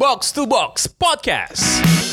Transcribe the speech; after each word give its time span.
Box 0.00 0.32
to 0.32 0.46
Box 0.46 0.86
Podcast. 0.86 2.09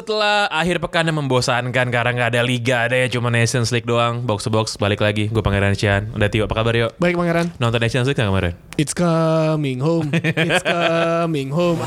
Setelah 0.00 0.48
akhir 0.48 0.80
pekan 0.80 1.04
yang 1.04 1.20
membosankan 1.20 1.86
karena 1.92 2.10
nggak 2.16 2.30
ada 2.32 2.40
liga, 2.40 2.88
ada 2.88 2.96
ya 2.96 3.06
cuma 3.12 3.28
Nations 3.28 3.68
League 3.68 3.84
doang. 3.84 4.24
Box 4.24 4.48
to 4.48 4.50
Box 4.50 4.80
balik 4.80 5.04
lagi. 5.04 5.28
Gue 5.28 5.44
Pangeran 5.44 5.76
Cian. 5.76 6.08
Udah 6.16 6.32
Tio, 6.32 6.48
apa 6.48 6.56
kabar 6.56 6.72
yuk? 6.72 6.96
Baik 6.96 7.20
Pangeran. 7.20 7.52
Nonton 7.60 7.76
Nations 7.84 8.08
League 8.08 8.16
nggak 8.16 8.32
kemarin? 8.32 8.52
It's 8.80 8.96
coming 8.96 9.76
home. 9.84 10.08
It's 10.16 10.64
coming 10.64 11.52
home. 11.52 11.84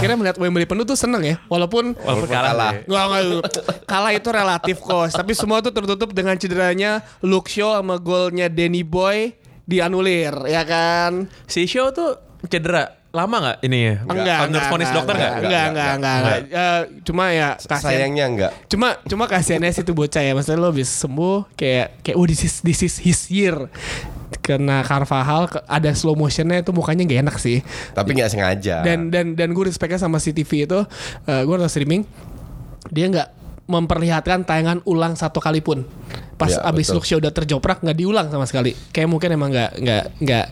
Akhirnya 0.00 0.16
melihat 0.16 0.36
Wembley 0.42 0.66
penuh 0.66 0.82
tuh 0.82 0.98
seneng 0.98 1.22
ya. 1.22 1.36
Walaupun 1.46 1.94
Walaupun 1.94 2.26
kalah. 2.26 2.50
kalah. 2.50 2.72
Nggak, 2.88 3.04
nggak, 3.06 3.24
kalah 3.86 4.12
itu 4.16 4.28
relatif 4.34 4.76
kos. 4.82 5.12
Tapi 5.14 5.38
semua 5.38 5.62
tuh 5.62 5.70
tertutup 5.70 6.10
dengan 6.10 6.34
cederanya 6.34 7.04
Luke 7.22 7.46
Shaw 7.46 7.78
sama 7.78 8.00
golnya 8.02 8.50
Danny 8.50 8.82
Boy 8.82 9.38
dianulir 9.70 10.34
ya 10.50 10.66
kan. 10.66 11.30
Si 11.46 11.68
Show 11.70 11.94
tuh 11.94 12.18
cedera. 12.50 12.99
Lama 13.10 13.36
nggak 13.42 13.56
ini 13.66 13.78
ya? 13.82 13.94
Enggak, 14.06 14.06
Menurut 14.06 14.46
enggak, 14.46 14.70
vonis 14.70 14.86
enggak, 14.86 14.96
dokter 15.02 15.14
nggak? 15.18 15.32
enggak, 15.34 15.42
enggak, 15.42 15.66
enggak, 15.66 15.90
enggak, 15.98 16.16
enggak. 16.16 16.38
Eh, 16.46 16.80
cuma 17.02 17.24
ya 17.34 17.48
kasihan. 17.58 17.90
Sayangnya 17.90 18.24
enggak. 18.30 18.52
Cuma 18.70 18.88
cuma 19.02 19.24
kasihannya 19.26 19.70
sih 19.74 19.82
tuh 19.82 19.94
bocah 19.98 20.22
ya. 20.22 20.32
Maksudnya 20.38 20.62
lo 20.62 20.70
bisa 20.70 20.92
sembuh 20.94 21.50
kayak 21.58 22.06
kayak 22.06 22.16
oh 22.16 22.26
this 22.30 22.46
is 22.46 22.54
this 22.62 22.80
is 22.86 22.94
his 23.02 23.20
year. 23.26 23.56
Karena 24.40 24.86
Carvajal 24.86 25.50
ada 25.66 25.90
slow 25.90 26.14
motionnya 26.14 26.62
itu 26.62 26.70
mukanya 26.70 27.02
gak 27.02 27.20
enak 27.26 27.36
sih. 27.42 27.66
Tapi 27.92 28.14
nggak 28.14 28.30
sengaja. 28.30 28.86
Dan 28.86 29.10
dan 29.10 29.34
dan 29.34 29.50
gue 29.50 29.64
respectnya 29.66 29.98
sama 29.98 30.22
CTV 30.22 30.70
itu 30.70 30.80
eh, 31.26 31.42
gue 31.42 31.54
nonton 31.54 31.66
streaming 31.66 32.06
dia 32.94 33.10
nggak 33.10 33.28
memperlihatkan 33.66 34.46
tayangan 34.46 34.78
ulang 34.86 35.18
satu 35.18 35.42
kali 35.42 35.58
pun. 35.58 35.82
Pas 36.40 36.56
Ya, 36.56 36.64
abis 36.64 36.88
betul. 36.88 37.04
Shaw 37.04 37.18
udah 37.20 37.32
terjoprak 37.36 37.84
nggak 37.84 37.98
diulang 38.00 38.32
sama 38.32 38.48
sekali. 38.48 38.72
Kayak 38.72 39.12
mungkin 39.12 39.28
emang 39.36 39.52
nggak 39.52 39.70
nggak 39.76 40.04
nggak 40.24 40.46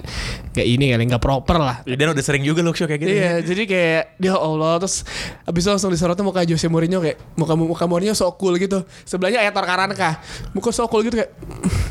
nggak 0.53 0.67
ini 0.69 0.85
kali 0.93 1.05
nggak 1.09 1.23
proper 1.25 1.57
lah. 1.57 1.77
Ya, 1.89 1.97
Dan 1.97 2.13
udah 2.13 2.21
sering 2.21 2.45
juga 2.45 2.61
Show 2.61 2.85
kayak 2.85 3.01
gitu. 3.01 3.09
Iya, 3.09 3.33
jadi 3.41 3.63
kayak 3.65 4.03
dia 4.21 4.37
Allah 4.37 4.77
terus 4.85 5.09
abis 5.49 5.65
itu 5.65 5.71
langsung 5.73 5.89
disorotnya 5.89 6.21
muka 6.21 6.45
Jose 6.45 6.69
Mourinho 6.69 7.01
kayak 7.01 7.17
muka 7.41 7.57
muka 7.57 7.85
Mourinho 7.89 8.13
so 8.13 8.29
cool 8.37 8.61
gitu. 8.61 8.85
Sebelahnya 9.09 9.41
Aitor 9.41 9.65
Karanka. 9.65 10.21
Muka 10.53 10.69
so 10.77 10.85
cool 10.93 11.09
gitu 11.09 11.25
kayak 11.25 11.33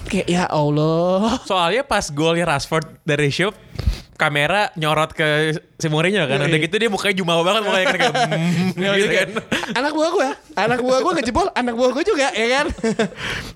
kayak 0.07 0.27
ya 0.27 0.43
Allah. 0.47 1.37
Soalnya 1.43 1.83
pas 1.83 2.07
golnya 2.09 2.47
Rashford 2.47 3.03
dari 3.03 3.29
Show 3.29 3.51
kamera 4.17 4.73
nyorot 4.73 5.13
ke 5.13 5.53
si 5.77 5.87
Mourinho 5.87 6.25
kan. 6.25 6.41
Iya, 6.41 6.49
Udah 6.49 6.57
iya. 6.57 6.65
gitu 6.65 6.75
dia 6.81 6.89
mukanya 6.89 7.15
jumawa 7.21 7.41
banget 7.45 7.61
mukanya 7.69 7.85
kan 7.85 7.97
kayak 8.01 8.15
mm, 8.17 8.95
gitu 8.97 9.07
kan. 9.13 9.29
anak 9.77 9.91
buah 9.93 10.09
gue, 10.09 10.29
anak 10.57 10.79
buah 10.81 10.99
gue 11.05 11.11
ngejebol, 11.21 11.47
anak 11.53 11.73
buah 11.77 11.91
gue 11.93 12.03
juga 12.03 12.27
ya 12.33 12.47
kan. 12.49 12.67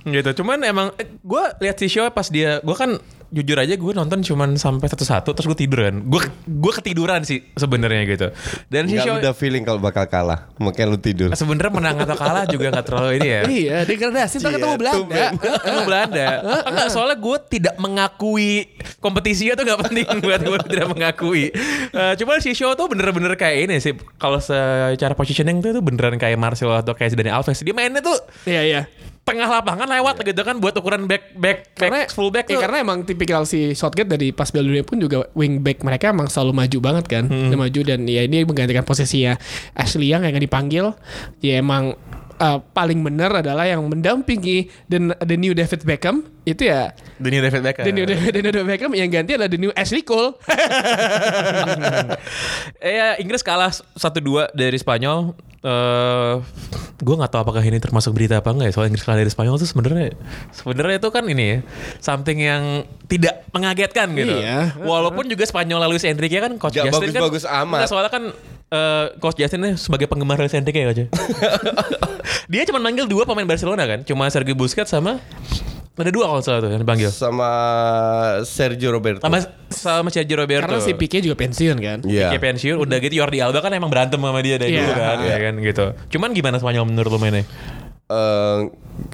gitu. 0.05 0.29
Cuman 0.43 0.61
emang 0.61 0.93
gue 1.01 1.43
lihat 1.65 1.75
si 1.81 1.89
show 1.89 2.05
pas 2.13 2.29
dia 2.29 2.61
gue 2.61 2.75
kan 2.77 3.01
jujur 3.31 3.55
aja 3.55 3.73
gue 3.73 3.91
nonton 3.95 4.19
cuman 4.19 4.59
sampai 4.59 4.85
satu-satu 4.85 5.31
terus 5.31 5.47
gue 5.47 5.57
tidur 5.57 5.87
kan. 5.87 6.03
Gue 6.03 6.21
gue 6.43 6.73
ketiduran 6.75 7.23
sih 7.23 7.39
sebenarnya 7.55 8.03
gitu. 8.05 8.27
Dan 8.67 8.85
si 8.85 8.99
show 8.99 9.15
udah 9.15 9.31
feeling 9.31 9.63
kalau 9.63 9.79
bakal 9.79 10.03
kalah. 10.05 10.51
Makanya 10.59 10.87
lu 10.87 10.99
tidur. 10.99 11.29
sebenarnya 11.31 11.71
menang 11.71 11.95
atau 11.97 12.13
kalah 12.13 12.43
juga 12.45 12.69
nggak 12.69 12.85
terlalu 12.85 13.09
ini 13.17 13.27
ya. 13.27 13.41
iya, 13.63 13.77
degradasi 13.81 14.35
ntar 14.37 14.51
ketemu 14.51 14.69
Iya, 14.71 14.79
Belanda. 14.79 15.23
Emang 15.63 15.85
Belanda 15.87 16.27
Enggak 16.67 16.87
soalnya 16.91 17.17
gue 17.17 17.37
tidak 17.47 17.75
mengakui 17.77 18.67
Kompetisinya 18.99 19.53
tuh 19.55 19.63
gak 19.63 19.79
penting 19.87 20.07
Buat 20.25 20.41
gue 20.43 20.59
tidak 20.67 20.87
mengakui 20.91 21.45
Eh, 21.91 22.13
Cuma 22.19 22.39
si 22.39 22.51
show 22.51 22.73
tuh 22.73 22.87
bener-bener 22.87 23.35
kayak 23.35 23.67
ini 23.69 23.75
sih 23.79 23.93
Kalau 24.15 24.39
secara 24.39 25.13
positioning 25.13 25.59
tuh, 25.59 25.71
tuh 25.71 25.83
beneran 25.83 26.17
kayak 26.17 26.35
Marcelo 26.35 26.73
Atau 26.73 26.95
kayak 26.95 27.13
Dani 27.13 27.31
Alves 27.31 27.61
Dia 27.61 27.71
mainnya 27.71 28.01
tuh 28.01 28.17
Iya 28.43 28.61
iya. 28.63 28.81
Tengah 29.31 29.47
lapangan 29.47 29.87
lewat 29.87 30.15
gitu 30.27 30.41
kan 30.43 30.55
Buat 30.59 30.75
ukuran 30.77 31.07
back 31.07 31.31
back, 31.33 31.71
back 31.73 31.89
Karena 31.89 31.99
full 32.11 32.29
back 32.29 32.45
ya, 32.51 32.59
tuh 32.59 32.61
karena 32.67 32.77
emang 32.83 33.07
tipikal 33.07 33.47
si 33.47 33.73
Southgate 33.73 34.11
dari 34.11 34.35
pas 34.35 34.51
Piala 34.51 34.67
Dunia 34.67 34.83
pun 34.83 34.99
juga 34.99 35.27
wing 35.33 35.63
back 35.63 35.81
mereka 35.87 36.11
emang 36.11 36.27
selalu 36.27 36.51
maju 36.51 36.77
banget 36.83 37.05
kan. 37.07 37.23
Dia 37.27 37.57
maju 37.57 37.79
dan 37.87 38.03
ya 38.05 38.21
ini 38.27 38.43
menggantikan 38.43 38.83
posisinya 38.83 39.39
Ashley 39.73 40.11
Young 40.11 40.27
yang 40.27 40.37
dipanggil 40.37 40.93
ya 41.39 41.63
emang 41.63 41.95
uh, 42.41 42.57
paling 42.73 42.99
benar 43.05 43.29
adalah 43.45 43.69
yang 43.69 43.85
mendampingi 43.85 44.67
the, 44.89 45.13
the 45.21 45.37
new 45.37 45.53
David 45.53 45.85
Beckham 45.85 46.25
itu 46.41 46.73
ya 46.73 46.89
The 47.21 47.29
new 47.29 47.41
David 47.41 47.61
Beckham 47.61 47.85
the 47.85 47.93
new, 47.93 48.05
the 48.09 48.41
new 48.41 48.51
David 48.51 48.67
Beckham 48.67 48.91
yang 48.97 49.09
ganti 49.13 49.37
adalah 49.37 49.51
the 49.51 49.61
new 49.61 49.71
Ashley 49.77 50.01
Cole. 50.01 50.33
Eh 52.81 52.93
ya, 52.97 53.07
Inggris 53.21 53.45
kalah 53.45 53.69
1-2 53.69 54.57
dari 54.57 54.77
Spanyol. 54.81 55.37
Eh 55.61 56.35
gue 57.01 57.15
nggak 57.17 57.31
tahu 57.33 57.41
apakah 57.45 57.61
ini 57.61 57.77
termasuk 57.77 58.17
berita 58.17 58.41
apa 58.41 58.49
enggak 58.49 58.69
ya 58.69 58.73
soal 58.73 58.89
Inggris 58.89 59.05
kalah 59.05 59.21
dari 59.21 59.29
Spanyol 59.29 59.61
tuh 59.61 59.69
sebenarnya 59.69 60.17
sebenarnya 60.53 60.97
itu 61.01 61.09
kan 61.13 61.23
ini 61.29 61.45
ya 61.45 61.57
something 62.01 62.37
yang 62.37 62.63
tidak 63.05 63.45
mengagetkan 63.53 64.09
gitu. 64.17 64.41
Iya. 64.41 64.73
Walaupun 64.81 65.29
juga 65.29 65.45
Spanyol 65.45 65.85
lalu 65.85 66.01
Enrique 66.01 66.41
kan 66.41 66.57
coach 66.57 66.81
Nggak 66.81 66.85
Justin 66.89 67.09
kan 67.13 67.21
bagus-bagus 67.21 67.45
amat. 67.45 67.77
Nggak, 67.77 67.89
soalnya 67.93 68.11
kan 68.13 68.23
eh, 68.73 69.05
coach 69.21 69.37
Justin 69.37 69.77
sebagai 69.77 70.09
penggemar 70.09 70.41
Luis 70.41 70.53
Enrique 70.57 70.81
ya 70.81 70.87
coach. 70.89 71.05
Dia 72.51 72.65
cuma 72.65 72.81
manggil 72.81 73.05
dua 73.05 73.29
pemain 73.29 73.45
Barcelona 73.45 73.85
kan, 73.85 74.01
cuma 74.01 74.25
Sergio 74.33 74.57
Busquets 74.57 74.89
sama 74.89 75.21
ada 75.93 76.09
dua 76.09 76.25
kalau 76.25 76.41
salah 76.41 76.59
tuh 76.59 76.69
yang 76.69 76.81
dipanggil. 76.81 77.09
Sama 77.09 77.51
Sergio 78.41 78.89
Roberto. 78.89 79.21
Sama 79.21 79.37
sama 79.67 80.09
Sergio 80.09 80.35
Roberto. 80.35 80.65
Karena 80.65 80.79
si 80.79 80.95
Pique 80.95 81.19
juga 81.19 81.35
pensiun 81.35 81.77
kan. 81.77 81.99
Iya. 82.01 82.31
Pique 82.31 82.41
pensiun 82.41 82.79
udah 82.79 82.97
gitu 82.97 83.17
Jordi 83.17 83.37
Alba 83.37 83.59
kan 83.59 83.71
emang 83.71 83.87
berantem 83.87 84.17
sama 84.17 84.39
dia 84.39 84.55
dari 84.55 84.73
Iya. 84.73 84.81
dulu 84.81 84.93
kan 84.93 85.17
ya 85.21 85.37
kan 85.37 85.53
gitu. 85.57 85.85
Cuman 86.09 86.29
gimana 86.31 86.57
Spanyol 86.57 86.85
menurut 86.85 87.11
lo 87.11 87.19
mainnya? 87.19 87.43
Eh, 88.07 88.59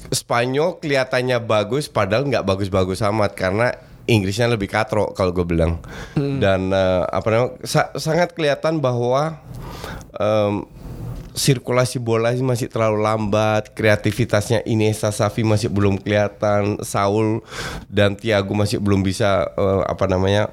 Spanyol 0.10 0.78
kelihatannya 0.78 1.38
bagus 1.40 1.86
padahal 1.86 2.26
nggak 2.26 2.44
bagus-bagus 2.44 3.02
amat 3.04 3.34
karena 3.34 3.68
Inggrisnya 4.06 4.48
lebih 4.48 4.72
katro 4.72 5.12
kalau 5.12 5.30
gue 5.32 5.44
bilang 5.44 5.84
dan 6.16 6.72
eh, 6.72 7.04
apa 7.04 7.28
namanya 7.28 7.52
sa- 7.62 7.92
sangat 7.94 8.32
kelihatan 8.32 8.80
bahwa 8.80 9.44
em, 10.16 10.64
sirkulasi 11.38 12.02
bola 12.02 12.34
ini 12.34 12.42
masih 12.42 12.66
terlalu 12.66 13.06
lambat 13.06 13.78
kreativitasnya 13.78 14.66
Iniesta 14.66 15.14
Xavi 15.14 15.46
masih 15.46 15.70
belum 15.70 16.02
kelihatan 16.02 16.82
Saul 16.82 17.46
dan 17.86 18.18
Thiago 18.18 18.58
masih 18.58 18.82
belum 18.82 19.06
bisa 19.06 19.46
eh, 19.54 19.82
apa 19.86 20.10
namanya 20.10 20.50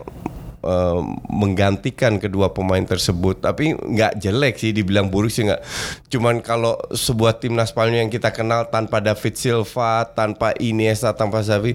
eh, 0.60 1.00
menggantikan 1.32 2.20
kedua 2.20 2.52
pemain 2.52 2.84
tersebut. 2.84 3.40
Tapi 3.40 3.72
nggak 3.80 4.20
jelek 4.20 4.60
sih 4.60 4.76
dibilang 4.76 5.08
buruk 5.08 5.32
sih 5.32 5.48
nggak. 5.48 5.64
Cuman 6.12 6.44
kalau 6.44 6.76
sebuah 6.92 7.40
timnas 7.40 7.72
Spanyol 7.72 8.04
yang 8.04 8.12
kita 8.12 8.28
kenal 8.36 8.68
tanpa 8.68 9.00
David 9.00 9.40
Silva 9.40 10.04
tanpa 10.12 10.52
Iniesta 10.60 11.16
tanpa 11.16 11.40
Xavi 11.40 11.72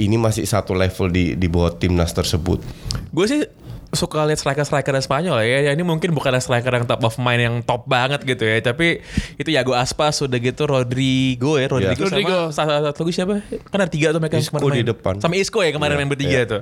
ini 0.00 0.16
masih 0.16 0.48
satu 0.48 0.72
level 0.72 1.12
di 1.12 1.36
di 1.36 1.46
bawah 1.46 1.76
timnas 1.76 2.16
tersebut. 2.16 2.64
Gue 3.12 3.28
sih 3.28 3.65
suka 3.96 4.22
lihat 4.22 4.36
striker-striker 4.36 4.92
Spanyol 5.00 5.40
ya. 5.42 5.58
ya. 5.66 5.70
Ini 5.72 5.82
mungkin 5.82 6.12
bukan 6.12 6.36
striker 6.36 6.70
yang 6.70 6.84
top 6.84 7.02
of 7.02 7.16
mind 7.16 7.40
yang 7.40 7.56
top 7.60 7.84
banget 7.84 8.22
gitu 8.22 8.44
ya. 8.44 8.60
Tapi 8.60 9.00
itu 9.34 9.48
Yago 9.48 9.72
Aspas 9.72 10.20
udah 10.20 10.36
gitu 10.36 10.62
Rodrigo 10.64 11.56
ya. 11.56 11.66
Rodrigo, 11.66 11.96
Iya. 11.96 12.06
Rodrigo. 12.06 12.38
sama 12.52 12.84
satu 12.84 13.02
lagi 13.02 13.12
siapa? 13.12 13.34
Kan 13.66 13.78
ada 13.80 13.88
tiga 13.88 14.12
tuh 14.12 14.20
mereka 14.20 14.36
Isco 14.36 14.54
kemarin 14.54 14.68
di 14.70 14.78
main. 14.78 14.88
depan. 14.92 15.14
Sama 15.18 15.34
Isco 15.34 15.58
ya 15.60 15.72
kemarin 15.72 15.92
Iya, 15.92 16.00
main 16.00 16.10
bertiga 16.10 16.38
iya. 16.38 16.44
tuh. 16.46 16.60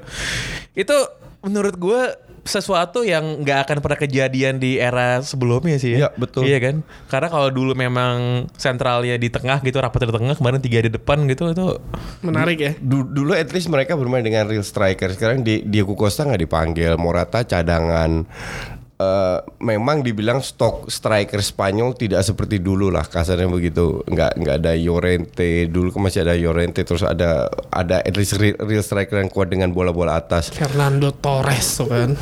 Itu 0.72 0.96
menurut 1.42 1.74
gue 1.76 2.00
sesuatu 2.44 3.02
yang 3.02 3.40
nggak 3.40 3.58
akan 3.68 3.76
pernah 3.80 3.98
kejadian 3.98 4.60
di 4.60 4.76
era 4.76 5.24
sebelumnya 5.24 5.80
sih 5.80 5.96
ya. 5.96 5.98
Iya, 5.98 6.08
betul. 6.14 6.44
Iya 6.44 6.58
kan? 6.60 6.76
Karena 7.08 7.28
kalau 7.32 7.48
dulu 7.48 7.72
memang 7.72 8.46
sentralnya 8.60 9.16
di 9.16 9.32
tengah 9.32 9.64
gitu, 9.64 9.80
rapat 9.80 10.06
di 10.06 10.12
tengah, 10.12 10.36
kemarin 10.36 10.60
tiga 10.60 10.84
di 10.84 10.92
depan 10.92 11.24
gitu 11.26 11.50
itu 11.50 11.66
Menarik 12.20 12.58
ya. 12.60 12.72
Du- 12.78 13.08
dulu 13.08 13.32
at 13.32 13.48
least 13.50 13.72
mereka 13.72 13.96
bermain 13.96 14.22
dengan 14.22 14.44
real 14.44 14.62
striker 14.62 15.10
sekarang 15.16 15.40
di 15.40 15.64
Diego 15.64 15.96
Costa 15.96 16.28
nggak 16.28 16.42
dipanggil 16.44 16.92
Morata 17.00 17.42
cadangan 17.42 18.28
Eh, 18.94 19.38
memang 19.58 20.06
dibilang 20.06 20.38
stok 20.38 20.86
striker 20.86 21.42
Spanyol 21.42 21.98
tidak 21.98 22.22
seperti 22.22 22.62
dulu 22.62 22.94
lah 22.94 23.02
kasarnya 23.02 23.50
begitu 23.50 24.06
nggak 24.06 24.38
nggak 24.38 24.56
ada 24.62 24.70
Llorente 24.78 25.66
dulu 25.66 25.90
kan 25.90 26.06
masih 26.06 26.22
ada 26.22 26.38
Llorente 26.38 26.86
terus 26.86 27.02
ada 27.02 27.50
ada 27.74 27.98
at 27.98 28.14
least 28.14 28.38
real, 28.38 28.54
real 28.62 28.86
striker 28.86 29.18
yang 29.18 29.26
kuat 29.26 29.50
dengan 29.50 29.74
bola-bola 29.74 30.14
atas 30.14 30.54
Fernando 30.54 31.10
Torres 31.10 31.74
tuh 31.74 31.90
kan. 31.90 32.14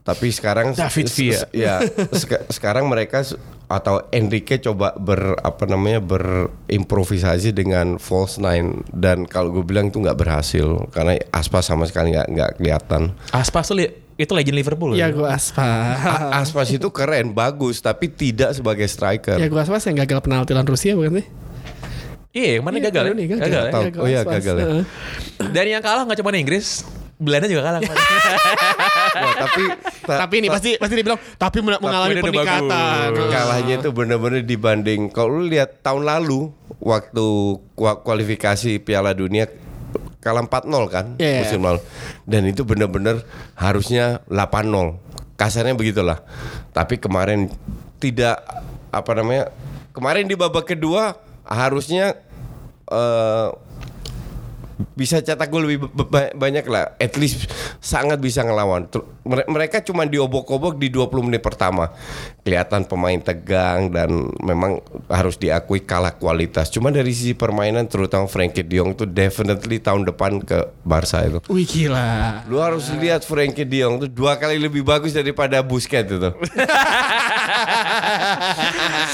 tapi 0.00 0.32
sekarang 0.32 0.72
David 0.72 1.12
Villa. 1.12 1.44
ya 1.52 1.84
seka- 2.16 2.48
sekarang 2.48 2.88
mereka 2.88 3.20
atau 3.68 4.08
Enrique 4.08 4.64
coba 4.64 4.96
ber 4.96 5.36
apa 5.36 5.68
namanya 5.68 6.00
berimprovisasi 6.00 7.52
dengan 7.52 8.00
false 8.00 8.40
nine 8.40 8.80
dan 8.96 9.28
kalau 9.28 9.52
gue 9.52 9.60
bilang 9.60 9.92
itu 9.92 10.00
nggak 10.00 10.16
berhasil 10.16 10.88
karena 10.88 11.20
Aspas 11.36 11.68
sama 11.68 11.84
sekali 11.84 12.16
nggak 12.16 12.32
nggak 12.32 12.50
kelihatan 12.56 13.12
Aspas 13.28 13.68
tuh 13.68 13.76
itu 14.18 14.28
legend 14.28 14.56
Liverpool. 14.56 14.92
Ya 14.92 15.08
gue 15.08 15.22
Aspas. 15.22 15.94
Aspas 16.34 16.68
itu 16.68 16.90
keren, 16.90 17.30
bagus, 17.30 17.78
tapi 17.78 18.10
tidak 18.10 18.50
sebagai 18.52 18.84
striker. 18.84 19.38
ya 19.38 19.46
gue 19.46 19.56
Aspas 19.56 19.86
yang 19.86 19.96
gagal 19.96 20.18
penalti 20.20 20.50
lawan 20.50 20.66
Rusia 20.66 20.92
bukan 20.92 21.22
sih? 21.22 21.26
Iya, 22.28 22.60
yang 22.60 22.64
mana 22.64 22.76
Iya, 22.76 22.84
gagal, 22.84 23.02
ya? 23.04 23.12
nih, 23.14 23.26
gagal. 23.26 23.40
gagal. 23.40 23.62
ya? 23.62 23.72
Tahu. 23.72 23.84
Oh 23.96 24.06
iya, 24.06 24.20
Aspas. 24.20 24.34
gagal 24.36 24.54
ya. 24.54 24.66
Dan 25.48 25.64
yang 25.68 25.80
kalah 25.80 26.02
nggak 26.02 26.18
cuma 26.18 26.34
Inggris, 26.34 26.82
Belanda 27.16 27.46
juga 27.46 27.62
kalah. 27.64 27.80
Wah, 29.18 29.34
tapi 29.40 29.62
ta- 30.04 30.18
Tapi 30.20 30.34
ini 30.36 30.48
pasti 30.48 30.70
pasti 30.76 30.94
dibilang 30.94 31.18
tapi 31.34 31.58
men- 31.58 31.78
mengalami 31.78 32.12
udah 32.12 32.24
peningkatan. 32.24 33.08
bagus. 33.10 33.28
kalahnya 33.28 33.74
itu 33.76 33.90
bener-bener 33.90 34.42
dibanding 34.42 35.00
kalau 35.08 35.36
lu 35.36 35.46
lihat 35.46 35.80
tahun 35.80 36.04
lalu 36.04 36.50
waktu 36.78 37.26
kua- 37.72 37.98
kualifikasi 37.98 38.78
Piala 38.78 39.10
Dunia 39.10 39.48
kalah 40.18 40.44
4-0 40.44 40.68
kan 40.86 41.06
Iya. 41.16 41.42
musim 41.42 41.60
lalu 41.60 41.80
dan 42.28 42.44
itu 42.44 42.60
bener-bener 42.62 43.24
harusnya 43.56 44.20
8-0 44.28 45.00
kasarnya 45.40 45.72
begitulah. 45.72 46.20
Tapi 46.76 47.00
kemarin 47.00 47.48
tidak 47.96 48.44
apa 48.92 49.10
namanya 49.16 49.48
kemarin 49.96 50.28
di 50.28 50.36
babak 50.36 50.68
kedua 50.68 51.16
harusnya 51.48 52.20
eh, 52.92 53.48
bisa 54.94 55.18
cetak 55.18 55.48
gol 55.48 55.64
lebih 55.64 55.90
ba- 55.90 56.06
ba- 56.06 56.32
banyak 56.32 56.64
lah. 56.64 56.94
At 56.96 57.14
least 57.14 57.50
sangat 57.78 58.18
bisa 58.18 58.40
ngelawan. 58.40 58.86
Mereka 59.26 59.82
cuma 59.82 60.02
diobok-obok 60.02 60.74
di 60.74 60.88
20 60.88 61.22
menit 61.22 61.42
pertama. 61.42 61.90
Kelihatan 62.40 62.84
pemain 62.84 63.18
tegang 63.18 63.90
dan 63.90 64.08
memang 64.38 64.78
harus 65.06 65.34
diakui 65.34 65.80
kalah 65.80 66.12
kualitas. 66.12 66.68
Cuma 66.68 66.88
dari 66.88 67.10
sisi 67.10 67.34
permainan 67.34 67.84
terutama 67.84 68.24
Frankie 68.24 68.62
De 68.62 68.78
Jong 68.78 68.94
itu 68.94 69.04
definitely 69.04 69.78
tahun 69.78 70.06
depan 70.06 70.40
ke 70.40 70.58
Barca 70.82 71.22
itu. 71.22 71.38
Wih 71.46 71.66
gila. 71.66 72.46
lu 72.46 72.58
harus 72.58 72.88
lihat 72.94 73.22
Frankie 73.22 73.66
De 73.66 73.82
Jong 73.82 73.98
itu 73.98 74.06
dua 74.08 74.34
kali 74.34 74.56
lebih 74.56 74.80
bagus 74.80 75.12
daripada 75.12 75.60
Busquets 75.60 76.08
itu 76.08 76.30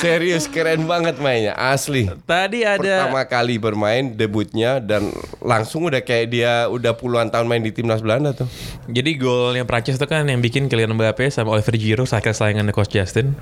serius 0.04 0.44
keren 0.46 0.84
banget 0.84 1.16
mainnya 1.16 1.56
asli 1.56 2.12
Tadi 2.22 2.60
ada 2.60 3.08
pertama 3.08 3.24
kali 3.24 3.56
bermain 3.56 4.12
debutnya 4.12 4.76
dan 4.78 5.08
langsung 5.40 5.88
udah 5.88 6.00
kayak 6.00 6.26
dia 6.28 6.68
udah 6.68 6.92
puluhan 6.92 7.28
tahun 7.28 7.46
main 7.46 7.60
di 7.60 7.70
timnas 7.70 8.00
Belanda 8.00 8.32
tuh. 8.32 8.44
Jadi 8.84 9.16
gol 9.16 9.54
yang 9.54 9.64
Prancis 9.64 9.96
itu 9.96 10.04
kan 10.04 10.24
yang 10.24 10.38
bikin 10.38 10.68
Kylian 10.68 10.92
Mbappe 10.92 11.24
sama 11.28 11.52
Oliver 11.52 11.72
Giroud 11.74 12.04
saking 12.04 12.32
saingan 12.32 12.68
Coach 12.68 12.92
Justin. 12.92 13.32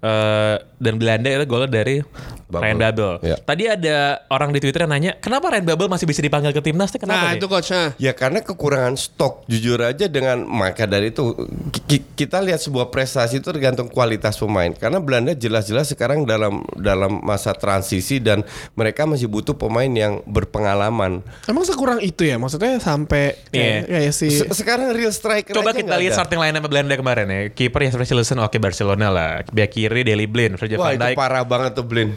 Eh, 0.00 0.56
dan 0.76 0.94
Belanda 0.96 1.28
itu 1.28 1.44
golnya 1.44 1.68
dari 1.70 2.00
Babel. 2.46 2.62
Ryan 2.62 2.78
Babel. 2.78 3.10
Ya. 3.26 3.36
Tadi 3.36 3.64
ada 3.66 3.96
orang 4.28 4.54
di 4.54 4.62
Twitter 4.62 4.86
yang 4.86 4.92
nanya, 4.92 5.12
kenapa 5.18 5.50
Ryan 5.50 5.66
Babel 5.66 5.90
masih 5.90 6.06
bisa 6.06 6.22
dipanggil 6.22 6.52
ke 6.52 6.62
timnas? 6.62 6.88
Tuh 6.88 7.02
Kenapa 7.02 7.18
Nah 7.18 7.30
nih? 7.34 7.40
itu 7.40 7.46
coachnya. 7.48 7.82
Ya 7.98 8.12
karena 8.14 8.38
kekurangan 8.38 8.94
stok 8.94 9.42
jujur 9.46 9.82
aja 9.82 10.06
dengan 10.06 10.46
maka 10.46 10.86
dari 10.86 11.10
itu 11.10 11.34
ki- 11.82 12.14
kita 12.14 12.38
lihat 12.38 12.62
sebuah 12.62 12.88
prestasi 12.88 13.42
itu 13.42 13.50
tergantung 13.50 13.90
kualitas 13.90 14.38
pemain 14.38 14.70
karena 14.70 15.02
Belanda 15.02 15.34
jelas-jelas 15.34 15.90
sekarang 15.90 16.05
dalam 16.22 16.62
dalam 16.72 17.18
masa 17.20 17.50
transisi 17.50 18.16
dan 18.16 18.46
mereka 18.72 19.02
masih 19.02 19.26
butuh 19.26 19.52
pemain 19.52 19.88
yang 19.88 20.22
berpengalaman. 20.22 21.26
Emang 21.44 21.64
sekurang 21.64 21.98
itu 21.98 22.22
ya? 22.22 22.36
Maksudnya 22.36 22.78
sampai 22.78 23.34
kayak, 23.48 23.74
Iya. 23.82 23.88
kayak 23.88 24.12
si 24.12 24.28
Se- 24.30 24.46
sekarang 24.52 24.92
real 24.92 25.10
striker 25.10 25.50
Coba 25.52 25.70
aja 25.70 25.80
kita 25.80 25.94
lihat 25.96 26.12
ada. 26.12 26.18
starting 26.20 26.38
line 26.38 26.54
up 26.54 26.64
Belanda 26.64 26.94
kemarin 26.94 27.26
ya. 27.26 27.40
Kiper 27.48 27.80
yang 27.80 27.90
seperti 27.90 28.08
Silesen 28.08 28.38
oke 28.38 28.54
Barcelona 28.56 29.08
lah. 29.08 29.30
Back 29.44 29.72
kiri 29.72 30.02
Deli 30.02 30.24
Blind, 30.24 30.54
Virgil 30.54 30.76
Wah 30.76 30.90
van 30.90 30.94
itu 30.94 31.02
Dijk. 31.02 31.16
parah 31.16 31.42
banget 31.42 31.74
tuh 31.74 31.82
Blin. 31.82 32.14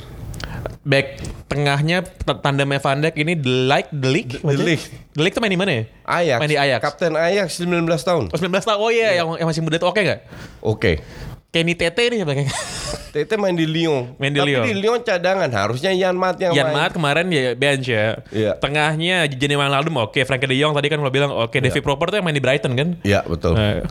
Back 0.80 1.20
tengahnya 1.46 2.02
tandemnya 2.40 2.78
Van 2.78 3.00
Dijk 3.00 3.16
ini 3.18 3.34
De 3.34 3.48
Ligt, 3.66 3.90
De 3.92 4.08
Ligt. 4.08 4.32
De 4.38 4.56
Ligt. 4.56 4.86
De 5.12 5.22
Ligt 5.22 5.34
tuh 5.34 5.42
main 5.42 5.50
di 5.50 5.58
mana 5.58 5.72
ya? 5.72 5.84
Ajax. 6.04 6.38
Main 6.40 6.50
di 6.50 6.58
Ajax. 6.58 6.80
Kapten 6.82 7.14
Ajax 7.14 7.48
19 7.58 7.84
tahun. 8.00 8.24
Oh 8.28 8.38
19 8.38 8.64
tahun. 8.64 8.80
Oh 8.80 8.90
iya, 8.90 9.10
yang, 9.16 9.28
yang 9.36 9.46
masih 9.46 9.60
muda 9.60 9.76
tuh 9.76 9.88
oke 9.88 10.00
gak? 10.00 10.20
Oke. 10.60 11.04
Kenny 11.50 11.74
Tete 11.74 12.14
nih 12.14 12.22
belakangnya. 12.22 12.54
Tete 13.14 13.34
main 13.42 13.58
di 13.58 13.66
Lyon. 13.66 14.14
Main 14.22 14.30
di 14.30 14.38
Tapi 14.38 14.50
Lyon. 14.54 14.64
di 14.70 14.74
Lyon 14.78 15.02
cadangan 15.02 15.50
harusnya 15.50 15.90
Yan 15.90 16.14
Mat 16.14 16.38
yang 16.38 16.54
Yan 16.54 16.70
main. 16.70 16.78
Mat 16.78 16.92
kemarin 16.94 17.26
ya 17.34 17.58
bench 17.58 17.90
ya. 17.90 18.22
Iya. 18.30 18.54
Tengahnya 18.62 19.26
Jenny 19.34 19.58
Wijnaldum 19.58 19.98
oke. 19.98 20.22
Frankie 20.30 20.46
De 20.46 20.56
Jong 20.62 20.78
tadi 20.78 20.94
kan 20.94 21.02
lo 21.02 21.10
bilang 21.10 21.34
oke. 21.34 21.58
Davy 21.58 21.82
Proper 21.82 22.14
tuh 22.14 22.18
yang 22.22 22.26
main 22.30 22.38
di 22.38 22.44
Brighton 22.44 22.78
kan. 22.78 22.90
Iya 23.02 23.26
betul. 23.26 23.58
Nah, 23.58 23.82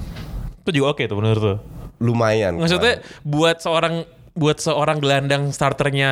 itu 0.62 0.70
juga 0.70 0.94
oke 0.94 1.02
tuh 1.02 1.16
menurut 1.19 1.43
tuh. 1.43 1.58
Lumayan. 1.99 2.62
Maksudnya 2.62 3.02
buat 3.26 3.58
seorang 3.58 4.06
buat 4.38 4.62
seorang 4.62 5.02
gelandang 5.02 5.50
starternya 5.50 6.11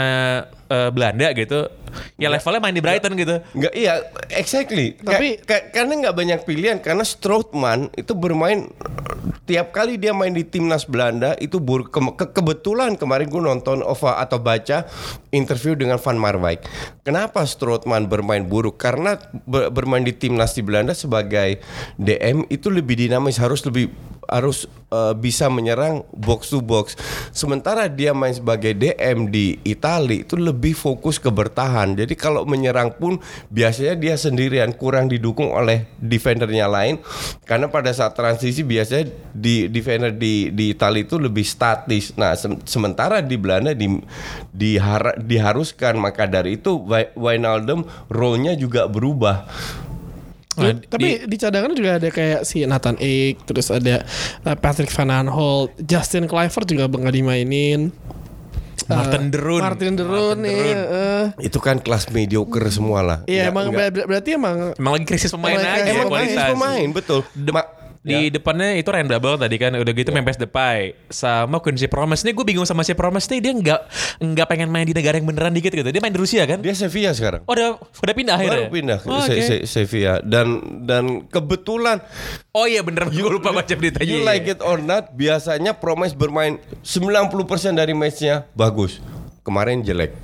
eh, 0.67 0.91
Belanda 0.91 1.31
gitu, 1.31 1.71
ya 2.15 2.29
levelnya 2.29 2.59
main 2.59 2.73
di 2.73 2.81
Brighton 2.81 3.15
gitu. 3.15 3.37
Nggak 3.53 3.73
iya 3.73 4.03
exactly. 4.31 4.97
Tapi- 4.97 5.39
Ka- 5.41 5.63
ka- 5.63 5.67
karena 5.73 5.93
nggak 6.01 6.17
banyak 6.17 6.41
pilihan 6.43 6.79
karena 6.79 7.03
Strootman 7.03 7.91
itu 7.95 8.13
bermain 8.13 8.69
tiap 9.43 9.71
kali 9.71 9.95
dia 9.95 10.11
main 10.11 10.31
di 10.31 10.43
timnas 10.43 10.83
Belanda 10.83 11.39
itu 11.39 11.57
bur 11.57 11.87
ke- 11.87 12.15
ke- 12.15 12.33
kebetulan 12.33 12.95
kemarin 12.95 13.27
gue 13.27 13.39
nonton 13.39 13.79
ova 13.81 14.19
atau 14.19 14.37
baca 14.37 14.87
interview 15.31 15.73
dengan 15.73 15.97
Van 15.97 16.17
Marwijk. 16.17 16.67
Kenapa 17.01 17.43
Strootman 17.43 18.07
bermain 18.07 18.43
buruk? 18.43 18.75
Karena 18.77 19.15
ber- 19.45 19.71
bermain 19.71 20.03
di 20.03 20.11
timnas 20.11 20.51
di 20.51 20.61
Belanda 20.61 20.93
sebagai 20.93 21.63
DM 21.97 22.47
itu 22.49 22.67
lebih 22.67 22.99
dinamis 22.99 23.37
harus 23.37 23.63
lebih 23.63 23.91
harus 24.27 24.67
eh, 24.89 25.15
bisa 25.15 25.47
menyerang 25.47 26.03
box 26.11 26.51
to 26.51 26.59
box. 26.59 26.99
Sementara 27.31 27.87
dia 27.87 28.11
main 28.11 28.35
sebagai 28.35 28.75
DM 28.75 29.29
di 29.29 29.55
Italia 29.63 30.23
itu 30.23 30.35
lebih 30.35 30.56
fokus 30.73 31.21
ke 31.21 31.29
bertahan. 31.29 31.93
Jadi 31.93 32.17
kalau 32.17 32.49
menyerang 32.49 32.97
pun 32.97 33.21
biasanya 33.53 33.95
dia 33.99 34.15
sendirian 34.17 34.73
kurang 34.73 35.13
didukung 35.13 35.53
oleh 35.53 35.85
defendernya 36.01 36.67
lain 36.71 37.03
karena 37.45 37.69
pada 37.69 37.93
saat 37.93 38.17
transisi 38.17 38.65
biasanya 38.65 39.13
di 39.37 39.69
defender 39.69 40.15
di 40.17 40.49
di 40.51 40.73
Italia 40.73 41.05
itu 41.05 41.21
lebih 41.21 41.45
statis. 41.45 42.17
Nah, 42.17 42.33
sem- 42.35 42.65
sementara 42.65 43.21
di 43.21 43.37
Belanda 43.37 43.77
di 43.77 44.01
diharuskan 45.21 46.01
maka 46.01 46.25
dari 46.25 46.57
itu 46.57 46.81
Wijnaldum 47.15 47.85
role-nya 48.09 48.57
juga 48.57 48.89
berubah. 48.89 49.45
Nah, 50.57 50.73
Terus- 50.73 50.89
tapi 50.89 51.09
di, 51.29 51.37
cadangan 51.37 51.77
juga 51.77 52.01
ada 52.01 52.09
kayak 52.09 52.49
si 52.49 52.65
Nathan 52.65 52.97
Ake, 52.97 53.45
terus 53.45 53.69
ada 53.69 54.01
uh, 54.49 54.57
Patrick 54.57 54.89
Van 54.89 55.13
Aanholt, 55.13 55.77
Justin 55.85 56.25
Kluivert 56.25 56.65
juga 56.65 56.89
nggak 56.89 57.13
dimainin. 57.13 57.93
Martin 58.89 59.23
Uh, 59.23 59.29
De 59.29 59.39
Roon. 59.39 59.61
Martin 59.61 59.93
De 59.93 60.03
Roon 60.03 60.15
Martin 60.33 60.39
De 60.39 60.47
nih. 60.47 60.63
Roon. 60.63 60.79
uh, 60.89 61.25
Itu 61.41 61.59
kan 61.59 61.77
kelas 61.77 62.05
mediocre 62.09 62.67
semua 62.69 63.01
lah. 63.01 63.19
Iya 63.25 63.35
Nggak- 63.43 63.51
emang 63.51 63.65
nggak- 63.67 63.91
ber- 63.93 64.07
berarti 64.07 64.31
emang 64.33 64.57
Emang 64.73 64.93
lagi 64.95 65.07
krisis 65.07 65.29
pemain 65.29 65.55
Emang- 65.55 65.67
aja 65.69 65.89
emang 65.89 66.07
kualitas. 66.07 66.35
Kualitas 66.35 66.49
pemain 66.53 66.89
betul. 66.93 67.21
Ma- 67.49 67.69
Di 68.07 68.31
Ya. 68.31 68.39
depannya 68.39 68.79
itu 68.79 68.87
Ryan 68.87 69.11
tadi 69.35 69.59
kan 69.59 69.75
udah 69.75 69.91
gitu 69.91 70.15
Memphis 70.15 70.39
Depay 70.39 70.95
sama 71.11 71.59
Quincy 71.59 71.91
Promes 71.91 72.23
nih 72.23 72.39
gue 72.39 72.47
bingung 72.47 72.63
sama 72.63 72.87
si 72.87 72.95
Promes 72.95 73.27
nih 73.27 73.43
dia 73.43 73.51
nggak 73.51 73.81
nggak 74.23 74.47
pengen 74.47 74.71
main 74.71 74.87
di 74.87 74.95
negara 74.95 75.19
yang 75.19 75.27
beneran 75.27 75.51
dikit 75.51 75.75
gitu 75.75 75.91
dia 75.91 75.99
main 75.99 76.15
di 76.15 76.21
Rusia 76.23 76.47
kan 76.47 76.63
Dia 76.63 76.71
Sevilla 76.79 77.11
sekarang. 77.11 77.43
oh 77.43 77.51
udah 77.51 77.83
udah 77.83 78.15
pindah 78.15 78.39
akhirnya 78.39 78.71
Baru 78.71 78.75
pindah 78.79 78.99
ke 79.03 79.07
oh, 79.11 79.27
Se- 79.27 79.35
oke. 79.35 79.43
Se- 79.43 79.65
Sevilla 79.67 80.23
dan 80.23 80.47
dan 80.87 81.27
kebetulan 81.27 81.99
oh 82.55 82.71
iya 82.71 82.87
bener 82.87 83.11
gue 83.11 83.27
lupa 83.27 83.51
baca 83.51 83.75
beritanya 83.75 84.07
you 84.07 84.23
like 84.23 84.47
it 84.47 84.63
or 84.63 84.79
not 84.79 85.11
biasanya 85.19 85.75
Promes 85.75 86.15
bermain 86.15 86.63
90% 86.87 87.35
dari 87.75 87.91
matchnya 87.91 88.47
bagus. 88.55 89.03
Kemarin 89.43 89.83
jelek. 89.83 90.15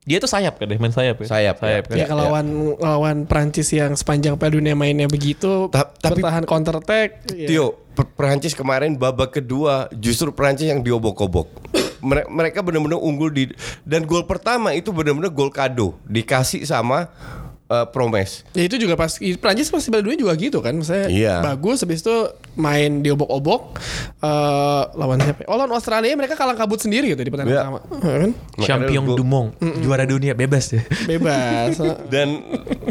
Dia 0.00 0.16
tuh 0.16 0.26
sayap 0.26 0.56
kan 0.56 0.64
main 0.66 0.90
sayap 0.90 1.16
ya 1.16 1.26
Sayap, 1.28 1.56
sayap 1.60 1.84
ya. 1.84 1.86
kan 1.86 1.96
ya, 1.96 2.06
kalau 2.06 2.24
lawan 2.26 2.46
lawan 2.76 3.16
Prancis 3.24 3.68
yang 3.68 3.92
sepanjang 3.92 4.34
Piala 4.34 4.56
Dunia 4.56 4.72
mainnya 4.72 5.04
begitu, 5.04 5.68
Ta- 5.68 5.92
tapi- 5.92 6.18
bertahan 6.18 6.44
counter 6.44 6.76
attack. 6.76 7.28
ya. 7.30 7.46
Tio, 7.46 7.66
Per- 7.90 8.08
Perancis 8.10 8.52
kemarin 8.52 8.94
babak 8.94 9.34
kedua 9.34 9.92
justru 9.92 10.30
Perancis 10.30 10.66
yang 10.66 10.80
diobok-obok. 10.80 11.52
Mere- 12.00 12.24
Mereka 12.26 12.60
benar-benar 12.60 12.96
unggul 12.96 13.28
di 13.28 13.44
dan 13.82 14.02
gol 14.02 14.24
pertama 14.24 14.72
itu 14.72 14.88
benar-benar 14.88 15.28
gol 15.28 15.52
kado 15.52 15.92
dikasih 16.02 16.64
sama 16.64 17.12
uh, 17.70 17.86
Promes. 17.86 18.42
Ya 18.52 18.66
itu 18.66 18.76
juga 18.76 18.92
pas 18.94 19.08
Prancis 19.14 19.66
pasti 19.66 19.88
Piala 19.88 20.02
Dunia 20.02 20.18
juga 20.18 20.34
gitu 20.34 20.58
kan, 20.58 20.74
misalnya 20.74 21.06
Iya. 21.06 21.34
bagus 21.40 21.80
habis 21.80 22.02
itu 22.02 22.16
main 22.52 23.00
diobok-obok 23.00 23.78
eh 24.20 24.82
lawan 24.92 25.18
siapa? 25.18 25.46
Oh 25.46 25.54
lawan 25.54 25.70
Australia 25.70 26.10
mereka 26.12 26.34
kalah 26.34 26.52
kabut 26.52 26.76
sendiri 26.76 27.08
gitu 27.08 27.22
di 27.22 27.30
pertandingan 27.30 27.56
Iya. 27.56 27.70
pertama, 27.70 28.04
Ya 28.04 28.18
kan? 28.18 28.30
Champion 28.60 29.02
gua- 29.06 29.16
Dumont 29.16 29.48
juara 29.78 30.04
dunia 30.04 30.34
bebas 30.34 30.70
ya 30.70 30.82
Bebas. 31.10 31.78
dan 32.08 32.42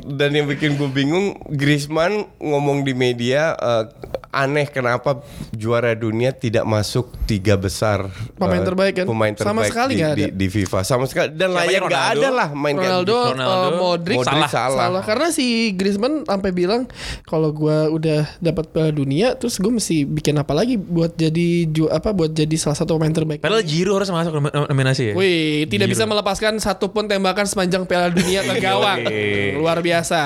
dan 0.09 0.29
yang 0.31 0.47
bikin 0.47 0.73
gue 0.73 0.87
bingung 0.87 1.35
Griezmann 1.49 2.23
ngomong 2.37 2.81
di 2.81 2.93
media 2.93 3.53
eh, 3.53 3.83
aneh 4.31 4.65
kenapa 4.65 5.25
juara 5.49 5.91
dunia 5.91 6.29
tidak 6.29 6.61
masuk 6.61 7.09
tiga 7.25 7.53
besar 7.53 8.13
Pemain 8.33 8.61
eh, 8.61 8.63
terbaik 8.63 8.93
kan? 8.95 9.05
pemain 9.05 9.33
Sama 9.33 9.65
terbaik 9.65 9.71
sekali 9.71 9.91
di, 9.91 9.97
nggak 9.97 10.13
di, 10.13 10.23
ada. 10.23 10.33
di 10.37 10.47
FIFA 10.47 10.79
sama 10.83 11.03
sekali 11.03 11.33
dan 11.33 11.49
Siapanya 11.49 11.57
layak 11.59 11.81
nggak 11.81 11.89
Ronaldo? 12.05 12.21
ada 12.21 12.29
lah 12.29 12.49
main 12.51 12.75
kayak 12.75 12.85
Ronaldo, 12.85 13.09
gitu. 13.09 13.29
Ronaldo, 13.33 13.57
eh, 13.65 13.73
Modric, 13.75 14.17
Modric 14.17 14.29
salah. 14.37 14.49
salah. 14.51 14.79
Salah 14.85 15.03
karena 15.03 15.27
si 15.29 15.45
Griezmann 15.71 16.15
sampai 16.23 16.51
bilang 16.51 16.81
kalau 17.23 17.49
gua 17.49 17.89
udah 17.89 18.21
dapat 18.37 18.69
Piala 18.69 18.91
Dunia 18.91 19.33
terus 19.33 19.57
gue 19.57 19.71
mesti 19.71 20.05
bikin 20.05 20.37
apa 20.37 20.53
lagi 20.53 20.77
buat 20.77 21.09
jadi 21.11 21.47
ju 21.65 21.89
apa 21.89 22.13
buat 22.13 22.29
jadi 22.29 22.53
salah 22.53 22.77
satu 22.77 22.95
pemain 22.95 23.09
terbaik. 23.09 23.41
Padahal 23.41 23.65
Giroud 23.65 23.97
harus 23.97 24.13
masuk 24.13 24.33
nom- 24.35 24.69
nominasi 24.69 25.09
ya. 25.09 25.13
Wih, 25.17 25.65
tidak 25.65 25.89
Giroud. 25.89 25.93
bisa 25.95 26.03
melepaskan 26.05 26.53
satu 26.59 26.85
pun 26.87 27.09
tembakan 27.09 27.43
sepanjang 27.43 27.81
Piala 27.83 28.13
Dunia 28.13 28.45
ke 28.47 28.61
gawang. 28.61 29.09
Luar 29.57 29.81
biasa. 29.81 30.21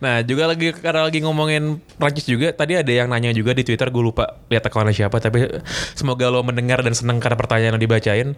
Nah 0.00 0.24
juga 0.24 0.48
lagi 0.48 0.72
karena 0.72 1.04
lagi 1.04 1.20
ngomongin 1.20 1.76
Prancis 1.94 2.24
juga 2.24 2.48
tadi 2.50 2.74
ada 2.74 2.88
yang 2.88 3.09
nanya 3.10 3.34
juga 3.34 3.50
di 3.50 3.60
Twitter 3.60 3.90
gue 3.90 4.00
lupa 4.00 4.38
lihat 4.46 4.62
akunnya 4.62 4.94
siapa 4.94 5.18
tapi 5.18 5.44
semoga 5.92 6.30
lo 6.30 6.40
mendengar 6.40 6.80
dan 6.80 6.94
seneng 6.94 7.18
karena 7.18 7.34
pertanyaan 7.34 7.74
yang 7.74 7.82
dibacain. 7.82 8.28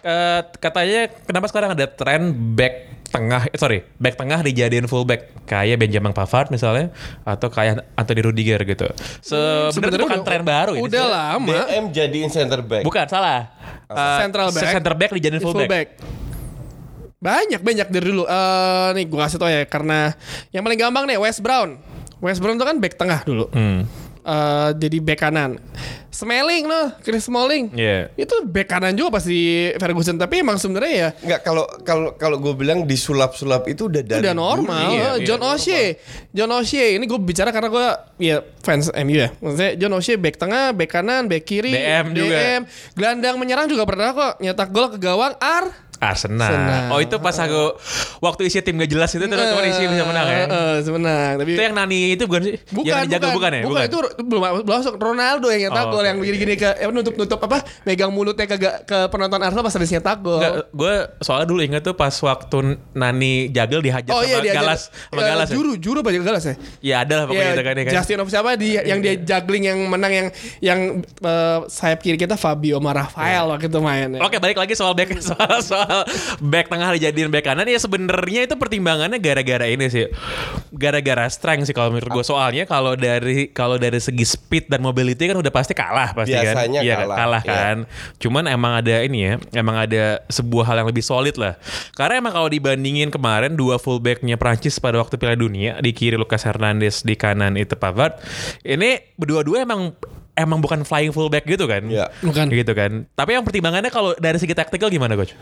Eh, 0.00 0.40
katanya 0.56 1.10
kenapa 1.20 1.46
sekarang 1.46 1.74
ada 1.74 1.84
tren 1.84 2.30
back 2.54 3.02
tengah 3.10 3.50
eh, 3.50 3.58
sorry 3.58 3.82
back 3.98 4.14
tengah 4.14 4.38
dijadiin 4.38 4.86
full 4.86 5.02
back 5.02 5.42
kayak 5.42 5.82
Benjamin 5.82 6.14
Pavard 6.14 6.46
misalnya 6.48 6.94
atau 7.20 7.50
kayak 7.50 7.82
Anthony 7.92 8.22
Rudiger 8.22 8.62
gitu. 8.62 8.86
Sebenarnya 9.18 9.66
itu 9.66 9.74
Sebenarnya 9.74 9.98
bukan 10.00 10.14
udah- 10.16 10.28
tren 10.30 10.42
baru 10.42 10.72
ini. 10.78 10.82
Udah 10.86 11.04
lama. 11.04 11.50
DM 11.66 11.84
jadiin 11.90 12.30
center 12.30 12.62
back. 12.62 12.86
Bukan 12.86 13.06
salah. 13.10 13.50
Eh, 13.90 14.18
Central 14.22 14.54
back. 14.54 14.62
Center 14.70 14.94
back 14.94 15.10
dijadiin 15.10 15.42
full, 15.42 15.66
back. 15.66 15.98
Banyak 17.20 17.60
banyak 17.60 17.86
dari 17.90 18.06
dulu. 18.06 18.24
Eh 18.24 18.88
nih 18.94 19.04
gue 19.04 19.18
kasih 19.18 19.36
tau 19.36 19.50
ya 19.50 19.66
karena 19.66 20.14
yang 20.54 20.62
paling 20.62 20.78
gampang 20.78 21.04
nih 21.04 21.18
West 21.18 21.42
Brown. 21.42 21.76
West 22.22 22.38
Brown 22.38 22.56
itu 22.56 22.64
kan 22.64 22.78
back 22.78 22.94
tengah 22.94 23.20
dulu. 23.26 23.50
Hmm. 23.50 23.84
Eh, 24.20 24.70
jadi 24.76 24.96
back 25.00 25.20
kanan. 25.20 25.56
Smelling 26.10 26.66
loh, 26.66 26.92
Chris 27.00 27.24
Smalling. 27.24 27.72
Iya. 27.72 28.12
Itu 28.12 28.44
back 28.44 28.68
kanan 28.68 28.92
juga 28.92 29.16
pasti 29.16 29.70
Ferguson 29.72 30.18
tapi 30.18 30.42
emang 30.42 30.58
sebenarnya 30.58 30.92
ya 30.92 31.08
Enggak 31.16 31.40
kalau 31.40 31.64
kalau 31.80 32.08
kalau 32.14 32.36
gue 32.36 32.52
bilang 32.52 32.84
disulap-sulap 32.84 33.64
itu 33.64 33.88
udah 33.88 34.02
dari 34.02 34.20
udah 34.20 34.34
normal. 34.36 34.90
Iya, 34.90 35.00
Eh, 35.00 35.14
iya, 35.16 35.24
John 35.24 35.40
O'Shea, 35.40 35.84
John 36.30 36.52
O'Shea 36.52 36.98
ini 36.98 37.04
gue 37.06 37.16
bicara 37.16 37.48
karena 37.48 37.70
gue 37.70 37.86
ya 38.20 38.36
fans 38.60 38.92
MU 38.92 39.16
ya. 39.16 39.28
Maksudnya 39.40 39.70
John 39.78 39.92
O'Shea 39.94 40.16
back 40.18 40.36
tengah, 40.36 40.76
back 40.76 40.90
kanan, 40.90 41.24
back 41.24 41.44
kiri, 41.46 41.72
DM 41.72 42.06
juga. 42.12 42.36
gelandang 42.92 43.36
menyerang 43.38 43.66
juga 43.66 43.88
pernah 43.88 44.12
kok 44.12 44.32
nyetak 44.38 44.68
gol 44.68 44.92
ke 44.92 44.98
gawang 44.98 45.32
Ar. 45.38 45.89
Arsenal. 46.00 46.48
Arsenal. 46.48 46.82
Oh 46.90 46.98
itu 46.98 47.16
pas 47.16 47.36
aku 47.36 47.76
waktu 48.18 48.42
isi 48.44 48.58
tim 48.58 48.74
gak 48.74 48.88
jelas 48.88 49.10
itu 49.10 49.20
teman-teman 49.22 49.64
isi 49.66 49.84
bisa 49.84 50.02
menang 50.02 50.26
ya. 50.26 50.36
Eh, 50.36 50.46
eh, 50.46 50.72
bisa 50.80 50.90
menang. 50.90 51.32
Tapi 51.36 51.50
Itu 51.50 51.62
yang 51.62 51.74
Nani 51.74 52.00
itu 52.10 52.24
bukan 52.24 52.40
sih? 52.42 52.54
Bukan, 52.66 52.88
yang 52.90 53.04
dijaga 53.06 53.28
bukan, 53.30 53.50
ya? 53.50 53.62
Bukan, 53.62 53.82
itu 53.84 53.98
belum 54.18 54.42
belum 54.58 54.66
masuk 54.66 54.94
Ronaldo 54.96 55.46
yang 55.48 55.68
nyetak 55.68 55.82
Oh, 55.82 55.90
gol 55.90 56.00
oke, 56.00 56.06
yang 56.06 56.18
begini-gini 56.18 56.54
ke 56.54 56.70
eh, 56.74 56.88
nutup-nutup 56.88 57.38
apa 57.38 57.56
megang 57.82 58.08
mulutnya 58.08 58.44
ke 58.44 58.56
ke 58.82 58.98
penonton 59.06 59.38
Arsenal 59.38 59.60
pas 59.60 59.72
habis 59.72 59.90
nyetak 59.90 60.18
gol. 60.18 60.40
gue 60.66 60.94
soalnya 61.20 61.46
dulu 61.46 61.60
inget 61.60 61.82
tuh 61.82 61.92
pas 61.92 62.12
waktu 62.12 62.58
Nani 62.90 63.32
Jagel 63.48 63.80
dihajar 63.80 64.10
Oh 64.10 64.20
sama 64.20 64.30
iya 64.30 64.38
dia 64.40 64.54
Galas 64.54 64.88
sama 64.88 65.20
Eh, 65.20 65.26
Galas 65.26 65.48
ya? 65.48 65.54
juru 65.54 65.70
juru 65.76 65.98
apa 66.00 66.10
Galas 66.12 66.44
ya? 66.44 66.54
Ya 66.80 66.96
ada 67.00 67.14
lah 67.14 67.24
pokoknya 67.26 67.42
Iya, 67.42 67.52
itu 67.52 67.62
kan, 67.62 67.74
ya 67.74 67.84
kan. 67.84 67.92
Justin 67.94 68.18
of 68.18 68.28
siapa 68.28 68.50
di 68.54 68.68
yang 68.74 68.98
dia 68.98 69.14
juggling 69.16 69.64
yang 69.66 69.78
menang 69.84 70.08
yang 70.10 70.26
yang 70.60 70.80
eh, 71.04 71.58
sayap 71.66 72.00
kiri 72.00 72.16
kita 72.16 72.34
Fabio 72.34 72.80
Marafael 72.80 73.44
waktu 73.46 73.66
itu 73.66 73.78
main. 73.78 74.08
ya. 74.10 74.20
Oke 74.20 74.38
balik 74.38 74.56
lagi 74.56 74.72
soal 74.72 74.92
back 74.92 75.12
soal 75.20 75.60
soal 75.60 75.88
back 76.52 76.70
tengah 76.70 76.94
dijadiin 76.96 77.30
back 77.30 77.44
kanan 77.46 77.66
ya 77.66 77.78
sebenarnya 77.78 78.46
itu 78.46 78.54
pertimbangannya 78.56 79.18
gara-gara 79.18 79.66
ini 79.66 79.86
sih. 79.90 80.06
Gara-gara 80.74 81.26
strength 81.28 81.68
sih 81.68 81.74
kalau 81.74 81.92
menurut 81.94 82.10
gue 82.20 82.24
soalnya 82.24 82.64
kalau 82.64 82.94
dari 82.94 83.50
kalau 83.50 83.76
dari 83.76 83.98
segi 83.98 84.24
speed 84.24 84.70
dan 84.70 84.80
mobility 84.80 85.26
kan 85.26 85.36
udah 85.36 85.52
pasti 85.52 85.74
kalah 85.74 86.14
pasti 86.14 86.34
Biasanya 86.34 86.80
kan? 86.80 86.86
Iya, 86.86 86.94
kalah, 87.04 87.16
kalah 87.16 87.42
iya. 87.42 87.52
kan? 87.52 87.76
Cuman 88.22 88.44
emang 88.48 88.72
ada 88.80 88.96
ini 89.02 89.18
ya 89.26 89.34
emang 89.56 89.76
ada 89.76 90.22
sebuah 90.30 90.64
hal 90.70 90.76
yang 90.84 90.88
lebih 90.88 91.04
solid 91.04 91.36
lah. 91.36 91.58
Karena 91.94 92.22
emang 92.22 92.32
kalau 92.32 92.48
dibandingin 92.48 93.10
kemarin 93.12 93.54
dua 93.58 93.76
fullbacknya 93.76 94.38
Prancis 94.40 94.78
pada 94.78 94.98
waktu 95.02 95.18
Piala 95.18 95.36
Dunia 95.36 95.78
di 95.82 95.90
kiri 95.90 96.16
Lucas 96.16 96.46
Hernandez 96.46 97.02
di 97.02 97.14
kanan 97.18 97.58
itu 97.58 97.74
Pavard 97.76 98.16
ini 98.64 99.00
berdua-dua 99.16 99.64
emang 99.64 99.94
emang 100.40 100.58
bukan 100.58 100.82
flying 100.82 101.12
fullback 101.12 101.44
gitu 101.44 101.64
kan 101.64 101.84
Iya. 101.84 102.08
Bukan. 102.20 102.48
gitu 102.48 102.72
kan 102.72 103.06
tapi 103.12 103.36
yang 103.36 103.44
pertimbangannya 103.44 103.88
kalau 103.88 104.16
dari 104.16 104.36
segi 104.36 104.52
taktikal 104.52 104.88
gimana 104.88 105.14
coach 105.14 105.36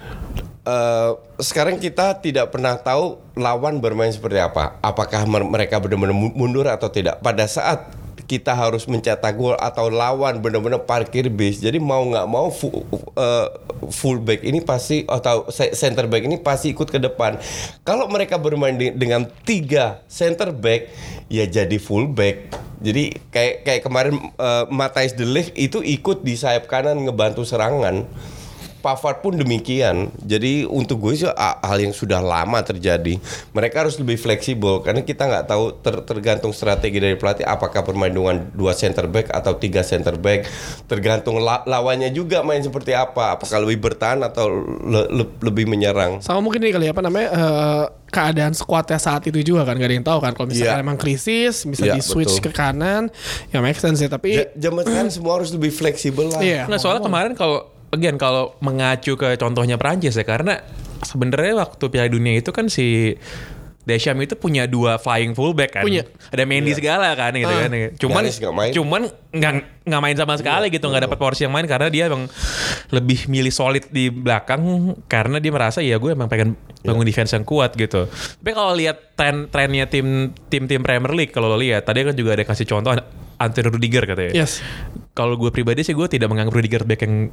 Eh, 0.68 1.10
sekarang 1.40 1.80
kita 1.80 2.20
tidak 2.20 2.52
pernah 2.52 2.76
tahu 2.76 3.16
lawan 3.40 3.80
bermain 3.80 4.12
seperti 4.12 4.36
apa. 4.36 4.76
Apakah 4.84 5.24
mer- 5.24 5.48
mereka 5.48 5.80
benar-benar 5.80 6.12
mu- 6.12 6.36
mundur 6.36 6.68
atau 6.68 6.92
tidak. 6.92 7.24
Pada 7.24 7.48
saat 7.48 7.88
kita 8.28 8.52
harus 8.52 8.84
mencetak 8.84 9.32
gol 9.40 9.56
atau 9.56 9.88
lawan 9.88 10.44
benar-benar 10.44 10.84
parkir 10.84 11.32
bis. 11.32 11.64
Jadi 11.64 11.80
mau 11.80 12.04
nggak 12.04 12.26
mau 12.28 12.52
eh, 12.52 13.46
fullback 13.88 14.44
ini 14.44 14.60
pasti 14.60 15.08
atau 15.08 15.48
center 15.48 16.04
back 16.04 16.28
ini 16.28 16.36
pasti 16.36 16.76
ikut 16.76 16.92
ke 16.92 17.00
depan. 17.00 17.40
Kalau 17.80 18.04
mereka 18.12 18.36
bermain 18.36 18.76
di- 18.76 18.92
dengan 18.92 19.24
tiga 19.48 20.04
center 20.04 20.52
back, 20.52 20.92
ya 21.32 21.48
jadi 21.48 21.80
fullback. 21.80 22.52
Jadi 22.84 23.16
kayak 23.32 23.64
kayak 23.64 23.82
kemarin 23.88 24.20
eh, 24.36 24.64
Matthijs 24.68 25.16
de 25.16 25.24
Ligt 25.24 25.56
itu 25.56 25.80
ikut 25.80 26.20
di 26.20 26.36
sayap 26.36 26.68
kanan 26.68 27.08
ngebantu 27.08 27.48
serangan. 27.48 28.04
Pavard 28.78 29.18
pun 29.18 29.34
demikian. 29.34 30.08
Jadi 30.18 30.62
untuk 30.62 31.00
gue 31.00 31.14
sih 31.14 31.28
hal 31.30 31.78
yang 31.78 31.90
sudah 31.90 32.18
lama 32.18 32.58
terjadi. 32.60 33.18
Mereka 33.50 33.82
harus 33.82 33.96
lebih 33.96 34.14
fleksibel 34.14 34.80
karena 34.80 35.00
kita 35.00 35.24
nggak 35.24 35.44
tahu 35.44 35.64
ter- 35.76 36.04
tergantung 36.04 36.50
strategi 36.50 36.96
dari 36.96 37.14
pelatih 37.14 37.42
apakah 37.42 37.82
bermain 37.82 38.08
dengan 38.08 38.48
dua 38.50 38.72
center 38.72 39.04
back 39.04 39.28
atau 39.28 39.54
tiga 39.54 39.80
center 39.80 40.14
back. 40.14 40.46
Tergantung 40.84 41.38
la- 41.38 41.64
lawannya 41.64 42.10
juga 42.10 42.40
main 42.40 42.60
seperti 42.60 42.92
apa. 42.92 43.34
Apakah 43.34 43.58
lebih 43.60 43.82
bertahan 43.84 44.20
atau 44.20 44.46
le- 44.80 45.10
le- 45.12 45.34
lebih 45.40 45.66
menyerang. 45.66 46.20
Sama 46.20 46.38
mungkin 46.38 46.60
ini 46.60 46.70
kali 46.70 46.86
apa 46.86 47.00
namanya 47.00 47.28
eh, 47.28 47.84
keadaan 48.08 48.52
skuadnya 48.52 48.96
saat 48.96 49.20
itu 49.22 49.42
juga 49.44 49.62
kan 49.62 49.74
gak 49.74 49.84
ada 49.84 49.94
yang 49.94 50.06
tahu 50.06 50.18
kan 50.18 50.32
kalau 50.32 50.48
misalkan 50.48 50.74
Iya. 50.74 50.80
emang 50.80 50.96
krisis 50.96 51.54
bisa 51.62 51.84
Iya, 51.84 51.94
di 51.94 52.00
switch 52.00 52.40
betul. 52.40 52.48
ke 52.48 52.50
kanan 52.54 53.12
ya 53.48 53.60
make 53.60 53.76
sense 53.76 53.98
ya 53.98 54.08
tapi 54.08 54.48
Zaman 54.54 54.80
sekarang 54.80 55.10
semua 55.10 55.32
harus 55.36 55.50
lebih 55.50 55.68
fleksibel 55.68 56.24
lah. 56.26 56.40
iya 56.40 56.64
Nggak, 56.64 56.80
soalnya 56.80 57.04
kemarin 57.04 57.32
kalau 57.32 57.68
again 57.90 58.16
kalau 58.16 58.56
mengacu 58.60 59.14
ke 59.14 59.36
contohnya 59.36 59.76
Prancis 59.76 60.14
ya 60.14 60.24
karena 60.24 60.60
sebenarnya 61.00 61.54
waktu 61.56 61.84
Piala 61.88 62.08
Dunia 62.08 62.36
itu 62.36 62.50
kan 62.50 62.68
si 62.68 63.16
Deschamps 63.88 64.20
itu 64.20 64.36
punya 64.36 64.68
dua 64.68 65.00
flying 65.00 65.32
fullback 65.32 65.80
kan. 65.80 65.84
Punya. 65.88 66.04
Ada 66.28 66.44
Mendy 66.44 66.76
segala 66.76 67.08
kan 67.16 67.32
gitu 67.32 67.48
Ah. 67.48 67.64
kan. 67.64 67.72
Cuman 67.96 68.22
nggak 68.28 68.52
main. 68.52 68.72
cuman 68.76 69.02
nggak 69.32 69.52
nggak 69.88 70.02
main 70.04 70.12
sama 70.12 70.36
sekali 70.36 70.68
gitu, 70.68 70.92
nggak 70.92 71.08
dapat 71.08 71.16
porsi 71.16 71.48
yang 71.48 71.56
main 71.56 71.64
karena 71.64 71.88
dia 71.88 72.12
emang 72.12 72.28
lebih 72.92 73.32
milih 73.32 73.48
solid 73.48 73.88
di 73.88 74.12
belakang 74.12 74.92
karena 75.08 75.40
dia 75.40 75.48
merasa 75.48 75.80
ya 75.80 75.96
gue 75.96 76.12
emang 76.12 76.28
pengen 76.28 76.52
bangun 76.84 77.08
defense 77.08 77.32
yang 77.32 77.48
kuat 77.48 77.72
gitu. 77.80 78.04
Tapi 78.12 78.50
kalau 78.52 78.76
lihat 78.76 79.16
tren 79.16 79.48
trennya 79.48 79.88
tim 79.88 80.36
tim 80.52 80.68
tim 80.68 80.84
Premier 80.84 81.16
League 81.16 81.32
kalau 81.32 81.48
lo 81.48 81.56
lihat 81.56 81.88
tadi 81.88 82.04
kan 82.04 82.12
juga 82.12 82.36
ada 82.36 82.44
kasih 82.44 82.68
contoh 82.68 82.92
Anthony 83.40 83.72
Rudiger 83.72 84.04
katanya. 84.04 84.36
yes 84.36 84.60
Kalau 85.16 85.40
gue 85.40 85.48
pribadi 85.48 85.80
sih 85.80 85.96
gue 85.96 86.04
tidak 86.06 86.28
menganggap 86.28 86.52
Rudiger 86.52 86.84
back 86.84 87.00
yang 87.02 87.32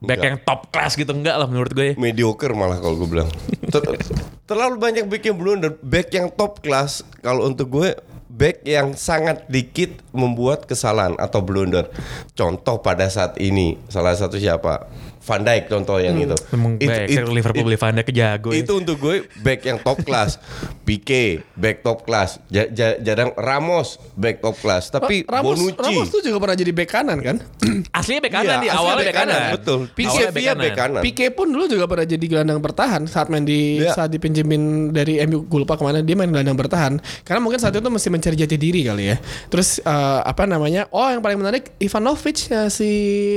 back 0.00 0.20
yang 0.20 0.36
top 0.44 0.68
class 0.68 0.94
gitu 0.94 1.12
enggak 1.12 1.36
lah 1.36 1.48
menurut 1.48 1.72
gue. 1.72 1.96
mediocre 1.96 2.52
malah 2.52 2.78
kalau 2.80 2.96
gue 3.00 3.08
bilang. 3.08 3.30
Ter- 3.72 4.00
terlalu 4.44 4.76
banyak 4.76 5.04
back 5.08 5.22
yang 5.24 5.36
blunder. 5.36 5.72
Back 5.80 6.12
yang 6.12 6.28
top 6.32 6.60
class 6.60 7.00
kalau 7.24 7.48
untuk 7.48 7.72
gue 7.72 7.96
back 8.36 8.68
yang 8.68 8.92
sangat 8.92 9.48
dikit 9.48 10.04
membuat 10.12 10.68
kesalahan 10.68 11.16
atau 11.16 11.40
blunder. 11.40 11.88
Contoh 12.36 12.84
pada 12.84 13.08
saat 13.08 13.40
ini 13.40 13.80
salah 13.88 14.12
satu 14.12 14.36
siapa? 14.36 14.86
Van 15.26 15.42
Dijk 15.42 15.64
contoh 15.66 15.98
yang 15.98 16.14
itu. 16.14 16.38
Memang 16.50 16.78
baik, 16.78 17.26
Liverpool 17.26 17.66
beli 17.66 17.74
Van 17.76 17.90
Dijk 17.92 18.08
jago 18.10 18.50
ya. 18.50 18.62
Itu 18.62 18.78
untuk 18.78 18.96
gue 18.96 19.26
back 19.36 19.60
yang 19.60 19.78
top 19.78 19.98
class. 20.00 20.38
Pique 20.86 21.42
back 21.52 21.82
top 21.82 22.02
class. 22.02 22.38
Ja- 22.46 22.68
ja- 22.68 22.94
jarang 22.96 23.34
Ramos 23.34 23.98
back 24.12 24.38
top 24.38 24.54
class. 24.56 24.86
Tapi 24.88 25.26
Ramos 25.26 25.58
Bonucci 25.58 25.74
Ramos 25.76 26.08
tuh 26.08 26.22
juga 26.22 26.38
pernah 26.38 26.54
jadi 26.54 26.70
bek 26.70 26.86
kanan 26.86 27.18
kan 27.18 27.36
Aslinya 27.98 28.20
back 28.20 28.34
kanan 28.34 28.46
Iya, 28.48 28.56
di 28.56 28.68
asli 28.68 28.78
awalnya 28.78 28.96
back 28.96 29.06
back 29.08 29.18
kanan. 29.18 29.40
Betul. 29.52 29.78
Pique 29.90 30.22
back 30.24 30.34
dia 30.36 30.52
back 30.54 30.74
kanan. 30.76 31.00
Pique 31.02 31.26
pun 31.28 31.46
dulu 31.48 31.64
juga 31.66 31.84
pernah 31.84 32.06
jadi 32.06 32.24
gelandang 32.24 32.60
bertahan 32.60 33.02
saat 33.04 33.26
main 33.26 33.42
di 33.42 33.58
Iya. 33.76 33.92
saat 33.92 34.08
dipinjemin 34.08 34.62
dari 34.88 35.18
MU 35.24 35.42
gue 35.42 35.58
lupa 35.58 35.74
ke 35.74 35.82
mana 35.82 35.98
dia 35.98 36.14
main 36.14 36.30
gelandang 36.30 36.54
bertahan 36.54 36.92
karena 37.20 37.40
mungkin 37.40 37.58
saat 37.58 37.74
itu 37.74 37.82
mesti 37.82 38.08
mencari 38.08 38.36
jati 38.36 38.54
diri 38.54 38.84
kali 38.84 39.04
ya 39.06 39.16
terus 39.46 39.78
eh, 39.78 39.92
apa 40.22 40.44
namanya 40.44 40.86
oh 40.88 41.04
yang 41.04 41.18
paling 41.18 41.36
menarik 41.36 41.74
Ivanovic 41.76 42.46
ya 42.46 42.68
si 42.68 42.88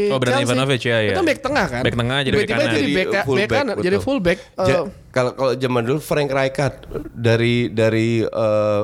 Oh, 0.08 0.20
Chelsea. 0.20 0.44
Ivanovic, 0.44 0.82
ya, 0.82 0.98
ya. 1.02 1.12
itu 1.12 1.22
back 1.22 1.40
tengah 1.40 1.66
kan 1.66 1.79
Back 1.82 1.96
tengah 1.96 2.20
jadi 2.20 2.32
back 2.32 2.42
tiba-tiba 2.42 2.60
kanan. 2.60 2.72
jadi 2.72 2.82
Jadi 2.82 2.96
back, 2.96 3.08
full 3.22 3.36
back 3.36 3.46
back, 3.46 3.58
kanan 3.58 3.74
betul. 3.74 3.86
jadi 3.86 3.98
full 4.00 4.20
back 4.20 4.40
Eh, 4.60 4.84
kalau 5.10 5.32
kalau 5.34 5.52
zaman 5.54 5.82
dulu 5.84 6.00
Frank 6.00 6.30
Rijkaard 6.30 6.76
dari 7.12 7.56
dari 7.68 8.10
eh, 8.22 8.84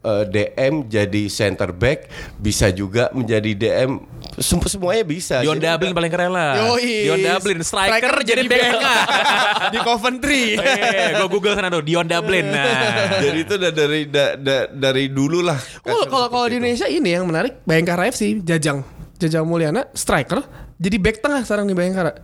eh, 0.00 0.24
DM 0.26 0.74
jadi 0.86 1.22
center 1.28 1.70
back 1.70 1.98
bisa 2.36 2.70
juga 2.70 3.08
menjadi 3.10 3.50
DM 3.52 3.90
Sem- 4.36 4.62
semuanya 4.62 5.02
bisa. 5.02 5.40
Dion 5.40 5.56
Jadi 5.56 5.66
Dublin 5.66 5.92
paling 5.92 6.12
keren 6.12 6.30
lah. 6.30 6.52
Yoi. 6.68 7.04
Dion 7.04 7.18
Dublin 7.18 7.58
striker, 7.60 8.22
jadi 8.22 8.44
back 8.44 8.62
tengah. 8.70 9.00
di 9.74 9.78
Coventry 9.80 10.42
Eh, 10.58 11.10
gue 11.12 11.28
Google 11.28 11.52
sana 11.52 11.66
tuh 11.68 11.82
Dion 11.82 12.06
Dublin. 12.06 12.46
Nah. 12.46 13.18
Jadi 13.18 13.38
itu 13.40 13.54
udah 13.56 13.72
dari 13.72 14.00
da- 14.06 14.34
da- 14.34 14.68
dari 14.68 15.04
dulu 15.08 15.42
lah. 15.42 15.58
Oh, 15.82 16.06
kalau 16.06 16.26
kalau 16.28 16.46
di 16.46 16.56
Indonesia 16.56 16.86
ini 16.86 17.10
yang 17.10 17.24
menarik 17.24 17.62
Bayangkara 17.62 18.06
FC 18.06 18.38
Jajang 18.40 18.86
Jajang 19.16 19.42
Mulyana 19.42 19.90
striker 19.90 20.38
jadi 20.78 20.96
back 20.96 21.20
tengah 21.20 21.42
sekarang 21.42 21.66
di 21.66 21.74
Bayangkara. 21.74 22.14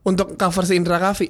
untuk 0.00 0.32
cover 0.34 0.64
si 0.64 0.80
Indra 0.80 0.96
Kavi. 0.96 1.28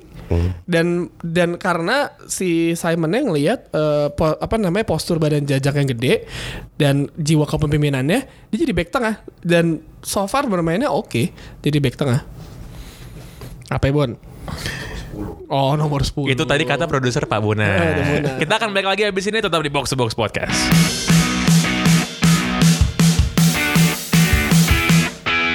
Dan 0.63 1.11
dan 1.19 1.59
karena 1.59 2.15
si 2.31 2.79
Simonnya 2.79 3.27
ngelihat 3.27 3.61
eh, 3.69 4.09
po- 4.15 4.39
apa 4.39 4.55
namanya 4.55 4.87
postur 4.87 5.19
badan 5.19 5.43
jajak 5.43 5.75
yang 5.75 5.91
gede 5.91 6.31
dan 6.79 7.11
jiwa 7.19 7.51
kepemimpinannya, 7.51 8.21
dia 8.47 8.59
jadi 8.63 8.71
back 8.71 8.95
tengah 8.95 9.27
dan 9.43 9.83
so 10.01 10.23
far 10.31 10.47
bermainnya 10.47 10.87
oke 10.87 11.35
jadi 11.59 11.79
back 11.83 11.99
tengah. 11.99 12.23
Apa 13.69 13.91
ya, 13.91 13.93
Bon? 13.93 14.11
Oh, 15.51 15.75
nomor 15.75 16.07
10. 16.07 16.31
Itu 16.31 16.47
tadi 16.47 16.63
kata 16.63 16.87
produser 16.87 17.27
Pak 17.27 17.43
Bona. 17.43 17.67
Eh. 17.67 18.39
Kita 18.39 18.55
akan 18.55 18.71
balik 18.71 18.87
lagi 18.87 19.03
habis 19.03 19.27
ini 19.27 19.43
tetap 19.43 19.59
di 19.59 19.71
Box 19.75 19.91
to 19.91 19.99
Box 19.99 20.15
Podcast. 20.15 21.10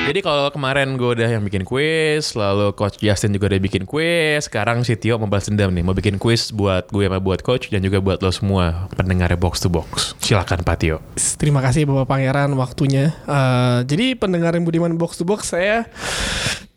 Jadi 0.05 0.21
kalau 0.21 0.53
kemarin 0.53 1.01
gue 1.01 1.17
udah 1.17 1.25
yang 1.25 1.41
bikin 1.41 1.65
quiz, 1.65 2.37
lalu 2.37 2.69
Coach 2.77 3.01
Justin 3.01 3.33
juga 3.33 3.49
udah 3.49 3.57
bikin 3.57 3.89
quiz, 3.89 4.45
sekarang 4.45 4.85
si 4.85 4.93
Tio 4.93 5.17
mau 5.17 5.25
balas 5.25 5.49
dendam 5.49 5.73
nih, 5.73 5.81
mau 5.81 5.97
bikin 5.97 6.21
quiz 6.21 6.53
buat 6.53 6.93
gue 6.93 7.09
sama 7.09 7.17
buat 7.17 7.41
Coach 7.41 7.73
dan 7.73 7.81
juga 7.81 7.97
buat 7.97 8.21
lo 8.21 8.29
semua 8.29 8.85
pendengar 8.93 9.33
Box 9.33 9.65
to 9.65 9.69
Box. 9.73 10.13
Silakan 10.21 10.61
Pak 10.61 10.77
Tio. 10.77 11.01
Terima 11.41 11.57
kasih 11.57 11.89
Bapak 11.89 12.05
Pangeran 12.05 12.53
waktunya. 12.53 13.17
Eh, 13.25 13.79
jadi 13.89 14.13
pendengar 14.13 14.53
budiman 14.61 14.93
box 14.93 15.17
to 15.17 15.25
box 15.25 15.57
saya 15.57 15.89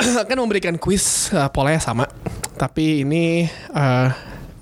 akan 0.24 0.48
memberikan 0.48 0.80
kuis 0.80 1.28
eh, 1.28 1.52
polanya 1.52 1.84
sama. 1.84 2.08
Tapi 2.56 3.04
ini 3.04 3.44
eh, 3.76 4.08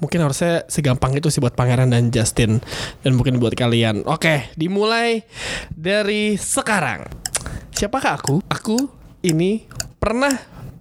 mungkin 0.03 0.27
harusnya 0.27 0.67
segampang 0.67 1.15
itu 1.15 1.31
sih 1.31 1.39
buat 1.39 1.55
Pangeran 1.55 1.95
dan 1.95 2.11
Justin 2.11 2.59
dan 3.07 3.15
mungkin 3.15 3.39
buat 3.39 3.55
kalian. 3.55 4.03
Oke, 4.11 4.51
dimulai 4.59 5.23
dari 5.71 6.35
sekarang. 6.35 7.27
Siapakah 7.77 8.17
aku? 8.17 8.41
Aku 8.49 8.89
ini 9.21 9.69
pernah 10.01 10.33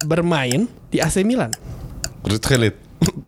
bermain 0.07 0.63
di 0.87 1.03
AC 1.03 1.27
Milan. 1.27 1.51
Ruth 2.23 2.47
Khalid. 2.47 2.71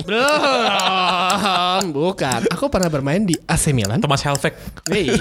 Belum, 0.07 1.83
bukan. 1.91 2.47
Aku 2.47 2.71
pernah 2.71 2.88
bermain 2.88 3.27
di 3.27 3.36
AC 3.43 3.75
Milan. 3.75 4.00
Thomas 4.00 4.24
Helveg. 4.24 4.55
Hei, 4.88 5.12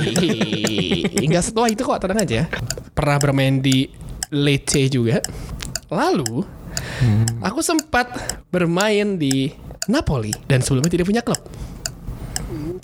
nggak 1.27 1.43
setua 1.43 1.67
itu 1.67 1.83
kok 1.83 1.99
tenang 1.99 2.23
aja. 2.23 2.47
Pernah 2.95 3.19
bermain 3.19 3.59
di 3.59 3.91
Lecce 4.31 4.95
juga. 4.95 5.19
Lalu 5.91 6.47
aku 7.43 7.59
sempat 7.67 8.15
bermain 8.47 9.19
di 9.19 9.51
Napoli 9.91 10.31
dan 10.47 10.63
sebelumnya 10.63 10.95
tidak 10.95 11.11
punya 11.11 11.27
klub. 11.27 11.43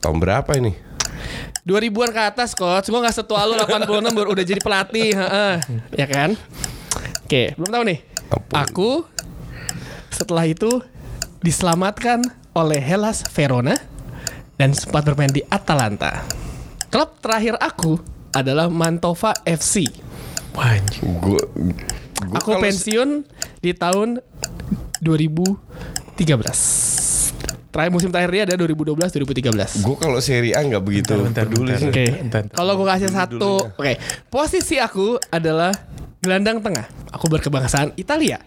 Tahun 0.02 0.19
berapa 0.19 0.59
ini? 0.59 0.75
2000-an 1.62 2.11
ke 2.11 2.23
atas 2.23 2.50
coach, 2.59 2.90
gua 2.90 3.07
nggak 3.07 3.16
setua 3.23 3.47
lu 3.47 3.54
86 3.54 4.19
baru 4.19 4.35
udah 4.35 4.45
jadi 4.45 4.59
pelatih, 4.59 5.14
heeh. 5.14 5.54
ya 5.95 6.07
kan? 6.11 6.35
Oke, 7.23 7.54
belum 7.54 7.71
tahu 7.71 7.85
nih. 7.87 7.99
Aku 8.50 8.90
setelah 10.11 10.45
itu 10.49 10.83
diselamatkan 11.42 12.23
oleh 12.52 12.83
Hellas 12.83 13.23
Verona 13.31 13.78
dan 14.59 14.75
sempat 14.75 15.07
bermain 15.07 15.31
di 15.31 15.40
Atalanta. 15.49 16.26
Klub 16.92 17.16
terakhir 17.25 17.57
aku 17.57 17.97
adalah 18.37 18.69
Mantova 18.69 19.33
FC. 19.47 19.88
Anjing. 20.52 21.16
Gue 21.19 21.40
Aku 22.38 22.61
pensiun 22.61 23.25
di 23.64 23.73
tahun 23.73 24.21
2013. 25.02 27.02
Terakhir 27.73 27.88
musim 27.91 28.12
terakhir 28.12 28.31
dia 28.31 28.43
ada 28.45 28.55
2012 28.55 29.00
2013. 29.00 29.81
Gue 29.81 29.97
kalau 29.97 30.21
Serie 30.21 30.52
A 30.52 30.61
nggak 30.61 30.85
begitu 30.85 31.17
Bentar, 31.17 31.49
peduli 31.49 31.73
bentar. 31.73 31.81
sih. 31.81 31.88
Oke. 31.88 32.05
Bentar. 32.21 32.43
Kalau 32.52 32.73
gue 32.76 32.87
kasih 32.87 33.09
satu, 33.09 33.52
oke. 33.73 33.93
Posisi 34.29 34.76
aku 34.76 35.17
adalah 35.26 35.73
gelandang 36.21 36.61
tengah. 36.61 36.85
Aku 37.11 37.26
berkebangsaan 37.26 37.97
Italia. 37.97 38.45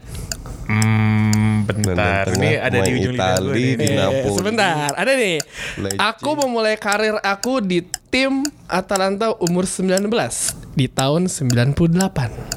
Hmm, 0.65 1.62
bentar. 1.63 2.25
Gelandang 2.25 2.38
Ini 2.38 2.50
ada 2.60 2.77
di 2.79 2.91
ujung 2.91 3.13
lidah 3.13 3.34
gue 3.36 3.50
Itali 3.50 3.65
di 3.75 3.86
Eh, 3.86 3.94
Napoli. 3.96 4.34
sebentar, 4.36 4.89
ada 4.94 5.12
nih. 5.12 5.38
Lecce. 5.77 5.98
Aku 6.00 6.29
memulai 6.36 6.75
karir 6.75 7.17
aku 7.20 7.62
di 7.62 7.82
tim 8.08 8.41
Atalanta 8.65 9.34
umur 9.38 9.65
19 9.65 10.05
di 10.74 10.86
tahun 10.86 11.25
98. 11.25 12.55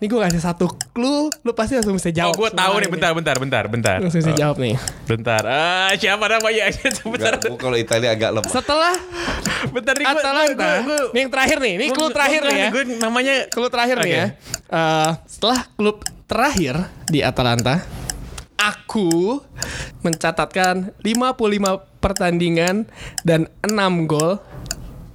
Ini 0.00 0.08
gue 0.08 0.16
kasih 0.18 0.40
satu 0.40 0.64
clue, 0.90 1.28
lu 1.44 1.52
pasti 1.52 1.76
langsung 1.76 1.92
bisa 1.92 2.08
Oh, 2.08 2.14
jawab. 2.14 2.32
gue 2.34 2.50
tahu 2.50 2.72
nih. 2.74 2.80
ini. 2.80 2.88
Bentar, 2.90 3.12
bentar, 3.12 3.36
bentar, 3.36 3.64
bentar. 3.68 3.98
Langsung 4.00 4.18
bisa 4.18 4.32
jawab 4.32 4.56
nih. 4.56 4.72
Bentar. 5.04 5.42
Ah, 5.44 5.92
siapa 5.92 6.24
namanya? 6.24 6.72
bentar. 7.12 7.36
Gua 7.38 7.60
kalau 7.60 7.76
Italia 7.76 8.10
agak 8.10 8.32
lemah. 8.32 8.48
Setelah 8.48 8.96
Bentar 9.68 9.92
nih. 9.94 10.06
gua- 10.06 10.16
Atalanta, 10.16 10.56
gua- 10.56 10.84
gua- 10.88 11.08
ini 11.10 11.18
yang 11.20 11.30
terakhir 11.30 11.58
nih, 11.60 11.72
ini 11.74 11.84
gua- 11.84 11.94
clue 11.94 12.10
terakhir 12.10 12.40
gua- 12.40 12.48
nih 12.48 12.56
ya. 12.56 12.68
Gue 12.70 12.82
namanya 12.96 13.34
Klub 13.46 13.68
terakhir 13.68 13.96
nih 14.00 14.10
ya. 14.10 14.26
Eh, 14.70 15.10
setelah 15.26 15.58
klub 15.70 15.96
terakhir 16.24 16.74
di 17.04 17.20
Atalanta, 17.20 17.84
aku 18.56 19.36
mencatatkan 20.00 20.96
55 20.98 21.60
pertandingan 22.00 22.88
dan 23.20 23.52
6 23.60 23.76
gol 24.06 24.40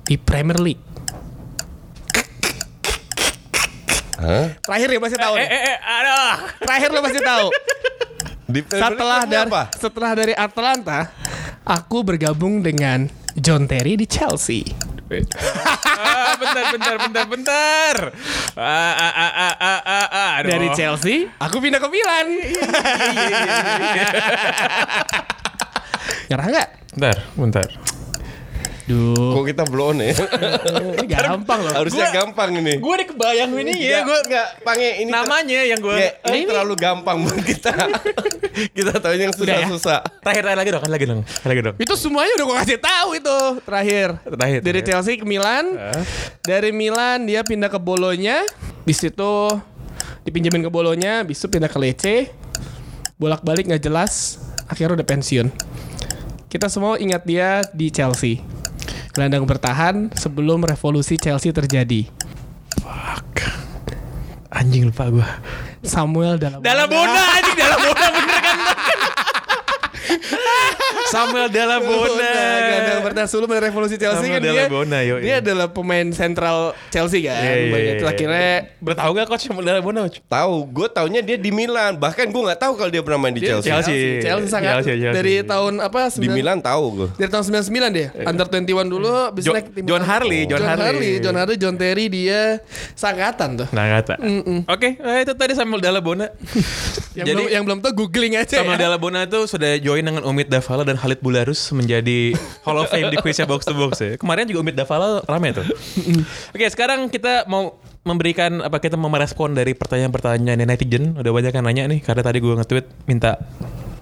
di 0.04 0.16
Premier 0.16 0.62
League. 0.62 0.84
Hah? 4.16 4.48
Terakhir 4.64 4.88
ya 4.96 5.00
masih 5.00 5.20
tahu. 5.20 5.36
Eh, 5.36 5.48
eh, 5.48 5.62
eh, 5.76 5.78
aduh. 5.80 6.36
Terakhir 6.64 6.90
lo 6.92 7.00
masih 7.04 7.22
tahu. 7.24 7.48
Di 8.46 8.62
setelah 8.62 9.26
dari 9.26 9.50
apa? 9.50 9.64
setelah 9.74 10.12
dari 10.14 10.34
Atalanta, 10.38 11.10
aku 11.66 12.06
bergabung 12.06 12.62
dengan 12.62 13.10
John 13.36 13.66
Terry 13.68 13.98
di 14.00 14.08
Chelsea. 14.08 14.64
ah, 15.06 16.34
bentar, 16.40 16.64
bentar, 16.74 16.96
bentar, 16.98 17.26
bentar. 17.30 17.96
Ah, 18.58 18.94
ah, 18.96 19.14
ah, 19.14 19.34
ah, 19.34 19.56
ah, 19.60 19.82
ah, 19.84 20.08
ah. 20.10 20.30
Aduh. 20.42 20.50
Dari 20.50 20.68
Chelsea, 20.74 21.30
aku 21.38 21.62
pindah 21.62 21.78
ke 21.78 21.90
Milan. 21.92 22.28
Nyerah 26.30 26.48
nggak? 26.50 26.70
Bentar, 26.96 27.18
bentar. 27.38 27.68
Duh, 28.86 29.34
Kok 29.34 29.50
kita 29.50 29.66
blown 29.66 29.98
ya? 29.98 30.14
ini 31.02 31.10
gampang 31.10 31.58
loh. 31.66 31.74
Harusnya 31.74 32.06
Gua- 32.06 32.16
gampang 32.22 32.54
ini. 32.54 32.78
Gue 32.78 32.94
udah 32.94 33.08
kebayang 33.10 33.52
ini 33.58 33.74
ya. 33.82 34.06
Gue 34.06 34.14
nggak 34.30 34.62
pange 34.62 35.02
ini 35.02 35.10
namanya 35.10 35.60
yang 35.66 35.82
gue. 35.82 35.90
Nggak, 35.98 36.14
ini 36.30 36.38
ini- 36.38 36.46
terlalu 36.46 36.74
gampang 36.78 37.18
buat 37.26 37.42
kita. 37.42 37.74
kita 38.78 38.94
tahu 39.02 39.18
yang 39.18 39.34
ya? 39.34 39.38
susah-susah. 39.38 40.00
Terakhir 40.22 40.42
terakhir 40.46 40.60
lagi 40.62 40.70
dong, 40.70 40.84
kan 40.86 40.92
lagi 40.94 41.06
dong, 41.10 41.22
kan 41.26 41.48
lagi 41.50 41.62
dong. 41.66 41.76
Itu 41.82 41.94
semuanya 41.98 42.38
udah 42.38 42.46
gue 42.46 42.58
kasih 42.62 42.78
tahu 42.78 43.10
itu 43.18 43.38
terakhir. 43.66 44.08
Terakhir, 44.22 44.60
Dari 44.62 44.70
terakhir. 44.70 44.86
Chelsea 44.86 45.14
ke 45.18 45.26
Milan. 45.26 45.66
Ah. 45.82 46.04
Dari 46.46 46.70
Milan 46.70 47.26
dia 47.26 47.42
pindah 47.42 47.74
ke 47.74 47.82
Bolonya. 47.82 48.46
Di 48.86 48.94
situ 48.94 49.50
dipinjemin 50.22 50.62
ke 50.62 50.70
Bolonya, 50.70 51.26
itu 51.26 51.50
pindah 51.50 51.74
ke 51.74 51.78
Lecce. 51.82 52.16
Bolak-balik 53.18 53.66
nggak 53.66 53.82
jelas. 53.82 54.38
Akhirnya 54.70 55.02
udah 55.02 55.08
pensiun. 55.10 55.50
Kita 56.46 56.70
semua 56.70 56.96
ingat 56.96 57.26
dia 57.26 57.66
di 57.74 57.90
Chelsea. 57.90 58.40
Gelandang 59.16 59.48
bertahan 59.48 60.12
sebelum 60.12 60.68
revolusi 60.68 61.16
Chelsea 61.16 61.56
terjadi. 61.56 62.04
Fuck. 62.84 63.48
Anjing 64.52 64.92
lupa 64.92 65.08
gue. 65.08 65.24
Samuel 65.88 66.36
dalam 66.36 66.60
Dalam 66.60 66.84
Bona 66.92 67.24
anjing 67.40 67.56
dalam 67.56 67.80
Bona 67.80 68.06
bener? 68.12 68.35
Samuel 71.16 71.48
Dalam 71.48 71.82
Bona. 71.82 72.32
Gelandang 72.56 73.00
bertahan 73.02 73.28
sebelum 73.28 73.50
revolusi 73.56 73.96
Chelsea 73.96 74.28
Samuel 74.28 74.36
kan 74.36 74.42
dia. 74.44 74.52
Dalabona, 74.68 75.00
yoi. 75.02 75.22
Dia 75.24 75.36
adalah 75.40 75.68
pemain 75.72 76.08
sentral 76.12 76.58
Chelsea 76.92 77.24
kan. 77.24 77.40
Banyak 77.40 77.72
iya, 77.72 77.94
itu 77.96 78.06
iya. 78.06 78.12
akhirnya 78.12 78.52
Udah 78.84 78.96
tahu 79.00 79.12
gak 79.16 79.28
coach 79.32 79.44
Samuel 79.48 79.66
Dalam 79.66 79.84
Bona? 79.84 80.00
Coach? 80.06 80.20
Tahu, 80.28 80.54
gue 80.70 80.88
taunya 80.92 81.22
dia 81.24 81.38
di 81.40 81.50
Milan. 81.50 81.96
Bahkan 81.96 82.26
gue 82.28 82.42
nggak 82.52 82.60
tahu 82.60 82.74
kalau 82.76 82.92
dia 82.92 83.02
pernah 83.02 83.20
main 83.22 83.34
di 83.34 83.42
Dia 83.42 83.58
Chelsea. 83.58 83.72
Chelsea. 83.72 84.00
Chelsea 84.20 84.50
sangat 84.52 84.72
Chelsea, 84.84 84.94
Chelsea. 85.00 85.16
dari 85.16 85.36
tahun 85.42 85.74
apa 85.80 86.00
Di 86.12 86.28
9 86.28 86.36
Milan 86.36 86.58
tahu 86.60 86.84
gue. 86.94 87.10
dari 87.16 87.30
tahun 87.32 87.44
99 87.64 87.96
deh. 87.96 88.08
Under 88.28 88.48
21 88.52 88.92
dulu 88.92 89.12
bisa 89.32 89.46
Jo- 89.48 89.56
naik 89.56 89.68
tim 89.72 89.84
John 89.88 90.04
Harley, 90.04 90.42
John 90.46 90.62
Harley. 90.62 91.12
John 91.24 91.36
Harley, 91.40 91.58
John 91.58 91.76
Terry 91.80 92.06
dia 92.12 92.60
sangkatan 92.94 93.64
tuh. 93.64 93.68
Nah 93.72 93.86
kata. 94.00 94.20
Oke, 94.68 95.00
eh, 95.00 95.18
itu 95.24 95.34
tadi 95.34 95.54
Samuel 95.56 95.80
Dalabona. 95.82 96.28
Yang 97.16 97.28
Jadi 97.32 97.40
belum 97.40 97.48
yang 97.48 97.64
belum 97.64 97.80
tahu 97.80 97.94
googling 97.96 98.36
aja 98.36 98.60
Samuel 98.60 98.76
ya. 98.76 98.92
Dalabona 98.92 99.24
itu 99.24 99.40
sudah 99.48 99.80
join 99.80 100.04
dengan 100.04 100.28
Umit 100.28 100.52
Davala 100.52 100.84
dan 100.84 101.00
Khalid 101.06 101.22
Bularus 101.22 101.70
menjadi 101.70 102.34
Hall 102.66 102.82
of 102.82 102.90
Fame 102.90 103.14
di 103.14 103.22
quiznya 103.22 103.46
Box 103.46 103.70
to 103.70 103.78
Box 103.78 104.02
ya. 104.02 104.18
Kemarin 104.18 104.50
juga 104.50 104.66
Umit 104.66 104.74
Davala 104.74 105.22
rame 105.30 105.54
tuh. 105.54 105.62
Oke, 106.50 106.66
sekarang 106.66 107.14
kita 107.14 107.46
mau 107.46 107.78
memberikan 108.02 108.66
apa 108.66 108.82
kita 108.82 108.98
mau 108.98 109.14
merespon 109.14 109.54
dari 109.54 109.78
pertanyaan-pertanyaan 109.78 110.66
netizen. 110.66 111.14
Udah 111.14 111.30
banyak 111.30 111.54
yang 111.54 111.66
nanya 111.70 111.84
nih 111.86 112.02
karena 112.02 112.26
tadi 112.26 112.42
gue 112.42 112.58
nge-tweet 112.58 113.06
minta 113.06 113.38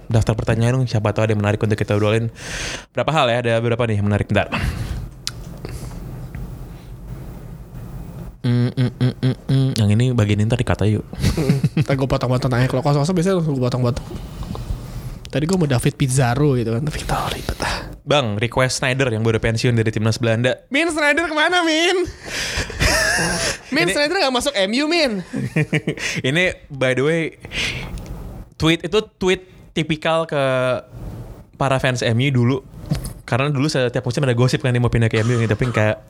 daftar 0.08 0.32
pertanyaan 0.32 0.80
dong 0.80 0.88
siapa 0.88 1.12
tahu 1.12 1.28
ada 1.28 1.36
yang 1.36 1.44
menarik 1.44 1.60
untuk 1.60 1.76
kita 1.76 2.00
obrolin. 2.00 2.32
Berapa 2.96 3.12
hal 3.12 3.28
ya? 3.28 3.36
Ada 3.44 3.54
beberapa 3.60 3.84
nih 3.84 4.00
yang 4.00 4.08
menarik. 4.08 4.32
Bentar. 4.32 4.48
Mm, 8.48 8.72
mm, 8.80 8.92
mm, 8.96 9.14
mm, 9.20 9.36
mm. 9.52 9.70
Yang 9.76 9.90
ini 9.92 10.06
bagian 10.16 10.40
ini 10.40 10.48
ntar 10.48 10.60
dikata 10.60 10.88
yuk. 10.88 11.04
Ntar 11.84 12.00
gue 12.00 12.08
potong-potong 12.08 12.48
tanya 12.48 12.72
kalau 12.72 12.80
kosong-kosong 12.80 13.16
biasanya 13.16 13.36
langsung 13.44 13.60
gue 13.60 13.64
potong-potong. 13.68 14.08
Tadi 15.34 15.50
gue 15.50 15.58
mau 15.58 15.66
David 15.66 15.98
Pizarro 15.98 16.54
gitu 16.54 16.78
kan, 16.78 16.86
tapi 16.86 16.98
kita 17.02 17.26
ribet 17.34 17.58
ah. 17.66 17.90
Bang, 18.06 18.38
request 18.38 18.86
Snyder 18.86 19.10
yang 19.10 19.26
baru 19.26 19.42
pensiun 19.42 19.74
dari 19.74 19.90
timnas 19.90 20.22
Belanda. 20.22 20.62
Min 20.70 20.94
Snyder 20.94 21.26
ke 21.26 21.34
mana 21.34 21.66
Min? 21.66 22.06
Min 23.74 23.90
Snyder 23.90 24.22
gak 24.22 24.30
masuk 24.30 24.54
MU 24.70 24.86
Min. 24.86 25.26
Ini 26.30 26.70
by 26.70 26.94
the 26.94 27.02
way 27.02 27.22
tweet 28.62 28.86
itu 28.86 29.00
tweet 29.18 29.42
tipikal 29.74 30.30
ke 30.30 30.38
para 31.58 31.82
fans 31.82 32.06
MU 32.06 32.30
dulu. 32.30 32.62
Karena 33.24 33.48
dulu 33.48 33.66
setiap 33.66 34.02
musim 34.02 34.22
ada 34.22 34.32
gosip 34.32 34.60
kan 34.60 34.70
dia 34.70 34.78
mau 34.78 34.88
pindah 34.88 35.08
ke 35.08 35.22
MU 35.22 35.40
tapi 35.44 35.64
kayak 35.68 36.04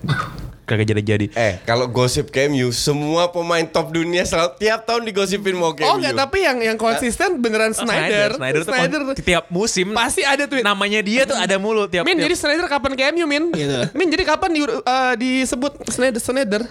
kagak 0.64 0.88
jadi-jadi. 0.88 1.26
Eh, 1.30 1.54
kalau 1.62 1.86
gosip 1.86 2.28
ke 2.28 2.48
MU, 2.48 2.72
semua 2.72 3.28
pemain 3.28 3.62
top 3.62 3.92
dunia 3.92 4.24
selalu 4.24 4.56
tiap 4.58 4.84
tahun 4.84 5.04
digosipin 5.04 5.54
mau 5.54 5.72
ke 5.72 5.84
Oh 5.84 5.94
MU. 5.94 6.00
enggak, 6.00 6.16
tapi 6.18 6.42
yang 6.42 6.58
yang 6.58 6.78
konsisten 6.78 7.38
beneran 7.38 7.72
Snyder. 7.72 8.34
Snyder, 8.34 8.62
tuh 8.64 8.72
kon- 8.72 9.20
tiap 9.20 9.46
musim 9.50 9.92
pasti 9.92 10.24
ada 10.24 10.44
tweet. 10.44 10.64
namanya 10.64 11.00
dia 11.00 11.24
tuh 11.24 11.36
ada 11.36 11.56
mulu 11.58 11.86
tiap 11.86 12.04
Min 12.04 12.16
tiap- 12.16 12.26
jadi 12.26 12.36
Snyder 12.36 12.66
kapan 12.66 12.92
ke 12.94 13.04
MU 13.12 13.26
Min? 13.26 13.52
Gitu. 13.52 13.80
Min 13.92 14.08
jadi 14.08 14.24
kapan 14.26 14.50
di, 14.50 14.62
eh, 14.64 15.14
disebut 15.16 15.72
Snyder 15.86 16.18
Snyder? 16.18 16.64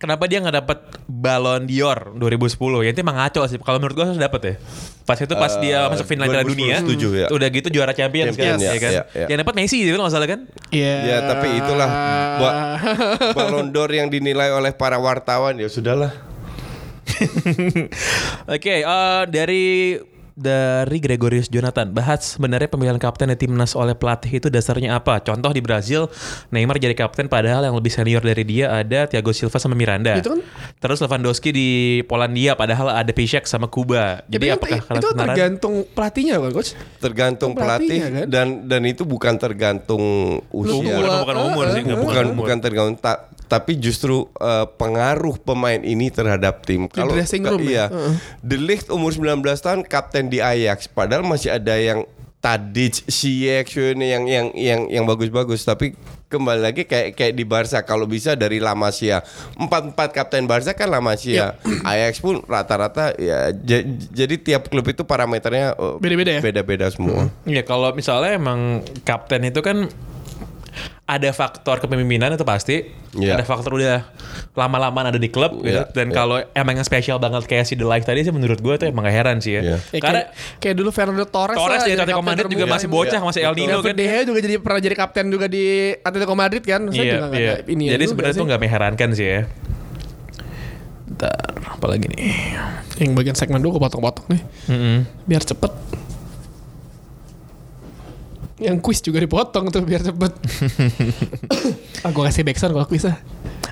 Kenapa 0.00 0.24
dia 0.24 0.40
nggak 0.40 0.56
dapat 0.56 0.78
Ballon 1.04 1.68
d'Or 1.68 2.16
2010? 2.16 2.56
Ya 2.80 2.90
itu 2.90 3.04
emang 3.04 3.20
ngaco 3.20 3.44
sih. 3.44 3.60
Kalau 3.60 3.76
menurut 3.76 3.92
gua 3.92 4.08
harus 4.08 4.16
dapat 4.16 4.40
ya. 4.40 4.54
Pas 5.04 5.12
itu 5.14 5.34
pas 5.34 5.52
Eh, 5.52 5.60
dia 5.60 5.84
masuk 5.86 6.08
final 6.08 6.24
Piala 6.24 6.40
2010 6.40 6.48
dunia, 6.48 6.76
setuju, 6.80 7.08
ya. 7.12 7.26
udah 7.28 7.48
gitu 7.50 7.68
juara 7.68 7.92
Champions 7.92 8.32
Champions, 8.32 8.56
kan, 8.56 8.64
ya, 8.64 8.70
ya 8.72 8.78
kan? 8.78 8.90
ya, 8.90 9.02
ya. 9.12 9.26
Yang 9.28 9.38
dapat 9.44 9.54
Messi 9.54 9.76
gitu 9.76 9.92
nggak 9.92 10.08
salah 10.08 10.24
kan? 10.24 10.40
Iya. 10.72 10.94
Ya, 11.04 11.16
tapi 11.28 11.46
itulah 11.52 11.90
ba- 12.40 12.56
Ballon 13.36 13.68
d'Or 13.68 13.90
yang 13.90 14.08
dinilai 14.08 14.48
oleh 14.48 14.72
para 14.72 14.96
wartawan 14.96 15.60
ya 15.60 15.68
sudahlah. 15.68 16.16
Oke, 18.48 18.74
eh, 18.80 19.22
dari 19.28 19.98
dari 20.40 20.96
Gregorius 20.98 21.46
Jonathan 21.46 21.84
bahas 21.86 22.34
sebenarnya 22.34 22.64
pemilihan 22.66 22.96
kapten 22.96 23.28
di 23.28 23.36
timnas 23.36 23.76
oleh 23.76 23.92
pelatih 23.92 24.32
itu 24.34 24.48
dasarnya 24.48 24.96
apa? 24.96 25.20
Contoh 25.20 25.52
di 25.52 25.60
Brazil 25.60 26.08
Neymar 26.48 26.80
jadi 26.80 26.96
kapten 26.96 27.28
padahal 27.28 27.60
yang 27.62 27.76
lebih 27.76 27.92
senior 27.92 28.18
dari 28.18 28.40
dia 28.42 28.72
ada 28.72 29.04
Thiago 29.04 29.30
Silva 29.30 29.60
sama 29.60 29.76
Miranda. 29.76 30.16
Itu 30.16 30.32
kan- 30.32 30.42
Terus 30.80 30.96
Lewandowski 30.98 31.52
di 31.52 31.68
Polandia 32.02 32.56
padahal 32.56 32.88
ada 32.90 33.12
Piszczek 33.12 33.44
sama 33.44 33.68
Kuba. 33.68 34.24
Jadi 34.24 34.32
Jadi 34.32 34.46
kan 34.46 34.56
apakah 34.56 34.78
itu 34.80 34.88
kebenaran- 34.88 35.16
tergantung 35.28 35.74
pelatihnya 35.86 36.34
kan 36.34 36.50
coach? 36.50 36.72
Tergantung 36.98 37.50
Pelatihnya, 37.52 38.08
pelatih 38.08 38.24
kan? 38.24 38.26
dan 38.26 38.46
dan 38.64 38.82
itu 38.84 39.02
bukan 39.04 39.34
tergantung 39.36 40.02
usia. 40.48 40.72
Umur, 40.72 41.04
bukan 41.20 41.36
umur 41.44 41.64
sih, 41.68 41.82
nggak 41.84 42.00
bukan 42.00 42.24
umur. 42.26 42.36
bukan 42.40 42.56
tergantung 42.58 42.96
ta- 42.96 43.28
tapi 43.44 43.76
justru 43.76 44.24
eh, 44.32 44.66
pengaruh 44.70 45.36
pemain 45.36 45.76
ini 45.76 46.08
terhadap 46.08 46.62
tim. 46.62 46.86
Ya? 46.86 47.04
iya, 47.60 47.84
De 48.40 48.56
Ligt 48.56 48.88
umur 48.88 49.10
19 49.10 49.36
tahun 49.58 49.82
kapten 49.82 50.29
di 50.30 50.38
Ajax, 50.38 50.86
padahal 50.86 51.26
masih 51.26 51.50
ada 51.50 51.74
yang 51.74 52.06
Tadic, 52.40 53.04
Ziyech, 53.04 53.68
yang 53.92 54.24
yang 54.24 54.48
yang 54.56 54.80
yang 54.88 55.04
bagus-bagus 55.04 55.60
tapi 55.60 55.92
kembali 56.24 56.62
lagi 56.62 56.82
kayak 56.88 57.12
kayak 57.12 57.34
di 57.36 57.44
Barca 57.44 57.84
kalau 57.84 58.08
bisa 58.08 58.32
dari 58.32 58.56
La 58.56 58.72
Masia. 58.72 59.20
Empat 59.60 59.92
empat 59.92 60.08
kapten 60.16 60.48
Barca 60.48 60.72
kan 60.72 60.88
La 60.88 61.04
Masia. 61.04 61.60
Ajax 61.84 62.24
pun 62.24 62.40
rata-rata 62.48 63.12
ya 63.20 63.52
j- 63.52 63.84
jadi 64.08 64.40
tiap 64.40 64.72
klub 64.72 64.88
itu 64.88 65.04
parameternya 65.04 65.76
eh, 65.76 65.94
Beda-beda 66.00 66.30
ya? 66.32 66.40
Beda-beda 66.40 66.86
semua. 66.88 67.28
Ya 67.44 67.60
kalau 67.60 67.92
misalnya 67.92 68.32
emang 68.32 68.88
kapten 69.04 69.44
itu 69.44 69.60
kan 69.60 69.92
ada 71.10 71.34
faktor 71.34 71.82
kepemimpinan 71.82 72.30
itu 72.30 72.46
pasti, 72.46 72.86
Iya. 73.10 73.34
ada 73.34 73.42
faktor 73.42 73.74
udah 73.74 74.06
lama-lama 74.54 75.02
ada 75.02 75.18
di 75.18 75.26
klub 75.26 75.58
gitu. 75.58 75.82
Iya, 75.82 75.90
Dan 75.90 76.08
iya. 76.08 76.14
kalau 76.14 76.38
emang 76.54 76.78
yang 76.78 76.86
spesial 76.86 77.18
banget 77.18 77.42
kayak 77.44 77.66
si 77.66 77.74
The 77.74 77.82
Life 77.82 78.06
tadi 78.06 78.22
sih 78.22 78.30
menurut 78.30 78.56
gue 78.56 78.70
itu 78.70 78.86
emang 78.86 79.02
gak 79.02 79.16
heran 79.16 79.42
sih 79.42 79.58
ya. 79.58 79.62
Iya. 79.66 79.76
Ya, 79.90 79.98
Karena 79.98 80.20
kayak, 80.22 80.60
kayak 80.62 80.74
dulu 80.78 80.90
Fernando 80.90 81.26
Torres 81.26 81.58
Torres 81.58 81.82
di 81.82 81.90
jadi 81.90 81.98
Atletico 81.98 82.22
Madrid 82.22 82.46
juga 82.48 82.66
masih 82.68 82.86
bocah, 82.86 83.18
Iya, 83.18 83.26
masih 83.26 83.40
El. 83.42 83.54
Nino 83.58 83.78
kan. 83.82 83.90
De 83.90 84.04
Gea 84.06 84.22
juga 84.22 84.38
jadi 84.38 84.54
pernah 84.56 84.80
jadi 84.80 84.94
kapten 84.94 85.26
juga 85.26 85.46
di 85.46 85.64
Atletico 85.98 86.34
Madrid 86.34 86.62
kan. 86.62 86.80
Saya 86.86 86.94
Iya, 86.94 87.10
juga 87.12 87.26
nggak 87.26 87.40
iya. 87.42 87.50
ada 87.50 87.62
ini 87.66 87.84
Jadi 87.84 87.98
juga 87.98 88.10
sebenarnya 88.14 88.36
tuh 88.38 88.46
nggak 88.46 88.60
mengherankan 88.62 89.08
sih 89.10 89.26
ya. 89.26 89.40
Bentar, 91.10 91.50
apa 91.58 91.86
lagi 91.90 92.06
nih? 92.06 92.22
Yang 92.96 93.10
bagian 93.12 93.34
segmen 93.34 93.58
dulu 93.58 93.76
gue 93.76 93.82
potong-potong 93.82 94.26
nih. 94.30 94.42
Mm-mm. 94.68 94.96
Biar 95.26 95.42
cepet. 95.42 95.72
Yang 98.60 98.76
quiz 98.84 99.00
juga 99.00 99.18
dipotong 99.24 99.72
tuh 99.72 99.80
biar 99.80 100.04
cepet. 100.04 100.32
ah 102.04 102.10
gue 102.12 102.22
kasih 102.28 102.44
backsound 102.44 102.76
kalau 102.76 102.86
quiz 102.86 103.08
ah. 103.08 103.16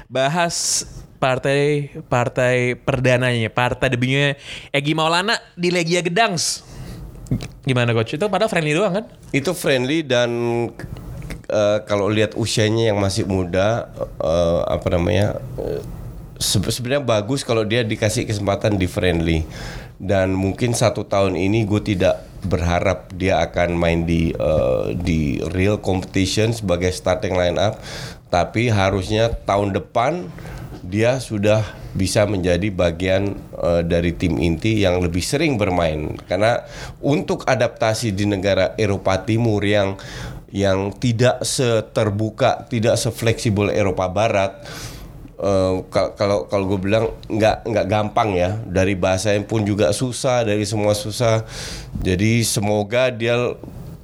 Bahas 0.09 0.88
partai 1.20 1.92
partai 2.09 2.79
perdananya, 2.79 3.53
partai 3.53 3.92
debutnya 3.92 4.40
Egi 4.72 4.96
Maulana 4.96 5.37
di 5.55 5.68
Legia 5.68 6.01
Gedangs. 6.01 6.64
Gimana 7.68 7.92
coach? 7.92 8.16
Itu 8.16 8.33
padahal 8.33 8.48
friendly 8.48 8.72
doang 8.72 8.94
kan? 8.96 9.05
Itu 9.37 9.53
friendly 9.53 10.01
dan 10.01 10.31
eh, 11.53 11.79
kalau 11.85 12.09
lihat 12.09 12.33
usianya 12.40 12.88
yang 12.88 12.98
masih 12.98 13.29
muda 13.29 13.92
eh, 14.16 14.61
apa 14.64 14.88
namanya 14.88 15.37
se- 16.40 16.62
sebenarnya 16.72 17.05
bagus 17.05 17.44
kalau 17.44 17.66
dia 17.66 17.85
dikasih 17.85 18.24
kesempatan 18.24 18.81
di 18.81 18.88
friendly 18.88 19.44
dan 19.98 20.34
mungkin 20.34 20.74
satu 20.74 21.06
tahun 21.06 21.34
ini 21.34 21.66
gue 21.66 21.82
tidak 21.82 22.22
berharap 22.46 23.11
dia 23.18 23.42
akan 23.42 23.74
main 23.74 24.06
di 24.06 24.30
eh, 24.30 24.87
di 24.94 25.42
real 25.50 25.82
competition 25.82 26.54
sebagai 26.54 26.94
starting 26.94 27.34
line 27.34 27.58
up 27.58 27.82
tapi 28.30 28.70
harusnya 28.70 29.34
tahun 29.42 29.74
depan 29.74 30.30
dia 30.87 31.18
sudah 31.18 31.66
bisa 31.92 32.24
menjadi 32.24 32.70
bagian 32.70 33.34
eh, 33.58 33.82
dari 33.82 34.14
tim 34.14 34.38
inti 34.38 34.84
yang 34.84 35.02
lebih 35.02 35.20
sering 35.20 35.58
bermain. 35.58 36.14
Karena 36.28 36.62
untuk 37.02 37.44
adaptasi 37.44 38.14
di 38.14 38.24
negara 38.24 38.78
Eropa 38.78 39.20
Timur 39.26 39.61
yang 39.64 39.98
yang 40.48 40.96
tidak 40.96 41.44
seterbuka, 41.44 42.64
tidak 42.72 42.96
sefleksibel 42.96 43.68
Eropa 43.68 44.08
Barat 44.08 44.64
kal- 45.88 46.18
kalau 46.18 46.51
kalau 46.51 46.64
gue 46.74 46.81
bilang 46.83 47.14
nggak 47.31 47.64
nggak 47.66 47.87
gampang 47.87 48.35
ya. 48.35 48.59
Dari 48.66 48.98
bahasanya 48.98 49.46
pun 49.46 49.62
juga 49.62 49.94
susah 49.94 50.42
dari 50.42 50.66
semua 50.66 50.92
susah. 50.98 51.46
Jadi 52.03 52.42
semoga 52.42 53.14
dia 53.14 53.55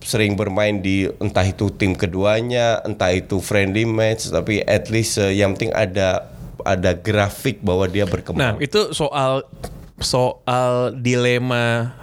sering 0.04 0.36
bermain 0.36 0.84
di 0.84 1.08
entah 1.16 1.48
itu 1.48 1.72
tim 1.72 1.96
keduanya 1.96 2.84
entah 2.84 3.08
itu 3.08 3.40
friendly 3.40 3.88
match 3.88 4.28
tapi 4.28 4.60
at 4.68 4.92
least 4.92 5.16
eh, 5.16 5.32
yang 5.32 5.56
penting 5.56 5.72
ada 5.72 6.28
ada 6.60 6.92
grafik 6.92 7.64
bahwa 7.64 7.88
dia 7.88 8.04
Nah, 8.04 8.12
berkembang 8.12 8.60
itu 8.60 8.92
soal 8.92 9.48
soal 9.96 10.92
dilema 10.92 11.96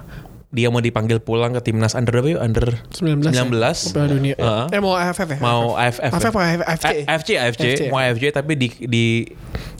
dia 0.51 0.67
mau 0.67 0.79
dipanggil 0.79 1.17
pulang 1.17 1.55
ke 1.55 1.63
timnas 1.63 1.95
under 1.95 2.11
berapa? 2.13 2.35
Under 2.37 2.75
19 2.91 3.31
ya? 3.31 3.47
19. 3.47 3.95
Piala 3.95 4.07
dunia. 4.07 4.35
Heeh. 4.35 4.65
Eh 4.69 4.79
mau 4.79 4.93
AFF 4.93 5.27
ya? 5.27 5.37
mau 5.39 5.73
AFF. 5.73 6.11
AFF 6.11 6.35
AFC? 6.35 6.85
AFC, 7.03 7.29
AFC, 7.33 7.63
mau 7.87 7.97
AFC 7.97 8.23
tapi 8.29 8.53
di 8.53 8.67
di 8.81 9.05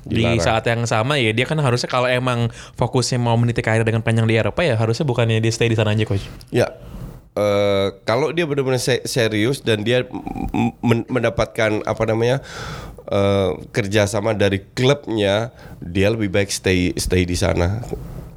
di 0.02 0.24
saat 0.40 0.66
yang 0.66 0.84
sama 0.84 1.16
ya 1.16 1.30
dia 1.30 1.44
kan 1.44 1.56
harusnya 1.56 1.86
kalau 1.86 2.08
emang 2.08 2.48
fokusnya 2.74 3.16
mau 3.16 3.36
meniti 3.36 3.60
karir 3.60 3.84
dengan 3.84 4.02
panjang 4.02 4.26
di 4.26 4.34
Eropa 4.34 4.64
ya 4.64 4.74
harusnya 4.74 5.04
bukannya 5.04 5.38
dia 5.38 5.52
stay 5.52 5.68
di 5.68 5.76
sana 5.76 5.92
aja 5.92 6.04
coach. 6.04 6.26
Ya, 6.50 6.72
eh, 7.34 7.88
kalau 8.02 8.32
dia 8.32 8.44
benar-benar 8.44 8.80
se- 8.80 9.04
serius 9.04 9.60
dan 9.60 9.84
dia 9.84 10.08
men- 10.80 11.06
mendapatkan 11.06 11.84
apa 11.84 12.04
namanya 12.04 12.40
eh, 13.06 13.52
kerjasama 13.70 14.32
dari 14.32 14.64
klubnya, 14.72 15.52
dia 15.78 16.08
lebih 16.08 16.32
baik 16.32 16.48
stay 16.48 16.96
stay 16.96 17.22
di 17.22 17.36
sana. 17.36 17.84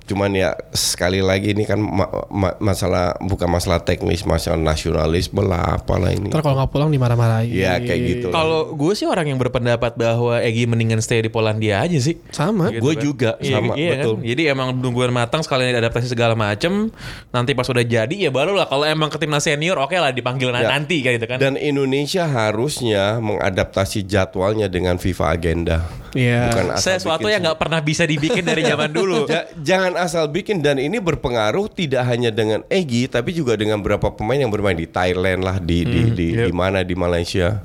Cuman 0.05 0.31
ya 0.31 0.53
sekali 0.71 1.19
lagi 1.19 1.51
ini 1.51 1.65
kan 1.65 1.77
ma- 1.77 2.05
ma- 2.29 2.57
masalah 2.59 3.17
bukan 3.19 3.49
masalah 3.49 3.81
teknis, 3.81 4.21
masalah 4.23 4.57
nasionalisme 4.57 5.41
lah 5.41 5.77
apalah 5.77 6.11
ini. 6.11 6.29
Ntar 6.29 6.41
kalau 6.41 6.57
nggak 6.57 6.71
pulang 6.71 6.89
dimarah-marahin. 6.89 7.49
Ya 7.49 7.77
kayak 7.79 8.01
gitu. 8.05 8.27
Kalau 8.29 8.69
gue 8.71 8.93
sih 8.93 9.05
orang 9.05 9.27
yang 9.27 9.39
berpendapat 9.39 9.95
bahwa 9.95 10.37
Egi 10.39 10.65
mendingan 10.65 11.01
stay 11.01 11.19
di 11.19 11.29
Polandia 11.29 11.81
aja 11.81 11.97
sih. 11.97 12.21
Sama. 12.29 12.69
Gitu 12.69 12.81
Gue 12.81 12.93
kan. 12.93 13.01
juga, 13.01 13.31
Iya, 13.39 13.57
sama, 13.57 13.73
iya 13.75 13.91
betul. 13.97 14.15
Kan? 14.15 14.25
Jadi 14.27 14.43
emang 14.47 14.69
nungguan 14.75 15.09
matang 15.09 15.41
sekalian 15.41 15.73
adaptasi 15.75 16.07
segala 16.07 16.35
macem. 16.35 16.93
Nanti 17.31 17.53
pas 17.53 17.65
udah 17.65 17.83
jadi 17.83 18.13
ya 18.15 18.29
baru 18.29 18.53
lah. 18.53 18.67
Kalau 18.67 18.85
emang 18.85 19.09
ke 19.09 19.17
timnas 19.17 19.41
senior 19.43 19.79
oke 19.79 19.95
lah 19.95 20.13
dipanggil 20.13 20.53
Ya. 20.53 20.69
nanti 20.69 21.01
kan 21.01 21.13
gitu 21.13 21.27
kan. 21.27 21.39
Dan 21.39 21.57
Indonesia 21.57 22.25
harusnya 22.25 23.17
mengadaptasi 23.19 24.05
jadwalnya 24.05 24.69
dengan 24.69 24.97
FIFA 24.97 25.27
agenda. 25.31 25.79
Iya. 26.13 26.47
Bukan 26.47 26.67
asal 26.73 26.95
Sesuatu 26.95 27.27
yang 27.27 27.43
nggak 27.43 27.59
pernah 27.59 27.81
bisa 27.81 28.05
dibikin 28.05 28.43
dari 28.43 28.63
zaman 28.71 28.91
dulu. 28.91 29.27
Ja- 29.27 29.49
jangan 29.95 30.11
asal 30.11 30.27
bikin 30.27 30.59
dan 30.59 30.83
ini 30.83 30.99
berpengaruh 30.99 31.71
tidak 31.71 32.03
hanya 32.11 32.35
dengan 32.35 32.67
Egi 32.67 33.07
tapi 33.07 33.31
juga 33.31 33.55
dengan 33.55 33.79
beberapa 33.79 34.11
pemain 34.11 34.43
yang 34.43 34.51
bermain 34.51 34.75
di 34.75 34.91
Thailand 34.91 35.47
lah 35.47 35.63
di 35.63 35.87
di 35.87 36.03
di, 36.11 36.29
yep. 36.35 36.51
di 36.51 36.53
mana 36.53 36.83
di 36.83 36.99
Malaysia. 36.99 37.63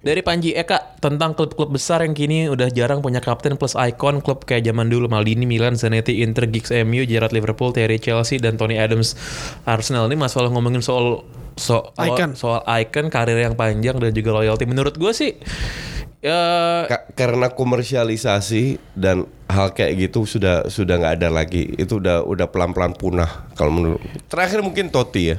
Dari 0.00 0.24
Panji 0.24 0.56
Eka 0.56 0.96
tentang 1.04 1.36
klub-klub 1.36 1.76
besar 1.76 2.00
yang 2.00 2.16
kini 2.16 2.48
udah 2.48 2.72
jarang 2.72 3.04
punya 3.04 3.20
kapten 3.20 3.60
plus 3.60 3.76
icon 3.76 4.24
klub 4.24 4.48
kayak 4.48 4.64
zaman 4.64 4.88
dulu 4.88 5.04
Maldini, 5.12 5.44
Milan, 5.44 5.76
Zanetti, 5.76 6.24
Inter, 6.24 6.48
Giggs, 6.48 6.72
MU, 6.72 7.04
Gerrard 7.04 7.36
Liverpool, 7.36 7.76
Terry 7.76 8.00
Chelsea 8.00 8.40
dan 8.40 8.56
Tony 8.56 8.80
Adams 8.80 9.12
Arsenal 9.68 10.08
ini 10.08 10.16
masalah 10.16 10.48
ngomongin 10.48 10.80
soal 10.80 11.28
soal 11.60 11.92
Icon. 12.00 12.32
soal 12.40 12.64
icon 12.80 13.12
karir 13.12 13.36
yang 13.36 13.52
panjang 13.52 14.00
dan 14.00 14.16
juga 14.16 14.32
loyalty 14.40 14.64
menurut 14.64 14.96
gue 14.96 15.12
sih 15.12 15.36
ya 16.24 16.40
Ka- 16.88 17.04
karena 17.12 17.52
komersialisasi 17.52 18.80
dan 18.96 19.28
hal 19.44 19.76
kayak 19.76 20.08
gitu 20.08 20.24
sudah 20.24 20.64
sudah 20.72 20.96
nggak 20.96 21.20
ada 21.20 21.28
lagi. 21.28 21.76
Itu 21.76 22.00
udah 22.00 22.24
udah 22.24 22.48
pelan-pelan 22.48 22.96
punah 22.96 23.44
kalau 23.52 23.70
menurut. 23.70 24.00
Terakhir 24.26 24.64
mungkin 24.64 24.88
Totti 24.88 25.36
ya. 25.36 25.38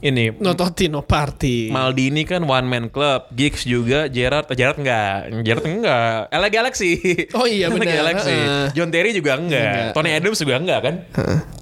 Ini 0.00 0.34
No 0.38 0.52
Totti 0.52 0.88
no 0.88 1.02
party. 1.02 1.68
Maldini 1.70 2.22
kan 2.24 2.42
one 2.42 2.66
man 2.66 2.84
club, 2.88 3.28
Giggs 3.32 3.64
juga, 3.64 4.06
Gerrard, 4.06 4.48
eh, 4.50 4.56
Gerrard 4.56 4.78
enggak, 4.80 5.16
Gerrard 5.42 5.66
enggak, 5.66 6.20
LA 6.28 6.48
Galaxy. 6.48 6.92
Oh 7.32 7.44
iya, 7.44 7.68
LA 7.72 7.76
benar. 7.78 7.94
Galaxy. 8.02 8.34
Heeh. 8.34 8.66
John 8.72 8.90
Terry 8.90 9.10
juga 9.12 9.36
enggak, 9.36 9.60
Enggak. 9.60 9.94
Tony 9.94 10.10
Adams 10.10 10.38
juga 10.38 10.54
enggak 10.58 10.80
kan? 10.82 10.94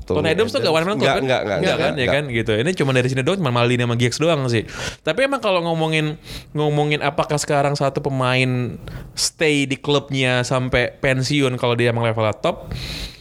Tony 0.09 0.29
Adams 0.33 0.49
tuh 0.49 0.65
gak 0.65 0.73
one 0.73 0.87
man 0.89 0.97
club 0.97 1.05
Enggak, 1.05 1.15
kan? 1.15 1.23
enggak, 1.23 1.41
enggak, 1.45 1.59
enggak, 1.61 1.77
kan, 1.77 1.93
enggak, 1.93 2.07
ya 2.09 2.15
kan 2.17 2.25
gitu. 2.33 2.53
Ini 2.57 2.71
cuma 2.81 2.91
dari 2.97 3.09
sini 3.13 3.21
doang, 3.21 3.39
cuma 3.39 3.53
Maldini 3.53 3.85
sama 3.85 3.95
Giggs 4.01 4.17
doang 4.17 4.41
sih. 4.49 4.65
Tapi 5.05 5.21
emang 5.29 5.45
kalau 5.45 5.61
ngomongin 5.69 6.17
ngomongin 6.57 7.05
apakah 7.05 7.37
sekarang 7.37 7.77
satu 7.77 8.01
pemain 8.01 8.81
stay 9.13 9.69
di 9.69 9.77
klubnya 9.77 10.41
sampai 10.43 10.97
pensiun 10.97 11.61
kalau 11.61 11.77
dia 11.77 11.93
emang 11.93 12.09
level 12.09 12.25
top, 12.41 12.73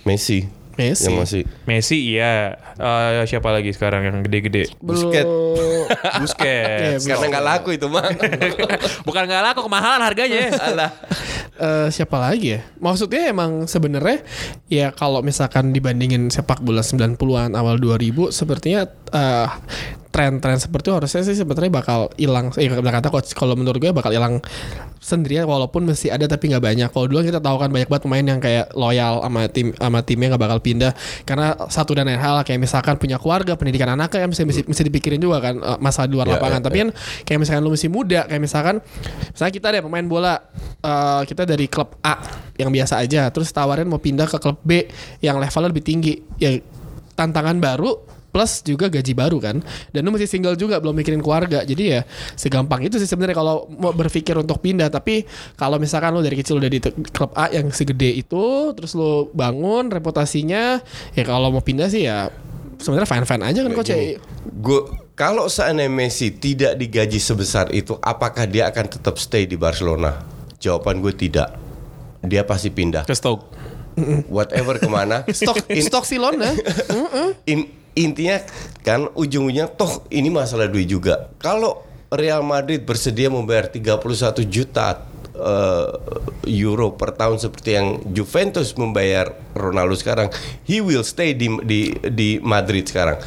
Messi. 0.07 0.56
Messi. 0.77 1.09
Yang 1.09 1.17
masih 1.17 1.41
Messi 1.65 1.97
iya. 2.13 2.53
Eh, 2.77 3.25
siapa 3.25 3.49
lagi 3.49 3.73
sekarang 3.73 4.05
yang 4.05 4.17
gede-gede? 4.21 4.69
Busquets. 4.77 5.25
Belum. 5.25 5.89
Busquets. 6.21 7.01
Iya, 7.03 7.17
Karena 7.17 7.25
nggak 7.33 7.45
laku 7.45 7.69
itu 7.73 7.89
mah. 7.89 8.05
Bukan 9.07 9.23
nggak 9.25 9.43
laku 9.51 9.65
kemahalan 9.65 10.01
harganya. 10.05 10.53
Alah. 10.69 10.91
Eh, 11.57 11.87
siapa 11.89 12.21
lagi 12.21 12.53
ya? 12.53 12.61
Maksudnya 12.77 13.33
emang 13.33 13.65
sebenarnya 13.65 14.21
ya 14.69 14.93
kalau 14.93 15.25
misalkan 15.25 15.73
dibandingin 15.73 16.29
sepak 16.29 16.61
bola 16.61 16.85
90-an 16.85 17.57
awal 17.57 17.81
2000 17.81 18.29
sepertinya 18.29 18.85
eh, 19.09 19.47
tren-tren 20.17 20.57
seperti 20.57 20.89
itu 20.89 20.93
harusnya 20.97 21.21
sih 21.21 21.37
sebenarnya 21.37 21.69
bakal 21.69 22.09
hilang. 22.17 22.49
Eh 22.57 22.65
kata 22.73 23.13
coach 23.13 23.37
kalau 23.37 23.53
menurut 23.53 23.77
gue 23.77 23.93
bakal 23.93 24.09
hilang 24.09 24.41
sendirian 24.97 25.45
walaupun 25.45 25.85
masih 25.85 26.09
ada 26.09 26.25
tapi 26.25 26.49
nggak 26.49 26.63
banyak. 26.65 26.89
Kalau 26.89 27.05
dulu 27.05 27.21
kita 27.21 27.37
tahu 27.37 27.61
kan 27.61 27.69
banyak 27.69 27.85
banget 27.85 28.03
pemain 28.09 28.25
yang 28.25 28.41
kayak 28.41 28.73
loyal 28.73 29.21
sama 29.21 29.45
tim 29.53 29.77
sama 29.77 30.01
timnya 30.01 30.33
nggak 30.33 30.41
bakal 30.41 30.57
pindah 30.57 30.91
karena 31.21 31.53
satu 31.69 31.93
dan 31.93 32.09
lain 32.09 32.17
hal 32.17 32.41
kayak 32.41 32.57
misalkan 32.57 32.97
punya 32.97 33.21
keluarga, 33.21 33.53
pendidikan 33.53 33.93
anaknya 33.93 34.25
kan 34.25 34.29
mesti 34.33 34.43
mesti, 34.49 34.61
mesti 34.65 34.83
dipikirin 34.89 35.21
juga 35.21 35.37
kan 35.37 35.55
eh, 35.61 35.77
masalah 35.77 36.09
di 36.09 36.15
luar 36.17 36.25
Ya, 36.27 36.41
lapangan. 36.41 36.59
ya, 36.59 36.65
tapi 36.65 36.77
kan 36.81 36.89
kayak 37.23 37.39
misalkan 37.45 37.61
lu 37.61 37.71
masih 37.77 37.89
muda 37.93 38.19
kayak 38.25 38.41
misalkan 38.41 38.75
misalnya 39.31 39.53
kita 39.53 39.67
ada 39.69 39.79
pemain 39.85 40.07
bola 40.09 40.33
eh, 40.81 41.21
kita 41.29 41.45
dari 41.45 41.69
klub 41.69 41.93
A 42.01 42.17
yang 42.57 42.73
biasa 42.73 42.97
aja 42.97 43.29
terus 43.29 43.53
tawarin 43.53 43.85
mau 43.85 44.01
pindah 44.01 44.25
ke 44.25 44.41
klub 44.41 44.57
B 44.65 44.89
yang 45.21 45.37
levelnya 45.37 45.69
lebih 45.69 45.85
tinggi 45.85 46.17
ya 46.41 46.57
tantangan 47.13 47.61
baru 47.61 48.16
plus 48.37 48.61
juga 48.61 48.85
gaji 48.85 49.17
baru 49.17 49.41
kan 49.41 49.65
dan 49.89 49.99
lu 50.05 50.13
masih 50.13 50.29
single 50.29 50.53
juga 50.53 50.77
belum 50.77 50.93
mikirin 50.93 51.25
keluarga 51.25 51.65
jadi 51.65 51.83
ya 51.89 52.01
segampang 52.37 52.85
itu 52.85 53.01
sih 53.01 53.09
sebenarnya 53.09 53.33
kalau 53.33 53.65
mau 53.73 53.89
berpikir 53.89 54.37
untuk 54.37 54.61
pindah 54.61 54.93
tapi 54.93 55.25
kalau 55.57 55.81
misalkan 55.81 56.13
lu 56.13 56.21
dari 56.21 56.37
kecil 56.37 56.61
udah 56.61 56.69
di 56.69 56.77
klub 57.09 57.33
A 57.33 57.49
yang 57.49 57.73
segede 57.73 58.13
itu 58.13 58.77
terus 58.77 58.93
lu 58.93 59.33
bangun 59.33 59.89
reputasinya 59.89 60.77
ya 61.17 61.23
kalau 61.25 61.49
mau 61.49 61.65
pindah 61.65 61.89
sih 61.89 62.05
ya 62.05 62.29
sebenarnya 62.77 63.09
fine 63.09 63.25
fine 63.25 63.43
aja 63.49 63.59
kan 63.65 63.73
coach 63.73 63.89
ya 63.89 64.21
Gue 64.47 64.85
kalau 65.17 65.49
seandainya 65.49 65.89
Messi 65.89 66.29
tidak 66.29 66.77
digaji 66.77 67.17
sebesar 67.17 67.73
itu, 67.73 67.97
apakah 68.05 68.45
dia 68.45 68.69
akan 68.69 68.85
tetap 68.85 69.17
stay 69.17 69.49
di 69.49 69.57
Barcelona? 69.57 70.21
Jawaban 70.61 71.01
gue 71.01 71.09
tidak. 71.09 71.57
Dia 72.21 72.45
pasti 72.45 72.69
pindah. 72.69 73.01
Ke 73.01 73.17
Stoke. 73.17 73.49
Whatever 74.29 74.77
ke 74.77 74.85
mana. 74.85 75.25
stok 75.33 75.65
In- 75.73 75.81
stok 75.81 76.05
silona 76.05 76.53
in- 77.51 77.65
intinya 77.97 78.37
kan 78.85 79.09
ujung-ujungnya 79.11 79.73
toh 79.73 80.05
ini 80.13 80.29
masalah 80.29 80.69
duit 80.69 80.85
juga. 80.85 81.33
Kalau 81.41 81.81
Real 82.07 82.39
Madrid 82.45 82.87
bersedia 82.87 83.27
membayar 83.27 83.67
31 83.67 83.99
juta 84.47 85.03
eh, 85.35 85.89
euro 86.47 86.95
per 86.95 87.11
tahun 87.17 87.41
seperti 87.41 87.69
yang 87.75 87.87
Juventus 88.15 88.71
membayar 88.79 89.33
Ronaldo 89.51 89.97
sekarang, 89.97 90.31
he 90.63 90.79
will 90.79 91.03
stay 91.03 91.35
di 91.35 91.51
di 91.67 91.91
di 92.07 92.29
Madrid 92.39 92.87
sekarang. 92.87 93.19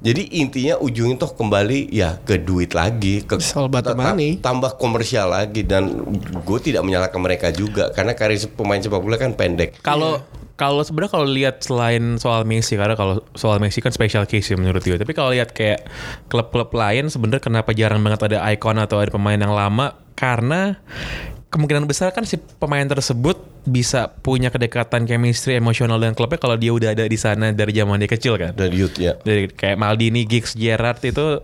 Jadi 0.00 0.40
intinya 0.40 0.80
ujungnya 0.80 1.20
toh 1.20 1.36
kembali 1.36 1.92
ya 1.92 2.16
ke 2.24 2.40
duit 2.40 2.72
lagi, 2.72 3.20
ke 3.20 3.36
ta- 3.36 3.92
money. 3.92 4.40
tambah 4.40 4.80
komersial 4.80 5.28
lagi 5.28 5.60
dan 5.60 5.92
gue 6.40 6.58
tidak 6.64 6.88
menyalahkan 6.88 7.20
mereka 7.20 7.52
juga 7.52 7.92
karena 7.92 8.16
karir 8.16 8.40
pemain 8.56 8.80
sepak 8.80 8.96
bola 8.96 9.20
kan 9.20 9.36
pendek. 9.36 9.76
Kalau 9.84 10.24
kalau 10.60 10.84
sebenarnya 10.84 11.12
kalau 11.16 11.24
lihat 11.24 11.64
selain 11.64 12.20
soal 12.20 12.44
Messi 12.44 12.76
karena 12.76 12.92
kalau 12.92 13.24
soal 13.32 13.56
Messi 13.56 13.80
kan 13.80 13.96
special 13.96 14.28
case 14.28 14.52
ya 14.52 14.60
menurut 14.60 14.84
gue. 14.84 15.00
Tapi 15.00 15.16
kalau 15.16 15.32
lihat 15.32 15.56
kayak 15.56 15.88
klub-klub 16.28 16.68
lain 16.76 17.08
sebenarnya 17.08 17.40
kenapa 17.40 17.72
jarang 17.72 18.04
banget 18.04 18.28
ada 18.28 18.44
ikon 18.52 18.76
atau 18.76 19.00
ada 19.00 19.08
pemain 19.08 19.40
yang 19.40 19.56
lama 19.56 19.96
karena 20.12 20.76
kemungkinan 21.48 21.88
besar 21.88 22.12
kan 22.12 22.28
si 22.28 22.36
pemain 22.36 22.84
tersebut 22.84 23.40
bisa 23.64 24.12
punya 24.20 24.52
kedekatan 24.52 25.08
chemistry 25.08 25.56
emosional 25.56 25.96
dengan 25.96 26.12
klubnya 26.12 26.36
kalau 26.36 26.60
dia 26.60 26.76
udah 26.76 26.92
ada 26.92 27.08
di 27.08 27.16
sana 27.16 27.56
dari 27.56 27.72
zaman 27.72 27.96
dia 27.96 28.10
kecil 28.12 28.36
kan. 28.36 28.52
Dari 28.52 28.76
youth 28.76 29.00
ya. 29.00 29.16
Dari 29.16 29.48
kayak 29.48 29.80
Maldini, 29.80 30.28
Giggs, 30.28 30.52
Gerrard 30.60 31.00
itu 31.00 31.40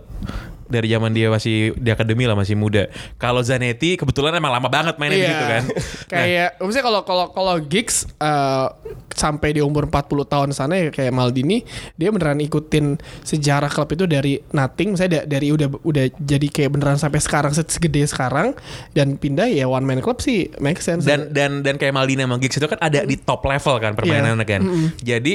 dari 0.67 0.87
zaman 0.87 1.09
dia 1.09 1.27
masih 1.27 1.73
di 1.73 1.89
akademi 1.89 2.23
lah 2.23 2.33
masih 2.33 2.53
muda. 2.53 2.87
Kalau 3.15 3.39
Zanetti 3.39 3.95
kebetulan 3.95 4.31
emang 4.33 4.51
lama 4.51 4.67
banget 4.67 4.95
mainnya 4.95 5.17
Iya. 5.17 5.27
situ 5.27 5.45
kan. 5.45 5.63
kayak 6.13 6.49
maksudnya 6.57 6.85
kalau 6.85 7.01
kalau 7.01 7.25
kalau 7.29 7.55
gigs 7.59 8.05
eh, 8.13 8.67
sampai 9.11 9.49
di 9.51 9.61
umur 9.61 9.87
40 9.87 9.97
tahun 10.23 10.49
sana 10.51 10.73
ya 10.77 10.87
kayak 10.87 11.09
Maldini 11.09 11.65
dia 11.93 12.09
beneran 12.09 12.37
ikutin 12.37 12.95
sejarah 13.21 13.67
klub 13.67 13.89
itu 13.89 14.05
dari 14.05 14.37
nothing 14.51 14.93
misalnya 14.93 15.23
da- 15.23 15.27
dari 15.31 15.49
udah 15.49 15.67
udah 15.81 16.05
jadi 16.15 16.47
kayak 16.47 16.71
beneran 16.71 16.95
sampai 16.95 17.17
sekarang 17.17 17.49
se- 17.49 17.65
segede 17.67 18.03
sekarang 18.03 18.53
dan 18.91 19.15
pindah 19.15 19.47
ya 19.47 19.65
one 19.65 19.83
man 19.83 19.99
club 19.99 20.19
sih 20.19 20.53
make 20.57 20.77
sense 20.77 21.01
dan 21.01 21.31
dan 21.31 21.61
dan 21.61 21.75
kayak 21.75 21.91
Maldini 21.91 22.21
sama 22.21 22.37
Giggs 22.37 22.55
itu 22.55 22.67
kan 22.67 22.77
ada 22.77 23.01
di 23.01 23.15
top 23.15 23.41
level 23.41 23.75
kan 23.77 23.91
permainannya 23.93 24.15
Iya. 24.37 24.45
kan. 24.47 24.61
Jadi 24.99 25.33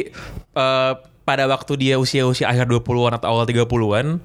eh, 0.54 0.92
pada 1.22 1.46
waktu 1.46 1.78
dia 1.78 1.94
usia-usia 1.96 2.50
akhir 2.50 2.66
20-an 2.66 3.18
atau 3.18 3.30
awal 3.30 3.44
30-an, 3.46 4.18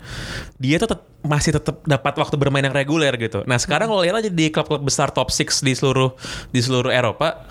dia 0.57 0.75
tuh 0.77 0.89
tet- 0.97 1.05
masih 1.21 1.53
tetap 1.53 1.83
dapat 1.83 2.13
waktu 2.17 2.35
bermain 2.35 2.63
yang 2.63 2.73
reguler 2.73 3.13
gitu. 3.17 3.43
Nah, 3.45 3.57
sekarang 3.57 3.91
lo 3.91 4.01
lihat 4.01 4.17
aja 4.17 4.29
di 4.29 4.49
klub-klub 4.49 4.81
besar 4.81 5.11
top 5.11 5.29
6 5.29 5.61
di 5.61 5.73
seluruh 5.75 6.15
di 6.49 6.59
seluruh 6.63 6.89
Eropa 6.89 7.45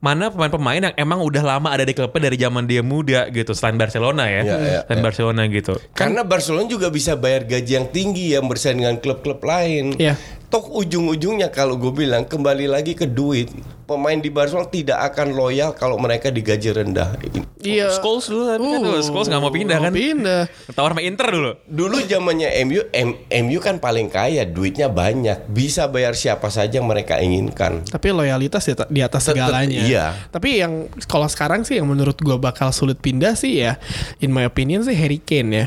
mana 0.00 0.32
pemain-pemain 0.32 0.80
yang 0.80 0.94
emang 0.96 1.20
udah 1.20 1.44
lama 1.44 1.68
ada 1.68 1.84
di 1.84 1.92
klubnya 1.92 2.32
dari 2.32 2.40
zaman 2.40 2.64
dia 2.64 2.80
muda 2.80 3.28
gitu 3.28 3.52
selain 3.52 3.76
Barcelona 3.76 4.24
ya, 4.32 4.40
Iya, 4.40 4.56
iya, 4.56 4.80
selain 4.88 4.96
iya. 4.96 5.04
Barcelona 5.04 5.40
gitu. 5.52 5.74
Karena 5.92 6.24
Barcelona 6.24 6.64
juga 6.64 6.88
bisa 6.88 7.20
bayar 7.20 7.44
gaji 7.44 7.72
yang 7.76 7.88
tinggi 7.92 8.32
yang 8.32 8.48
bersaing 8.48 8.80
dengan 8.80 8.96
klub-klub 8.96 9.44
lain. 9.44 9.92
Iya. 10.00 10.16
Toh 10.50 10.66
ujung-ujungnya 10.66 11.54
kalau 11.54 11.78
gue 11.78 11.94
bilang 11.94 12.26
kembali 12.26 12.66
lagi 12.66 12.98
ke 12.98 13.06
duit, 13.06 13.46
pemain 13.86 14.18
di 14.18 14.34
Barcelona 14.34 14.66
tidak 14.66 14.98
akan 14.98 15.30
loyal 15.30 15.70
kalau 15.78 15.94
mereka 15.94 16.26
digaji 16.26 16.74
rendah. 16.74 17.14
iya 17.62 17.86
Scholes 17.94 18.26
dulu 18.26 18.50
tapi 18.50 18.66
kan 18.66 18.80
tuh, 18.82 18.98
Scholes 18.98 19.30
nggak 19.30 19.42
mau 19.46 19.54
pindah 19.54 19.78
kan. 19.78 19.92
pindah 19.94 20.42
Tawar 20.74 20.90
sama 20.96 21.06
Inter 21.06 21.28
dulu. 21.30 21.50
Dulu 21.70 21.96
zamannya 22.02 22.50
MU, 22.66 22.82
M- 22.90 23.18
MU 23.46 23.58
kan 23.62 23.78
paling 23.78 24.10
kaya, 24.10 24.42
duitnya 24.42 24.90
banyak, 24.90 25.46
bisa 25.46 25.86
bayar 25.86 26.18
siapa 26.18 26.50
saja 26.50 26.82
yang 26.82 26.90
mereka 26.90 27.22
inginkan. 27.22 27.86
tapi 27.86 28.10
loyalitas 28.10 28.66
di, 28.66 28.74
di 28.90 29.00
atas 29.06 29.30
segalanya 29.30 29.86
iya. 29.86 30.18
tapi 30.34 30.58
yang 30.58 30.90
kalau 31.06 31.30
sekarang 31.30 31.62
sih 31.62 31.78
yang 31.78 31.86
menurut 31.86 32.18
gua 32.18 32.42
bakal 32.42 32.74
sulit 32.74 32.98
pindah 32.98 33.38
sih 33.38 33.62
ya 33.62 33.78
in 34.18 34.34
my 34.34 34.42
opinion 34.42 34.82
sih 34.82 34.98
Harry 34.98 35.22
Kane 35.22 35.50
ya 35.54 35.66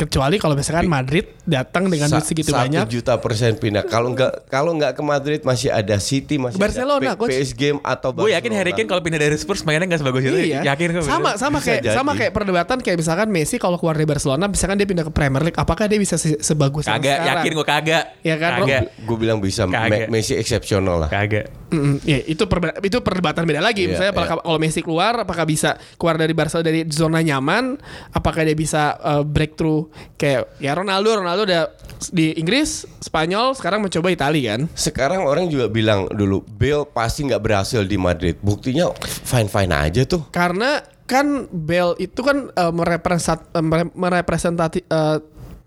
kecuali 0.00 0.36
kalau 0.36 0.56
misalkan 0.56 0.86
Madrid 0.86 1.28
datang 1.44 1.84
dengan 1.86 2.08
duit 2.08 2.24
segitu 2.24 2.48
satu 2.48 2.62
banyak 2.62 2.88
juta 2.88 3.14
persen 3.16 3.52
pindah. 3.54 3.84
Kalau 3.84 4.10
nggak 4.10 4.48
kalau 4.48 4.72
nggak 4.72 4.92
ke 4.92 5.02
Madrid 5.02 5.40
masih 5.42 5.68
ada 5.68 5.96
City, 5.96 6.36
masih 6.36 6.56
Barcelona, 6.56 7.12
ada. 7.12 7.20
P- 7.20 7.28
PSG 7.28 7.76
atau 7.76 8.16
Gue 8.16 8.32
yakin 8.32 8.52
Harry 8.52 8.72
Kane 8.72 8.86
kalau 8.86 8.98
pindah 8.98 9.18
dari 9.18 9.36
Spurs 9.36 9.60
mainnya 9.62 9.84
nggak 9.84 10.00
sebagus 10.00 10.22
itu. 10.22 10.38
Iya. 10.50 10.64
Yakin 10.64 10.86
gue. 10.90 11.02
Sama 11.02 11.36
sama 11.36 11.58
Bisa 11.58 11.66
kayak 11.68 11.80
jadi. 11.82 11.96
sama 11.96 12.12
kayak 12.14 12.32
perdebatan 12.32 12.78
kayak 12.78 12.96
misalkan 12.96 13.28
Messi 13.28 13.56
kalau 13.56 13.76
keluar 13.76 13.92
dari 13.92 14.06
Barcelona, 14.06 14.44
misalkan 14.46 14.74
dia 14.74 14.86
pindah 14.86 15.04
ke 15.04 15.12
Premier 15.12 15.42
League, 15.42 15.58
apakah 15.58 15.84
dia 15.84 15.98
bisa 15.98 16.16
se- 16.16 16.40
sebagus 16.40 16.86
yang 16.86 16.96
Kagak, 16.96 17.18
yakin 17.20 17.50
gue 17.52 17.66
kagak. 17.66 18.04
Iya 18.22 18.36
kan? 18.36 18.50
Kagak. 18.58 18.82
Gue 19.00 19.16
bilang 19.18 19.38
bisa 19.38 19.66
Kagak. 19.66 20.08
Me- 20.08 20.08
Messi 20.10 20.32
eksepsional 20.34 20.96
lah. 20.96 21.08
Kagak. 21.08 21.50
Mm-mm, 21.68 22.02
ya, 22.02 22.18
itu 22.24 22.42
perbe- 22.44 22.78
itu 22.80 22.98
perdebatan 22.98 23.44
beda 23.44 23.60
lagi. 23.60 23.84
Iya, 23.84 23.94
Misalnya 23.94 24.12
apakah- 24.12 24.40
kalau 24.40 24.58
Messi 24.58 24.80
keluar, 24.80 25.12
apakah 25.18 25.44
bisa 25.44 25.70
keluar 25.94 26.14
dari 26.14 26.32
Barcelona 26.32 26.64
dari 26.64 26.80
zona 26.86 27.20
nyaman? 27.20 27.76
Apakah 28.10 28.42
dia 28.42 28.54
bisa 28.54 28.94
uh, 28.96 29.22
breakthrough 29.22 29.89
kayak 30.14 30.56
ya 30.58 30.72
Ronaldo, 30.72 31.20
Ronaldo 31.20 31.42
udah 31.44 31.62
di 32.10 32.32
Inggris, 32.34 32.88
Spanyol, 32.98 33.52
sekarang 33.52 33.84
mencoba 33.84 34.08
Italia 34.08 34.56
kan? 34.56 34.70
Sekarang 34.72 35.24
orang 35.24 35.46
juga 35.46 35.68
bilang 35.68 36.08
dulu 36.08 36.40
Bale 36.46 36.88
pasti 36.88 37.28
nggak 37.28 37.42
berhasil 37.42 37.84
di 37.84 38.00
Madrid. 38.00 38.40
Buktinya 38.40 38.88
fine 39.02 39.48
fine 39.48 39.72
aja 39.72 40.02
tuh. 40.08 40.24
Karena 40.32 40.80
kan 41.04 41.44
Bale 41.50 41.98
itu 41.98 42.20
kan 42.22 42.48
uh, 42.50 42.72
merepresent, 42.72 43.42
uh, 43.52 43.60
mere- 43.60 43.92
merepresentati 43.92 44.86
uh, 44.88 45.20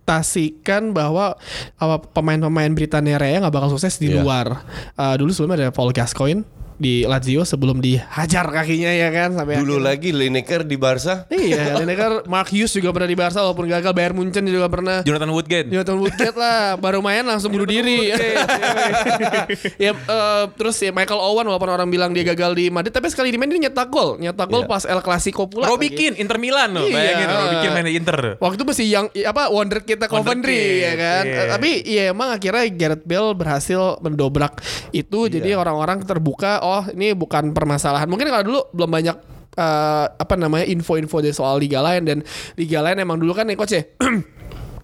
tasikan 0.03 0.91
bahwa 0.91 1.39
pemain-pemain 2.12 2.67
Britania 2.75 3.15
Raya 3.15 3.39
nggak 3.39 3.55
bakal 3.55 3.71
sukses 3.71 3.95
di 3.95 4.12
Iya. 4.12 4.19
luar. 4.19 4.67
Uh, 4.99 5.15
dulu 5.15 5.31
sebelumnya 5.31 5.67
ada 5.67 5.71
Paul 5.71 5.95
Gascoigne 5.95 6.43
di 6.75 7.03
Lazio 7.03 7.43
sebelum 7.43 7.77
dihajar 7.77 8.45
kakinya 8.45 8.89
ya 8.89 9.09
kan 9.09 9.29
sampai 9.33 9.57
Dulu 9.57 9.77
akhirnya- 9.77 9.86
lagi 9.86 10.09
Lineker 10.12 10.62
di 10.63 10.75
Barca. 10.75 11.25
Iya, 11.27 11.77
Lineker, 11.77 12.25
Mark 12.25 12.49
Hughes 12.49 12.71
juga 12.71 12.89
pernah 12.89 13.05
di 13.05 13.15
Barca 13.15 13.39
walaupun 13.39 13.67
gagal. 13.67 13.91
Bayern 13.91 14.15
Munchen 14.15 14.43
juga 14.43 14.65
pernah. 14.67 15.01
Jonathan 15.01 15.29
Woodgate. 15.29 15.67
Jonathan 15.69 15.97
Woodgate 15.97 16.33
lah, 16.33 16.75
baru 16.75 16.99
main 16.99 17.21
langsung 17.21 17.51
bunuh 17.51 17.65
diri. 17.65 18.09
ya, 19.77 19.91
eh, 19.93 20.43
terus 20.55 20.75
ya 20.77 20.89
Michael 20.89 21.19
Owen 21.19 21.45
walaupun 21.45 21.69
orang 21.69 21.88
bilang 21.88 22.12
dia 22.12 22.25
gagal 22.25 22.53
di 22.53 22.69
Madrid, 22.69 22.91
tapi 22.91 23.09
sekali 23.09 23.29
di 23.29 23.38
main 23.38 23.49
dia 23.49 23.69
nyetak 23.69 23.89
gol, 23.89 24.17
nyetak 24.17 24.47
gol 24.47 24.63
Iya. 24.63 24.69
pas 24.71 24.83
El 24.86 25.01
Clasico 25.01 25.45
pula. 25.45 25.67
Keane 25.73 26.15
Inter 26.17 26.38
Milan 26.39 26.73
loh. 26.73 26.88
Iya. 26.88 26.95
Bayangin 26.95 27.27
Keane 27.59 27.73
main 27.75 27.86
di 27.86 27.93
Inter. 27.93 28.19
Waktu 28.39 28.55
itu 28.55 28.65
masih 28.65 28.86
yang 28.88 29.05
apa 29.27 29.43
wonder 29.51 29.83
kita 29.83 30.07
Coventry 30.07 30.81
ya 30.81 30.93
kan. 30.95 31.23
iya. 31.27 31.36
Eh, 31.38 31.47
Tapi 31.51 31.69
ya 31.83 32.03
emang 32.09 32.29
akhirnya 32.31 32.63
Gareth 32.71 33.03
Bale 33.03 33.36
berhasil 33.36 33.99
mendobrak 33.99 34.63
itu 34.89 35.27
Iya. 35.27 35.33
jadi 35.39 35.49
orang-orang 35.59 36.01
terbuka 36.01 36.62
oh 36.63 36.84
ini 36.89 37.12
bukan 37.12 37.52
permasalahan. 37.52 38.08
Mungkin 38.08 38.26
kalau 38.26 38.41
dulu 38.41 38.60
belum 38.71 38.89
banyak 38.89 39.15
eh, 39.54 40.06
apa 40.10 40.34
namanya 40.34 40.63
info-info 40.65 41.19
dari 41.19 41.30
soal 41.30 41.60
liga 41.60 41.78
lain 41.78 42.02
dan 42.02 42.17
liga 42.56 42.80
lain 42.80 42.97
emang 42.97 43.19
dulu 43.19 43.36
kan 43.36 43.43
nih 43.43 43.54
coach 43.54 43.76
ya 43.76 43.84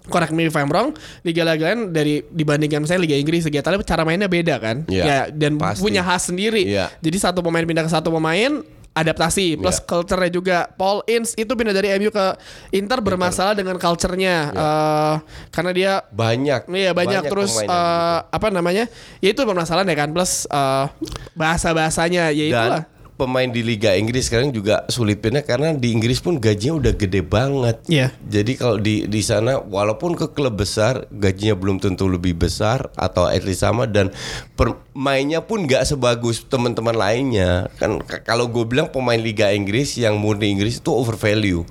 correct 0.10 0.30
me 0.30 0.46
if 0.46 0.54
I'm 0.54 0.68
wrong 0.68 0.94
liga-liga 1.22 1.70
lain 1.70 1.90
dari 1.90 2.22
dibandingkan 2.24 2.82
misalnya 2.82 3.06
liga 3.06 3.14
Inggris 3.14 3.46
Italia 3.46 3.78
cara 3.80 4.02
mainnya 4.02 4.26
beda 4.26 4.58
kan 4.58 4.86
Iya, 4.86 5.04
ya 5.06 5.20
dan 5.30 5.58
pasti. 5.58 5.82
punya 5.82 6.02
khas 6.02 6.30
sendiri 6.30 6.66
Iya. 6.66 6.90
jadi 6.98 7.18
satu 7.20 7.42
pemain 7.42 7.62
pindah 7.62 7.86
ke 7.86 7.92
satu 7.92 8.10
pemain 8.10 8.62
adaptasi 9.00 9.56
plus 9.56 9.78
Iya. 9.78 9.86
culture-nya 9.86 10.30
juga 10.30 10.58
Paul 10.70 11.02
Ince 11.06 11.34
itu 11.34 11.50
pindah 11.50 11.72
dari 11.72 11.96
MU 11.96 12.10
ke 12.10 12.26
Inter 12.72 13.00
bermasalah 13.00 13.54
dengan 13.54 13.76
culture-nya 13.76 14.52
Eh, 14.52 15.16
karena 15.50 15.72
dia 15.72 15.94
Banyak. 16.10 16.68
Iya 16.68 16.92
banyak, 16.92 17.22
terus 17.26 17.56
yang 17.56 17.66
gitu. 17.66 17.74
eh, 17.74 18.20
apa 18.28 18.48
namanya? 18.50 18.86
Ya 19.18 19.30
itu 19.30 19.42
permasalahan 19.42 19.86
ya 19.86 19.98
kan 19.98 20.10
plus 20.10 20.44
eh, 20.46 20.86
bahasa-bahasanya 21.34 22.30
ya 22.30 22.46
Dan 22.46 22.50
itulah. 22.52 22.84
Pemain 23.20 23.52
di 23.52 23.60
Liga 23.60 23.92
Inggris 24.00 24.32
sekarang 24.32 24.56
juga 24.56 24.88
sulit 24.88 25.20
pindah 25.20 25.44
karena 25.44 25.76
di 25.76 25.92
Inggris 25.92 26.24
pun 26.24 26.40
gajinya 26.40 26.80
udah 26.80 26.94
gede 26.96 27.20
banget. 27.20 27.84
Iya. 27.92 28.16
Jadi 28.24 28.56
kalau 28.56 28.80
di 28.80 29.04
di 29.12 29.20
sana 29.20 29.60
walaupun 29.60 30.16
ke 30.16 30.32
klub 30.32 30.56
besar 30.56 31.04
gajinya 31.12 31.60
belum 31.60 31.84
tentu 31.84 32.08
lebih 32.08 32.40
besar 32.40 32.88
atau 32.96 33.28
at 33.28 33.44
least 33.44 33.68
sama 33.68 33.84
dan 33.84 34.16
permainnya 34.56 35.44
pun 35.44 35.68
nggak 35.68 35.84
sebagus 35.84 36.48
teman-teman 36.48 36.96
lainnya. 36.96 37.68
Kan 37.76 38.00
kalau 38.24 38.48
gue 38.48 38.64
bilang 38.64 38.88
pemain 38.88 39.20
Liga 39.20 39.52
Inggris 39.52 40.00
yang 40.00 40.16
murni 40.16 40.56
Inggris 40.56 40.80
itu 40.80 40.96
overvalue. 40.96 41.68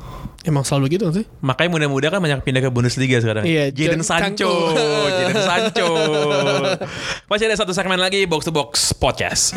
Emang 0.47 0.63
selalu 0.63 1.01
gitu 1.01 1.11
sih. 1.11 1.27
Makanya 1.43 1.71
muda-muda 1.73 2.09
kan 2.15 2.23
banyak 2.23 2.41
pindah 2.47 2.63
ke 2.63 2.71
Bundesliga 2.71 3.19
sekarang. 3.19 3.43
Iya, 3.43 3.75
Jadon 3.75 4.07
Sancho. 4.07 4.49
Jadon 5.11 5.43
Sancho. 5.45 5.89
Masih 7.29 7.51
ada 7.51 7.57
satu 7.59 7.75
segmen 7.75 7.99
lagi 7.99 8.23
box 8.25 8.47
to 8.47 8.53
box 8.55 8.95
podcast. 8.97 9.53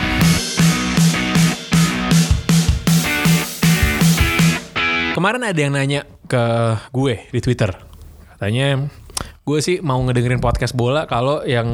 Kemarin 5.11 5.43
ada 5.43 5.59
yang 5.59 5.75
nanya 5.75 6.07
ke 6.31 6.43
gue 6.95 7.27
di 7.35 7.39
Twitter. 7.43 7.67
Katanya 8.31 8.87
gue 9.43 9.59
sih 9.59 9.83
mau 9.83 9.99
ngedengerin 9.99 10.39
podcast 10.39 10.71
bola 10.71 11.03
kalau 11.03 11.43
yang 11.43 11.67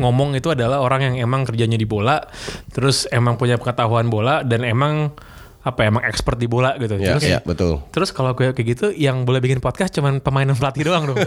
ngomong 0.00 0.32
itu 0.38 0.48
adalah 0.48 0.80
orang 0.80 1.12
yang 1.12 1.28
emang 1.28 1.44
kerjanya 1.44 1.76
di 1.76 1.84
bola, 1.84 2.24
terus 2.72 3.04
emang 3.12 3.36
punya 3.36 3.60
pengetahuan 3.60 4.08
bola 4.08 4.40
dan 4.40 4.64
emang 4.64 5.12
apa 5.68 5.84
ya, 5.84 5.92
emang 5.92 6.04
expert 6.08 6.40
di 6.40 6.48
bola 6.48 6.80
gitu. 6.80 6.96
Ya, 6.96 7.20
terus 7.20 7.28
ya, 7.28 7.38
betul. 7.44 7.84
Terus 7.92 8.08
kalau 8.16 8.32
gue 8.32 8.56
kayak 8.56 8.68
gitu 8.72 8.86
yang 8.96 9.28
boleh 9.28 9.44
bikin 9.44 9.60
podcast 9.60 9.92
cuman 9.92 10.24
pemain 10.24 10.48
dan 10.48 10.56
pelatih 10.56 10.88
doang 10.88 11.12
dong. 11.12 11.20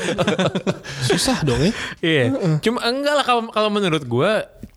Susah 1.13 1.45
dong 1.45 1.61
ya. 1.61 1.71
Iya. 2.01 2.23
Cuma 2.57 2.81
enggak 2.81 3.21
lah 3.21 3.25
kalau 3.27 3.53
kalau 3.53 3.69
menurut 3.69 4.01
gue 4.01 4.31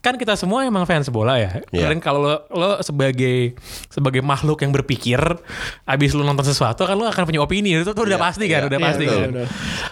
kan 0.05 0.15
kita 0.15 0.37
semua 0.37 0.63
emang 0.63 0.85
fans 0.85 1.09
bola 1.09 1.41
ya. 1.41 1.65
Iya. 1.73 1.89
Dan 1.89 1.97
kalau 1.99 2.21
lo, 2.21 2.35
lo 2.53 2.71
sebagai 2.79 3.57
sebagai 3.89 4.21
makhluk 4.21 4.61
yang 4.61 4.69
berpikir 4.71 5.17
abis 5.83 6.13
lu 6.13 6.21
nonton 6.21 6.45
sesuatu 6.45 6.85
kan 6.85 6.93
lo 6.93 7.09
akan 7.09 7.25
punya 7.25 7.41
opini 7.41 7.73
itu 7.73 7.89
tuh 7.89 8.05
udah 8.05 8.21
Iya, 8.21 8.27
pasti 8.29 8.45
kan, 8.45 8.61
iya. 8.61 8.69
udah 8.69 8.79
Iya, 8.79 8.85
pasti 8.85 9.05
betul, 9.05 9.17
kan. 9.17 9.31
betul. 9.33 9.47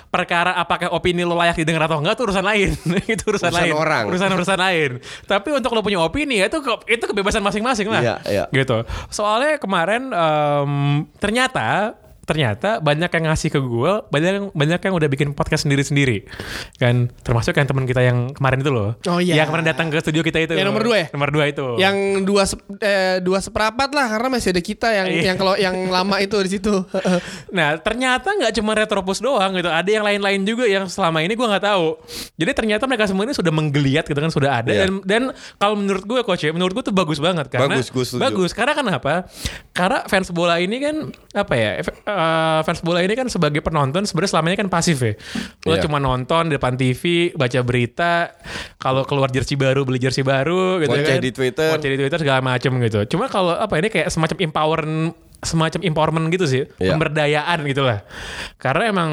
Perkara 0.06 0.52
apakah 0.54 0.92
opini 0.92 1.24
lo 1.24 1.32
layak 1.32 1.56
didengar 1.56 1.88
atau 1.88 1.96
enggak 1.96 2.14
itu 2.14 2.22
urusan 2.22 2.44
lain. 2.44 2.70
itu 3.08 3.24
urusan, 3.24 3.48
Urusan 3.48 3.64
lain. 3.64 3.72
orang. 3.72 4.04
Urusan-urusan 4.06 4.58
lain. 4.60 4.90
Tapi 5.24 5.48
untuk 5.50 5.72
lo 5.72 5.80
punya 5.80 5.96
opini 5.98 6.38
ya 6.38 6.46
itu 6.46 6.60
ke- 6.60 6.92
itu 6.92 7.00
kebebasan 7.02 7.40
masing-masing 7.40 7.88
lah. 7.88 8.00
Iya, 8.04 8.14
iya. 8.28 8.44
Gitu. 8.52 8.84
Soalnya 9.08 9.56
kemarin 9.56 10.12
em, 10.12 10.72
ternyata 11.16 11.96
ternyata 12.32 12.68
banyak 12.78 13.10
yang 13.10 13.24
ngasih 13.26 13.48
ke 13.48 13.60
gue 13.60 13.92
banyak 14.08 14.30
yang 14.32 14.46
banyak 14.50 14.80
yang 14.80 14.94
udah 14.94 15.08
bikin 15.08 15.28
podcast 15.30 15.62
sendiri 15.62 15.82
sendiri 15.82 16.16
kan 16.74 17.12
termasuk 17.20 17.52
yang 17.52 17.64
teman 17.64 17.84
kita 17.84 18.00
yang 18.00 18.32
kemarin 18.32 18.58
itu 18.58 18.70
loh 18.70 18.90
Oh, 19.04 19.18
iya. 19.18 19.36
yang 19.36 19.46
kemarin 19.46 19.66
datang 19.66 19.86
ke 19.86 19.98
studio 19.98 20.20
kita 20.20 20.40
itu 20.40 20.54
Yang 20.54 20.66
nomor 20.66 20.82
dua 20.82 20.96
ya? 20.96 21.06
nomor 21.10 21.28
dua 21.28 21.44
itu 21.46 21.66
Yang 21.76 21.96
dua 22.22 22.42
eh, 22.78 23.16
dua 23.18 23.38
seperempat 23.38 23.90
lah 23.90 24.06
karena 24.08 24.28
masih 24.30 24.50
ada 24.50 24.62
kita 24.62 24.88
yang 24.90 25.06
Iya. 25.06 25.22
yang 25.24 25.36
kalau 25.36 25.54
yang 25.54 25.76
lama 25.86 26.16
itu 26.18 26.36
di 26.40 26.50
situ. 26.50 26.74
Nah 27.52 27.76
ternyata 27.76 28.32
nggak 28.32 28.52
cuma 28.54 28.72
Retropus 28.72 29.18
doang 29.18 29.52
gitu, 29.52 29.68
ada 29.68 29.84
yang 29.84 30.00
lain-lain 30.00 30.40
juga 30.42 30.64
yang 30.64 30.86
selama 30.86 31.20
ini 31.20 31.32
gue 31.32 31.44
nggak 31.44 31.64
tahu. 31.64 32.00
Jadi 32.34 32.50
ternyata 32.52 32.86
mereka 32.86 33.04
semua 33.04 33.22
ini 33.22 33.32
sudah 33.32 33.50
menggeliat 33.50 34.04
gitu 34.04 34.16
kan 34.16 34.30
sudah 34.30 34.50
ada 34.56 34.70
Iya. 34.70 34.80
dan 34.82 34.90
dan 35.02 35.22
kalau 35.56 35.74
menurut 35.74 36.00
gue 36.02 36.20
coach 36.22 36.42
ya, 36.42 36.50
menurut 36.50 36.72
gue 36.72 36.84
tuh 36.84 36.94
bagus 36.94 37.18
banget 37.18 37.46
karena 37.46 37.68
Bagus, 37.72 37.88
gue 37.88 38.04
setuju. 38.06 38.22
bagus 38.22 38.50
karena 38.50 38.72
kenapa? 38.72 39.28
Karena 39.70 40.06
fans 40.06 40.30
bola 40.30 40.56
ini 40.56 40.76
kan 40.78 40.96
apa 41.34 41.54
ya? 41.54 41.70
ef- 41.78 41.96
eh, 42.22 42.60
fans 42.62 42.80
bola 42.80 43.00
ini 43.00 43.12
kan 43.12 43.26
sebagai 43.26 43.58
penonton 43.60 44.06
sebenarnya 44.06 44.30
selama 44.32 44.46
ini 44.48 44.56
kan 44.56 44.68
pasif 44.68 44.98
ya. 44.98 45.14
Lo 45.66 45.74
Iya. 45.74 45.82
cuma 45.82 45.98
nonton 45.98 46.46
di 46.46 46.54
depan 46.54 46.74
TV, 46.74 47.02
baca 47.32 47.60
berita, 47.60 48.30
kalau 48.76 49.02
keluar 49.02 49.28
jersey 49.28 49.54
baru 49.54 49.82
beli 49.82 49.98
jersey 49.98 50.22
baru 50.22 50.78
gitu 50.78 50.92
Ngoceh 50.92 51.06
kan. 51.08 51.20
di 51.20 51.30
Twitter. 51.30 51.68
Ngoceh 51.74 51.90
di 51.90 51.98
Twitter 51.98 52.18
segala 52.18 52.40
macem 52.40 52.70
gitu. 52.78 53.00
Cuma 53.10 53.26
kalau 53.26 53.52
apa 53.52 53.74
ini 53.76 53.88
kayak 53.88 54.08
semacam 54.08 54.38
empowerment 54.40 55.14
semacam 55.42 55.82
empowerment 55.82 56.26
gitu 56.30 56.46
sih, 56.46 56.62
Iya. 56.78 56.94
pemberdayaan 56.94 57.66
gitu 57.66 57.82
lah. 57.82 58.06
Karena 58.62 58.94
emang 58.94 59.10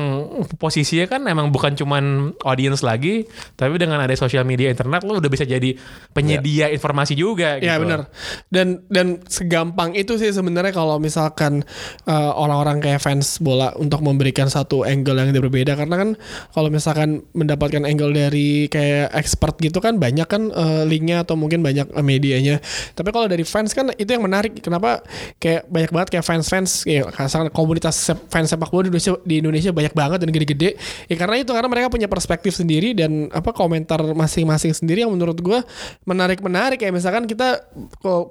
posisinya 0.62 1.10
kan 1.10 1.26
emang 1.26 1.50
bukan 1.50 1.74
cuman 1.74 2.38
audience 2.46 2.86
lagi, 2.86 3.26
tapi 3.58 3.82
dengan 3.82 3.98
ada 3.98 4.14
sosial 4.14 4.46
media 4.46 4.70
internet 4.70 5.02
lo 5.02 5.18
udah 5.18 5.32
bisa 5.32 5.44
jadi 5.44 5.74
penyedia 6.14 6.70
informasi 6.70 7.18
juga 7.18 7.58
gitu. 7.58 7.66
Ya 7.66 7.82
benar. 7.82 8.14
Dan 8.54 8.86
dan 8.94 9.26
segampang 9.26 9.98
itu 9.98 10.22
sih 10.22 10.30
sebenarnya 10.30 10.70
kalau 10.70 11.02
misalkan 11.02 11.66
eh, 12.06 12.32
orang-orang 12.38 12.78
kayak 12.78 13.02
fans 13.02 13.42
bola 13.42 13.74
untuk 13.82 14.06
memberikan 14.06 14.46
satu 14.46 14.86
angle 14.86 15.18
yang 15.18 15.34
berbeda 15.34 15.74
karena 15.74 15.96
kan 15.98 16.10
kalau 16.54 16.70
misalkan 16.70 17.26
mendapatkan 17.34 17.82
angle 17.90 18.14
dari 18.14 18.70
kayak 18.70 19.10
expert 19.18 19.58
gitu 19.58 19.82
kan 19.82 19.98
banyak 19.98 20.30
kan 20.30 20.54
eh, 20.54 20.84
linknya 20.86 21.26
atau 21.26 21.34
mungkin 21.34 21.66
banyak 21.66 21.90
eh, 21.90 22.06
medianya. 22.06 22.62
Tapi 22.94 23.10
kalau 23.10 23.26
dari 23.26 23.42
fans 23.42 23.74
kan 23.74 23.90
itu 23.98 24.14
yang 24.14 24.22
menarik. 24.22 24.62
Kenapa 24.62 25.02
kayak 25.42 25.66
banyak 25.72 25.90
banget 25.90 26.10
kayak 26.14 26.19
fans-fans 26.22 26.86
ya 26.86 27.08
misalkan 27.08 27.50
komunitas 27.52 28.12
fans 28.30 28.48
sepak 28.50 28.70
bola 28.70 28.88
di 28.88 28.94
Indonesia 28.94 29.14
di 29.26 29.36
Indonesia 29.42 29.72
banyak 29.74 29.94
banget 29.94 30.18
dan 30.24 30.30
gede-gede. 30.30 30.70
Ya 31.08 31.16
karena 31.18 31.42
itu 31.42 31.52
karena 31.52 31.70
mereka 31.72 31.88
punya 31.90 32.08
perspektif 32.08 32.56
sendiri 32.56 32.94
dan 32.94 33.32
apa 33.34 33.52
komentar 33.52 34.02
masing-masing 34.14 34.72
sendiri 34.76 35.04
yang 35.08 35.12
menurut 35.14 35.38
gua 35.42 35.66
menarik-menarik 36.06 36.80
ya 36.82 36.92
misalkan 36.94 37.26
kita 37.26 37.66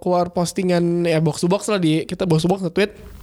keluar 0.03 0.31
postingan 0.33 1.05
ya 1.05 1.19
box 1.19 1.43
to 1.43 1.49
box 1.51 1.67
lah 1.69 1.81
di 1.81 2.07
kita 2.07 2.25
box 2.25 2.45
to 2.45 2.49
box 2.49 2.63
nge-tweet 2.65 3.18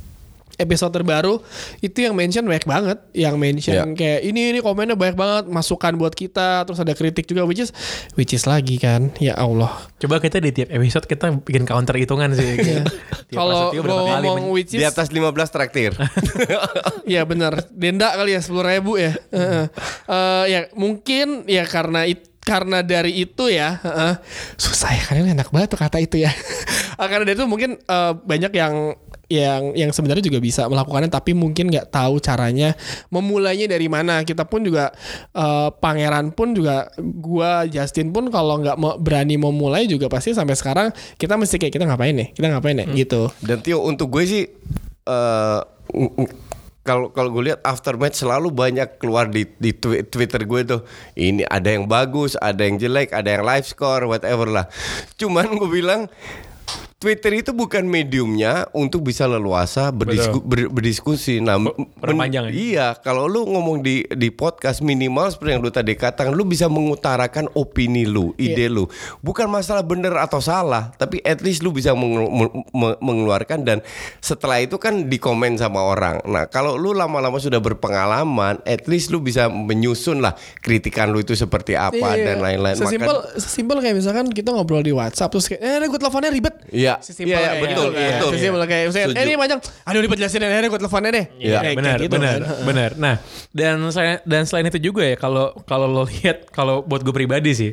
episode 0.55 0.91
terbaru 0.91 1.39
itu 1.79 2.03
yang 2.03 2.15
mention 2.15 2.43
banyak 2.43 2.65
banget 2.65 2.97
yang 3.11 3.35
mention 3.35 3.73
Ya. 3.75 3.83
kayak 3.83 4.19
ini 4.23 4.55
ini 4.55 4.59
komennya 4.59 4.95
banyak 4.95 5.17
banget 5.17 5.43
masukan 5.49 5.95
buat 5.95 6.13
kita 6.13 6.63
terus 6.63 6.79
ada 6.79 6.95
kritik 6.95 7.25
juga 7.25 7.43
which 7.43 7.59
is 7.59 7.75
which 8.15 8.31
is 8.31 8.47
lagi 8.47 8.77
kan 8.77 9.11
ya 9.19 9.35
Allah 9.35 9.71
Coba 9.95 10.21
kita 10.21 10.37
di 10.37 10.51
tiap 10.51 10.69
episode 10.69 11.07
kita 11.07 11.33
bikin 11.41 11.65
counter 11.65 11.95
hitungan 11.97 12.29
sih. 12.35 12.59
Iya. 12.61 12.83
kalau 13.39 13.73
ngomong 13.73 14.53
which 14.53 14.75
Di 14.75 14.83
is 14.83 14.91
atas 14.91 15.09
15 15.09 15.33
traktir. 15.49 15.91
Iya 17.05 17.21
benar 17.25 17.65
denda 17.71 18.13
kali 18.13 18.33
ya 18.33 18.41
sepuluh 18.41 18.65
ribu 18.65 18.97
ya 18.97 19.13
Heeh. 19.31 19.65
Eh, 20.05 20.43
ya 20.51 20.59
mungkin 20.73 21.45
ya 21.45 21.63
karena 21.65 22.05
it, 22.05 22.25
karena 22.45 22.85
dari 22.85 23.25
itu 23.25 23.49
ya 23.49 23.81
heeh. 23.81 24.13
susah 24.55 24.93
ya 24.93 25.03
kalian 25.09 25.33
enak 25.33 25.49
banget 25.49 25.73
tuh 25.73 25.81
kata 25.81 25.97
itu 25.97 26.21
ya. 26.21 26.29
Eh, 26.95 27.07
karena 27.09 27.25
dari 27.25 27.35
itu 27.35 27.49
mungkin 27.49 27.81
eh, 27.81 28.13
banyak 28.13 28.53
yang 28.53 28.93
yang 29.25 29.73
yang 29.73 29.89
sebenarnya 29.89 30.21
juga 30.21 30.37
bisa 30.37 30.69
melakukannya 30.69 31.09
tapi 31.09 31.33
mungkin 31.33 31.73
nggak 31.73 31.89
tahu 31.89 32.21
caranya 32.21 32.77
memulainya 33.09 33.65
dari 33.65 33.89
mana. 33.89 34.21
Kita 34.21 34.45
pun 34.45 34.61
juga 34.61 34.93
eh, 35.33 35.69
pangeran 35.73 36.29
pun 36.37 36.53
juga 36.53 36.93
gua 37.01 37.65
Justin 37.65 38.13
pun 38.13 38.29
kalau 38.29 38.61
nggak 38.61 38.77
mau 38.77 38.93
berani 39.01 39.41
memulai 39.41 39.89
juga 39.89 40.05
pasti 40.05 40.37
sampai 40.37 40.53
sekarang 40.53 40.87
kita 41.17 41.33
mesti 41.41 41.57
kayak 41.57 41.73
kita 41.73 41.89
ngapain 41.89 42.13
nih? 42.13 42.29
Kita 42.37 42.45
ngapain 42.53 42.77
nih? 42.77 42.87
Gitu. 42.93 43.25
Dan 43.41 43.65
Tio 43.65 43.81
untuk 43.81 44.13
gue 44.13 44.23
sih 44.29 44.45
ng- 45.05 46.44
kalau 46.85 47.09
kalau 47.09 47.33
gue 47.33 47.49
lihat 47.49 47.65
after 47.65 47.97
match 47.97 48.21
selalu 48.21 48.53
banyak 48.53 49.01
keluar 49.01 49.25
di 49.25 49.49
di 49.57 49.73
twi- 49.73 50.05
Twitter 50.05 50.45
gue 50.45 50.61
tuh 50.61 50.81
ini 51.17 51.41
ada 51.49 51.73
yang 51.73 51.89
bagus, 51.89 52.37
ada 52.37 52.61
yang 52.61 52.77
jelek, 52.77 53.09
ada 53.09 53.25
yang 53.25 53.43
live 53.43 53.65
score 53.65 54.05
whatever 54.05 54.45
lah. 54.45 54.69
Cuman 55.17 55.57
gue 55.57 55.65
bilang 55.65 56.05
Twitter 57.05 57.37
itu 57.37 57.53
bukan 57.53 57.85
mediumnya 57.85 58.65
untuk 58.73 59.05
bisa 59.05 59.29
leluasa 59.29 59.93
berdisku, 59.93 60.41
ber- 60.41 60.73
berdiskusi. 60.73 61.37
Nah, 61.37 61.61
men- 61.61 61.77
ya? 62.49 62.49
iya, 62.49 62.87
kalau 62.97 63.29
lu 63.29 63.45
ngomong 63.45 63.79
di 63.79 64.01
di 64.09 64.33
podcast 64.33 64.81
minimal 64.81 65.29
seperti 65.29 65.53
yang 65.53 65.61
lu 65.61 65.69
tadi 65.69 65.93
katakan, 65.93 66.33
lu 66.33 66.41
bisa 66.43 66.65
mengutarakan 66.65 67.45
opini 67.53 68.03
lu, 68.03 68.33
ide 68.35 68.65
lu. 68.67 68.89
Bukan 69.21 69.45
masalah 69.45 69.85
benar 69.85 70.17
atau 70.17 70.41
salah, 70.41 70.89
tapi 70.97 71.21
at 71.21 71.45
least 71.45 71.61
lu 71.61 71.69
bisa 71.69 71.93
menge- 71.93 72.25
me- 72.25 72.65
me- 72.73 72.97
mengeluarkan 72.97 73.61
dan 73.61 73.85
setelah 74.17 74.57
itu 74.57 74.81
kan 74.81 75.05
dikomen 75.05 75.55
sama 75.55 75.85
orang. 75.85 76.25
Nah, 76.25 76.49
kalau 76.49 76.73
lu 76.73 76.89
lama-lama 76.91 77.37
sudah 77.37 77.61
berpengalaman, 77.61 78.65
at 78.65 78.89
least 78.89 79.13
lu 79.13 79.21
bisa 79.21 79.45
menyusun 79.45 80.25
lah 80.25 80.33
kritikan 80.59 81.13
lu 81.13 81.21
itu 81.21 81.37
seperti 81.37 81.77
apa 81.77 82.17
Iya. 82.17 82.33
dan 82.33 82.37
lain-lain. 82.41 82.75
Maka- 82.75 82.89
Sesimpel, 82.89 83.15
sesimpel 83.37 83.77
kayak 83.77 83.95
misalkan 83.95 84.25
kita 84.33 84.49
ngobrol 84.49 84.81
di 84.81 84.89
WhatsApp 84.89 85.29
terus 85.29 85.45
kayak, 85.45 85.61
eh 85.61 85.85
gue 85.85 85.99
teleponnya 85.99 86.33
ribet. 86.33 86.55
Iya. 86.73 86.94
Sesimpel 86.99 87.31
Iya, 87.31 87.37
iya, 87.37 87.47
kayak 87.47 87.61
betul, 87.61 87.71
gitu 87.85 87.95
kan. 87.95 88.09
betul. 88.11 88.29
Sesimpel 88.31 88.61
kayak 88.65 88.83
misalnya, 88.85 89.07
eh 89.11 89.23
ini 89.23 89.33
panjang. 89.35 89.59
Aduh 89.83 89.99
ribet 89.99 90.17
jelasin 90.17 90.41
akhirnya 90.41 90.69
gue 90.69 90.79
teleponnya 90.79 91.11
deh. 91.11 91.25
Iya, 91.37 91.59
benar, 91.73 91.97
gitu 91.97 92.13
benar, 92.13 92.39
kan. 92.39 92.61
benar. 92.69 92.89
Nah, 92.95 93.15
dan 93.51 93.75
selain 93.89 94.17
dan 94.23 94.43
selain 94.43 94.65
itu 94.67 94.79
juga 94.81 95.01
ya 95.01 95.15
kalau 95.15 95.55
kalau 95.63 95.85
lo 95.85 96.03
lihat 96.05 96.49
kalau 96.49 96.81
buat 96.81 97.01
gue 97.01 97.11
pribadi 97.11 97.51
sih, 97.51 97.71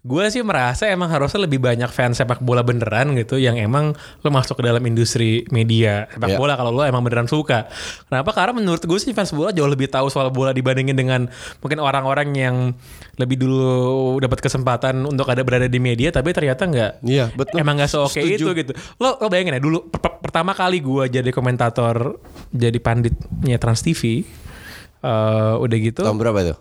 gue 0.00 0.24
sih 0.28 0.40
merasa 0.40 0.86
emang 0.86 1.08
harusnya 1.08 1.44
lebih 1.44 1.58
banyak 1.58 1.88
fans 1.88 2.16
sepak 2.16 2.40
bola 2.40 2.60
beneran 2.60 3.12
gitu 3.14 3.36
yang 3.36 3.54
emang 3.54 3.92
lo 3.94 4.28
masuk 4.28 4.56
ke 4.56 4.64
dalam 4.64 4.80
industri 4.82 5.28
media 5.48 6.08
sepak 6.08 6.28
Iya. 6.28 6.38
bola 6.38 6.54
kalau 6.54 6.70
lo 6.70 6.82
emang 6.82 7.00
beneran 7.00 7.26
suka. 7.26 7.68
Kenapa? 8.04 8.30
Karena 8.32 8.52
menurut 8.54 8.80
gue 8.80 8.98
sih 8.98 9.12
fans 9.12 9.30
bola 9.30 9.50
jauh 9.50 9.66
lebih 9.66 9.86
tahu 9.86 10.08
soal 10.08 10.28
bola 10.28 10.50
dibandingin 10.50 10.94
dengan 10.94 11.20
mungkin 11.58 11.78
orang-orang 11.78 12.28
yang 12.32 12.56
lebih 13.14 13.36
dulu 13.36 13.68
dapat 14.18 14.38
kesempatan 14.38 15.02
untuk 15.02 15.26
ada 15.26 15.42
berada 15.42 15.66
di 15.66 15.76
media 15.76 16.08
tapi 16.08 16.30
ternyata 16.30 16.64
nggak 16.64 16.92
Iya, 17.02 17.30
betul. 17.32 17.58
emang 17.58 17.76
nggak 17.76 17.88
seoke 17.88 18.18
Setuju. 18.18 18.47
Itu 18.48 18.56
gitu. 18.56 18.72
Lo 18.96 19.14
lo 19.14 19.26
bayangin 19.26 19.52
ya 19.52 19.60
dulu 19.60 19.84
per- 19.84 20.00
per- 20.00 20.18
pertama 20.20 20.52
kali 20.52 20.78
gue 20.78 21.04
jadi 21.10 21.28
komentator 21.28 22.16
jadi 22.48 22.78
panditnya 22.78 23.56
Trans 23.56 23.80
TV 23.80 24.24
eh 24.98 25.54
udah 25.54 25.78
gitu 25.78 26.02
Tahun 26.02 26.16
berapa 26.16 26.38
itu? 26.42 26.56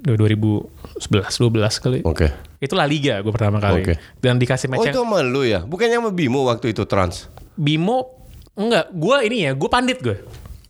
2011 0.00 0.68
12 1.04 1.84
kali. 1.84 1.98
Oke. 2.02 2.28
Itu 2.56 2.72
La 2.72 2.84
Liga 2.84 3.20
gue 3.20 3.28
pertama 3.28 3.58
kali. 3.58 3.82
Oke. 3.82 3.94
Dan 4.16 4.36
dikasih 4.36 4.68
match 4.68 4.80
Oh 4.80 4.86
itu 4.86 5.00
sama 5.00 5.20
lu 5.20 5.42
ya? 5.42 5.60
Bukannya 5.60 5.96
sama 5.96 6.10
Bimo 6.10 6.44
waktu 6.44 6.72
itu 6.72 6.84
trans? 6.84 7.28
Bimo 7.52 8.16
enggak, 8.52 8.88
gue 8.90 9.16
ini 9.24 9.36
ya, 9.44 9.52
gue 9.52 9.68
pandit 9.68 9.98
gue. 9.98 10.16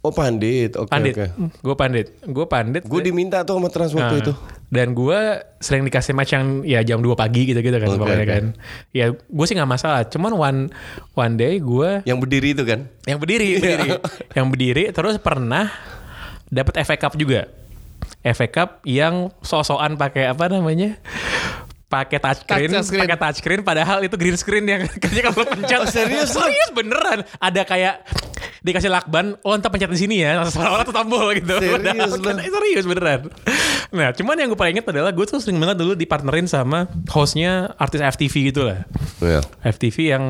Oh 0.00 0.10
pandit, 0.10 0.74
oke 0.74 0.88
Pandit. 0.88 1.12
oke. 1.12 1.26
Gue 1.60 1.74
pandit. 1.76 2.06
Gue 2.24 2.46
pandit. 2.46 2.82
Gue 2.82 3.00
diminta 3.00 3.44
tuh 3.44 3.60
sama 3.60 3.68
trans 3.68 3.92
waktu 3.92 4.16
Nah, 4.16 4.22
itu. 4.22 4.32
Dan 4.70 4.94
gue 4.94 5.18
sering 5.58 5.82
dikasih 5.82 6.14
match 6.14 6.30
yang 6.30 6.62
ya 6.62 6.78
jam 6.80 7.02
2 7.02 7.10
pagi 7.12 7.42
gitu-gitu 7.42 7.74
kan 7.74 7.90
Oke, 7.90 7.98
pokoknya 7.98 8.22
oke. 8.22 8.30
kan. 8.30 8.44
Ya 8.94 9.06
gue 9.10 9.44
sih 9.44 9.58
nggak 9.58 9.66
masalah. 9.68 10.06
Cuman 10.06 10.30
one 10.32 10.60
one 11.12 11.34
day 11.34 11.58
gue 11.58 12.06
Yang 12.06 12.18
berdiri 12.22 12.48
itu 12.54 12.62
kan? 12.62 12.86
yang 13.02 13.18
berdiri, 13.18 13.58
berdiri. 13.58 13.90
yang 14.38 14.46
berdiri 14.46 14.84
terus 14.94 15.18
pernah 15.18 15.74
dapat 16.46 16.86
FA 16.86 16.96
Cup 16.96 17.18
juga. 17.18 17.50
FA 18.22 18.46
Cup 18.46 18.86
yang 18.86 19.34
sosokan 19.42 19.98
pakai 19.98 20.30
apa 20.30 20.46
namanya? 20.46 21.02
Pakai 21.90 22.22
touchscreen, 22.22 22.70
Touch 22.70 22.86
screen. 22.86 23.02
pakai 23.02 23.18
touchscreen 23.18 23.60
padahal 23.66 23.98
itu 24.06 24.14
green 24.14 24.38
screen 24.38 24.62
yang 24.64 24.86
ketika 25.02 25.34
kalau 25.34 25.42
pencet. 25.42 25.90
Serius 25.90 26.30
serius 26.30 26.70
beneran. 26.70 27.26
Ada 27.36 27.66
kayak 27.66 28.06
dikasih 28.62 28.92
lakban 28.92 29.34
oh 29.42 29.56
entar 29.56 29.74
pencet 29.74 29.90
di 29.90 29.98
sini 29.98 30.22
ya 30.22 30.38
seolah-olah 30.46 30.86
tuh 30.86 30.94
tombol 30.94 31.34
gitu. 31.34 31.50
Serius 31.58 32.14
Padahal 32.14 32.22
kan 32.22 32.36
serius 32.38 32.86
beneran. 32.86 33.20
Nah 33.90 34.14
cuman 34.14 34.34
yang 34.38 34.48
gue 34.48 34.58
paling 34.58 34.78
inget 34.78 34.86
adalah 34.86 35.10
gue 35.10 35.26
tuh 35.26 35.42
sering 35.42 35.58
banget 35.58 35.82
dulu 35.82 35.98
dipartnerin 35.98 36.46
sama 36.46 36.86
hostnya 37.10 37.74
artis 37.74 37.98
FTV 37.98 38.54
gitu 38.54 38.62
lah. 38.62 38.86
Iya. 39.18 39.42
FTV 39.66 39.96
yang 40.14 40.24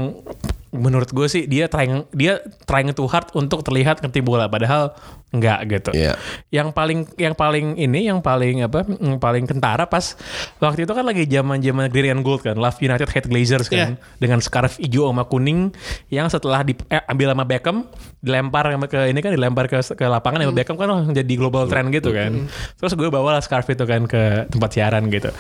menurut 0.71 1.11
gue 1.11 1.27
sih 1.27 1.51
dia 1.51 1.67
trying 1.67 2.07
dia 2.15 2.39
trying 2.63 2.95
too 2.95 3.11
hard 3.11 3.27
untuk 3.35 3.67
terlihat 3.67 3.99
ngerti 4.07 4.23
bola 4.23 4.47
padahal 4.47 4.95
enggak 5.35 5.59
gitu. 5.67 5.91
Iya. 5.91 6.15
Yang 6.55 6.69
paling 6.75 6.99
yang 7.19 7.35
paling 7.35 7.75
ini 7.75 8.07
yang 8.07 8.23
paling 8.23 8.63
apa 8.63 8.87
yang 8.87 9.19
paling 9.19 9.51
kentara 9.51 9.91
pas 9.91 10.15
waktu 10.63 10.87
itu 10.87 10.93
kan 10.95 11.03
lagi 11.03 11.27
zaman-zaman 11.27 11.91
green 11.91 12.15
and 12.15 12.23
gold 12.23 12.47
kan, 12.47 12.55
Love 12.55 12.79
United 12.79 13.11
Hate 13.11 13.27
Glazers 13.27 13.67
kan 13.67 13.99
dengan 14.23 14.39
scarf 14.39 14.79
hijau 14.79 15.11
sama 15.11 15.27
kuning 15.27 15.75
yang 16.11 16.31
setelah 16.31 16.63
diambil 16.63 17.35
sama 17.35 17.45
Beckham 17.47 17.77
dilempar 18.23 18.71
ke 18.87 19.11
ini 19.11 19.19
kan 19.23 19.35
dilempar 19.35 19.67
ke 19.67 19.83
ke 19.83 20.07
lapangan 20.07 20.47
sama 20.47 20.55
Beckham 20.55 20.79
kan 20.79 20.87
langsung 20.87 21.15
jadi 21.15 21.35
global 21.35 21.67
trend 21.67 21.91
gitu 21.91 22.15
kan. 22.15 22.47
Terus 22.79 22.95
gue 22.95 23.11
bawa 23.11 23.39
lah 23.39 23.43
scarf 23.43 23.67
itu 23.71 23.83
kan 23.87 24.07
ke 24.07 24.47
tempat 24.47 24.71
siaran 24.71 25.11
gitu. 25.11 25.35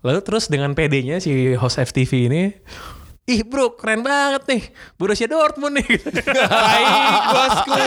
Lalu 0.00 0.20
terus 0.24 0.46
dengan 0.46 0.72
PD-nya 0.72 1.18
si 1.20 1.58
host 1.58 1.82
FTV 1.82 2.10
ini 2.30 2.42
Ih 3.30 3.40
bro 3.40 3.70
keren 3.72 4.02
banget 4.02 4.42
nih 4.44 4.62
Borussia 4.96 5.24
Dortmund 5.24 5.78
nih 5.78 5.86
Baik 6.66 6.90
bosku, 7.28 7.78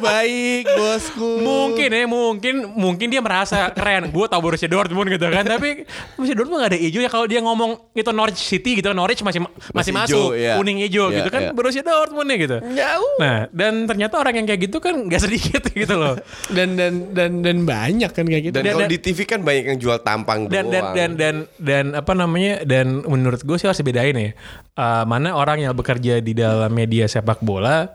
baik 0.00 0.64
bosku. 0.68 1.30
Mungkin 1.38 1.88
ya 1.88 2.04
mungkin 2.04 2.54
Mungkin 2.68 3.06
dia 3.06 3.20
merasa 3.20 3.70
keren 3.70 4.10
Gue 4.10 4.26
tau 4.26 4.40
Borussia 4.40 4.66
Dortmund 4.66 5.06
gitu 5.06 5.22
kan 5.24 5.46
Tapi 5.46 5.86
Borussia 6.12 6.34
Dortmund 6.34 6.60
gak 6.60 6.72
ada 6.72 6.80
hijau 6.80 6.98
ya 6.98 7.06
Kalau 7.06 7.26
dia 7.26 7.38
ngomong 7.38 7.78
itu 7.92 8.10
Norwich 8.10 8.40
City 8.40 8.74
gitu 8.74 8.90
Norwich 8.90 9.22
masih 9.22 9.38
masih, 9.40 9.70
Masih 9.70 9.92
masuk 9.94 10.28
iya. 10.34 10.56
Kuning 10.56 10.82
hijau 10.82 11.08
Iya, 11.08 11.16
gitu 11.16 11.28
kan 11.28 11.42
iya. 11.44 11.50
Borussia 11.52 11.82
Dortmund 11.82 12.26
nih 12.26 12.38
gitu 12.40 12.56
Jauh. 12.74 13.12
Nah 13.16 13.36
dan 13.48 13.86
ternyata 13.86 14.14
orang 14.16 14.34
yang 14.34 14.46
kayak 14.46 14.60
gitu 14.64 14.78
kan 14.78 14.98
Gak 15.06 15.22
sedikit 15.22 15.62
gitu 15.78 15.94
loh 15.94 16.18
Dan 16.48 16.74
dan 16.74 17.14
dan 17.14 17.30
dan 17.38 17.56
banyak 17.62 18.10
kan 18.10 18.24
kayak 18.24 18.42
gitu. 18.44 18.56
Dan, 18.56 18.64
Dan- 18.64 18.74
kalau 18.74 18.82
dan- 18.82 18.90
di 18.90 19.00
TV 19.00 19.18
kan 19.22 19.40
banyak 19.40 19.64
yang 19.68 19.78
jual 19.78 19.98
tampang 20.00 20.48
dan 20.48 20.66
dan 20.66 20.82
doang. 20.82 20.94
dan 20.94 21.10
dan 21.14 21.34
dan 21.56 21.84
apa 21.94 22.12
namanya 22.12 22.64
dan 22.64 23.04
menurut 23.04 23.38
gue 23.40 23.54
sih 23.54 23.66
harus 23.66 23.76
dibedain 23.76 24.10
ya 24.12 24.32
Eh, 24.72 25.04
mana 25.04 25.32
orang 25.32 25.58
yang 25.58 25.72
bekerja 25.72 26.20
di 26.20 26.32
dalam 26.32 26.68
media 26.68 27.04
sepak 27.04 27.40
bola 27.40 27.88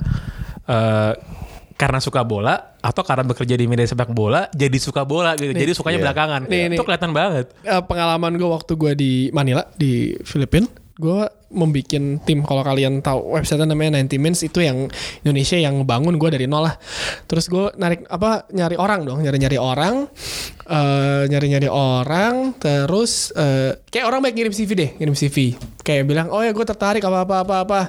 eh, 0.63 1.13
karena 1.73 1.97
suka 1.97 2.21
bola 2.21 2.77
atau 2.77 3.01
karena 3.01 3.21
bekerja 3.23 3.53
di 3.53 3.65
media 3.65 3.85
sepak 3.85 4.09
bola 4.09 4.49
jadi 4.51 4.73
suka 4.75 5.01
bola 5.01 5.33
gitu 5.33 5.49
jadi 5.51 5.71
sukanya 5.71 5.97
Iya. 5.97 6.05
belakangan 6.05 6.41
Nih, 6.45 6.61
itu 6.63 6.71
nih. 6.71 6.77
kelihatan 6.79 7.11
banget 7.11 7.45
Eh, 7.61 7.81
pengalaman 7.81 8.33
gue 8.33 8.45
waktu 8.47 8.73
gue 8.75 8.91
di 8.93 9.11
Manila 9.29 9.65
di 9.75 10.13
Filipina 10.21 10.65
gue 10.95 11.21
membikin 11.51 12.17
tim. 12.23 12.41
Kalau 12.41 12.63
kalian 12.63 13.03
tahu 13.03 13.35
website 13.37 13.61
namanya 13.63 13.99
90 14.01 14.17
Minutes 14.17 14.43
itu 14.47 14.63
yang 14.63 14.87
Indonesia 15.21 15.57
yang 15.59 15.83
bangun 15.83 16.15
gue 16.15 16.29
dari 16.31 16.45
nol 16.47 16.65
lah. 16.71 16.75
Terus 17.27 17.51
gue 17.51 17.69
narik 17.77 18.07
apa 18.07 18.47
nyari 18.49 18.75
orang 18.79 19.03
dong 19.05 19.19
nyari 19.21 19.37
nyari 19.37 19.57
orang 19.59 20.07
eh 20.71 21.23
nyari 21.27 21.47
nyari 21.51 21.69
orang 21.69 22.55
terus 22.55 23.35
eh, 23.35 23.75
kayak 23.91 24.07
orang 24.07 24.23
baik 24.23 24.35
ngirim 24.39 24.53
CV 24.55 24.69
deh 24.71 24.89
ngirim 24.97 25.15
CV 25.17 25.59
kayak 25.83 26.07
bilang 26.07 26.31
oh 26.31 26.39
ya 26.39 26.55
gue 26.55 26.65
tertarik 26.65 27.03
apa 27.03 27.27
apa 27.27 27.35
apa 27.43 27.55
apa. 27.67 27.81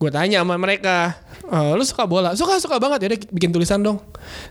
Gue 0.00 0.10
tanya 0.10 0.42
sama 0.42 0.58
mereka 0.58 1.14
"Eh, 1.50 1.72
lu 1.74 1.82
suka 1.82 2.06
bola? 2.06 2.38
Suka 2.38 2.62
suka 2.62 2.78
banget. 2.78 2.98
Ya 3.06 3.08
bikin 3.34 3.50
tulisan 3.50 3.82
dong. 3.82 3.98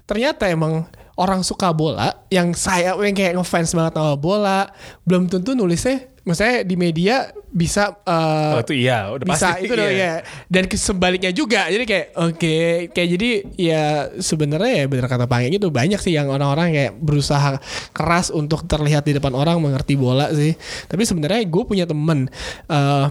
Ternyata 0.04 0.52
emang 0.52 0.84
orang 1.20 1.44
suka 1.44 1.76
bola 1.76 2.16
yang 2.32 2.56
saya 2.56 2.96
yang 2.96 3.16
kayak 3.16 3.36
ngefans 3.36 3.76
banget 3.76 4.00
sama 4.00 4.16
bola 4.16 4.72
belum 5.04 5.28
tentu 5.28 5.52
nulisnya 5.52 6.08
maksudnya 6.24 6.62
di 6.62 6.76
media 6.78 7.16
bisa 7.50 7.98
eh, 8.06 8.54
oh, 8.56 8.62
itu 8.62 8.76
iya 8.86 9.10
udah 9.10 9.26
bisa 9.26 9.58
pasti. 9.58 9.66
itu 9.66 9.74
dong 9.74 9.90
iya. 9.90 10.22
ya 10.22 10.46
dan 10.46 10.64
sebaliknya 10.70 11.32
juga 11.34 11.66
jadi 11.66 11.84
kayak 11.90 12.08
oke 12.14 12.58
kayak 12.94 13.10
jadi 13.18 13.30
ya 13.58 13.84
sebenarnya 14.22 14.74
ya 14.80 14.86
benar 14.86 15.10
kata 15.10 15.26
Pange 15.26 15.50
gitu 15.50 15.74
banyak 15.74 15.98
sih 15.98 16.14
yang 16.14 16.30
orang-orang 16.30 16.70
kayak 16.70 16.94
berusaha 17.02 17.58
keras 17.92 18.30
untuk 18.30 18.70
terlihat 18.70 19.10
di 19.10 19.18
depan 19.18 19.34
orang 19.34 19.58
mengerti 19.58 19.98
bola 19.98 20.30
sih. 20.30 20.54
Tapi 20.86 21.02
sebenarnya 21.10 21.42
gue 21.50 21.64
punya 21.66 21.90
temen 21.90 22.30
eh, 22.70 23.06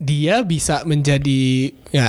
dia 0.00 0.40
bisa 0.40 0.82
menjadi 0.88 1.74
ya 1.92 2.08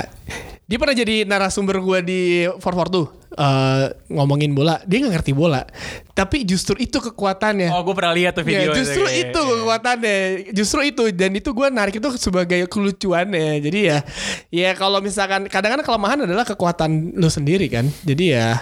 dia 0.64 0.78
pernah 0.78 0.96
jadi 0.96 1.28
narasumber 1.28 1.82
gue 1.82 1.98
di 2.06 2.20
442 2.48 3.19
eh 3.30 3.86
ngomongin 4.10 4.50
bola 4.52 4.82
dia 4.84 4.98
nggak 5.00 5.22
ngerti 5.22 5.32
bola 5.32 5.62
tapi 6.10 6.42
justru 6.42 6.76
itu 6.76 6.98
kekuatannya 6.98 7.70
oh 7.70 7.80
gue 7.86 7.94
pernah 7.94 8.12
lihat 8.12 8.34
tuh 8.34 8.44
video 8.44 8.70
Ya, 8.70 8.76
justru 8.76 9.06
Kayak- 9.08 9.32
itu 9.32 9.40
kekuatannya. 9.40 10.18
Justru 10.52 10.80
itu 10.84 11.02
dan 11.16 11.32
itu 11.32 11.50
gue 11.50 11.68
narik 11.72 11.96
itu 11.96 12.08
sebagai 12.20 12.68
kelucuannya. 12.68 13.56
Jadi 13.64 13.80
ya 13.88 13.98
ya 14.52 14.70
kalau 14.76 15.00
misalkan 15.00 15.48
kadang-kadang 15.48 15.86
kelemahan 15.86 16.18
adalah 16.28 16.44
kekuatan 16.44 17.16
lu 17.16 17.30
sendiri 17.32 17.66
kan. 17.72 17.88
Jadi 18.04 18.36
ya 18.36 18.60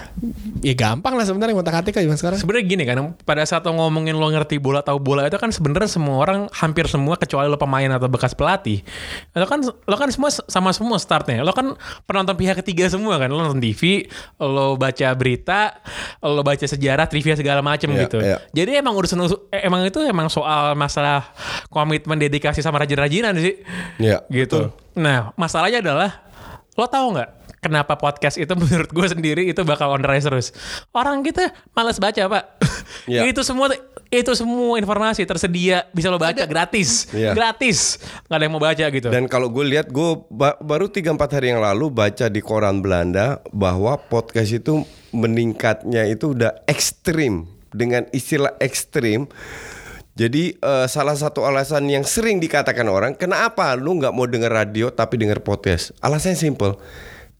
ya 0.62 0.74
gampang 0.78 1.18
lah 1.18 1.26
sebenarnya 1.26 1.58
ngotak-atik 1.58 1.98
aja 1.98 2.06
zaman 2.06 2.18
sekarang. 2.18 2.38
Sebenarnya 2.38 2.64
gini 2.68 2.82
kan, 2.86 2.96
pada 3.26 3.42
saat 3.42 3.66
lo 3.66 3.74
ngomongin 3.74 4.14
lo 4.14 4.28
ngerti 4.30 4.62
bola 4.62 4.84
tahu 4.84 5.02
bola 5.02 5.26
itu 5.26 5.38
kan 5.40 5.50
sebenarnya 5.50 5.90
semua 5.90 6.22
orang 6.22 6.46
hampir 6.54 6.86
semua 6.86 7.18
kecuali 7.18 7.50
lo 7.50 7.58
pemain 7.58 7.90
atau 7.90 8.06
bekas 8.06 8.38
pelatih. 8.38 8.86
Lo 9.34 9.46
kan 9.50 9.66
lo 9.66 9.96
kan 9.98 10.08
semua 10.14 10.30
sama 10.30 10.70
semua 10.70 10.96
startnya. 11.02 11.42
Lo 11.42 11.50
kan 11.50 11.74
penonton 12.06 12.38
pihak 12.38 12.62
ketiga 12.62 12.86
semua 12.86 13.18
kan. 13.18 13.32
Lo 13.32 13.42
nonton 13.42 13.58
TV, 13.58 14.06
lo 14.38 14.57
baca 14.74 15.08
berita, 15.14 15.78
lo 16.20 16.42
baca 16.42 16.66
sejarah, 16.66 17.06
trivia 17.06 17.38
segala 17.38 17.62
macem 17.62 17.88
Iya, 17.94 18.00
gitu. 18.06 18.18
iya. 18.18 18.36
Jadi 18.50 18.78
emang 18.78 18.94
urusan 18.98 19.18
eh, 19.54 19.62
emang 19.64 19.86
itu 19.86 20.02
emang 20.02 20.26
soal 20.26 20.74
masalah 20.74 21.30
komitmen 21.70 22.18
dedikasi 22.18 22.60
sama 22.60 22.82
rajin-rajinan 22.82 23.34
sih. 23.38 23.62
Iya, 24.02 24.26
Gitu. 24.28 24.74
Nah, 24.98 25.30
masalahnya 25.38 25.78
adalah 25.78 26.10
lo 26.74 26.86
tahu 26.86 27.14
nggak 27.14 27.30
kenapa 27.58 27.94
podcast 27.94 28.36
itu 28.36 28.50
menurut 28.60 28.88
gue 28.88 29.06
sendiri 29.06 29.42
itu 29.46 29.60
bakal 29.62 29.92
on 29.92 30.00
the 30.00 30.08
rise 30.08 30.24
terus. 30.24 30.50
Orang 30.90 31.20
kita 31.20 31.50
malas 31.72 31.96
baca 31.96 32.22
pak. 32.24 32.44
Iya. 33.04 33.24
itu 33.24 33.40
semua 33.40 33.68
itu 34.08 34.32
semua 34.32 34.76
informasi 34.76 35.24
tersedia 35.24 35.84
bisa 35.92 36.08
lo 36.08 36.16
baca 36.16 36.44
gratis, 36.44 37.08
Iya. 37.08 37.32
gratis, 37.32 38.00
nggak 38.24 38.36
ada 38.36 38.44
yang 38.44 38.52
mau 38.52 38.60
baca 38.60 38.84
gitu. 38.88 39.08
Dan 39.08 39.28
kalau 39.28 39.48
gue 39.48 39.64
lihat 39.64 39.88
gue 39.88 40.24
ba- 40.28 40.56
baru 40.58 40.88
3-4 40.88 41.36
hari 41.36 41.52
yang 41.52 41.60
lalu 41.60 41.88
baca 41.88 42.28
di 42.28 42.40
koran 42.40 42.80
Belanda 42.80 43.40
bahwa 43.48 43.96
podcast 43.98 44.52
itu 44.52 44.84
meningkatnya 45.12 46.04
itu 46.04 46.32
udah 46.32 46.64
ekstrim 46.64 47.44
dengan 47.68 48.08
istilah 48.10 48.56
ekstrim. 48.58 49.28
Jadi 50.16 50.50
eh, 50.52 50.86
salah 50.88 51.14
satu 51.14 51.44
alasan 51.44 51.86
yang 51.86 52.02
sering 52.02 52.40
dikatakan 52.40 52.88
orang, 52.88 53.14
kenapa 53.14 53.72
lu 53.72 53.96
nggak 53.96 54.10
mau 54.10 54.24
denger 54.24 54.50
radio 54.50 54.86
tapi 54.88 55.14
denger 55.14 55.40
podcast? 55.40 55.94
Alasannya 56.00 56.34
simple, 56.36 56.74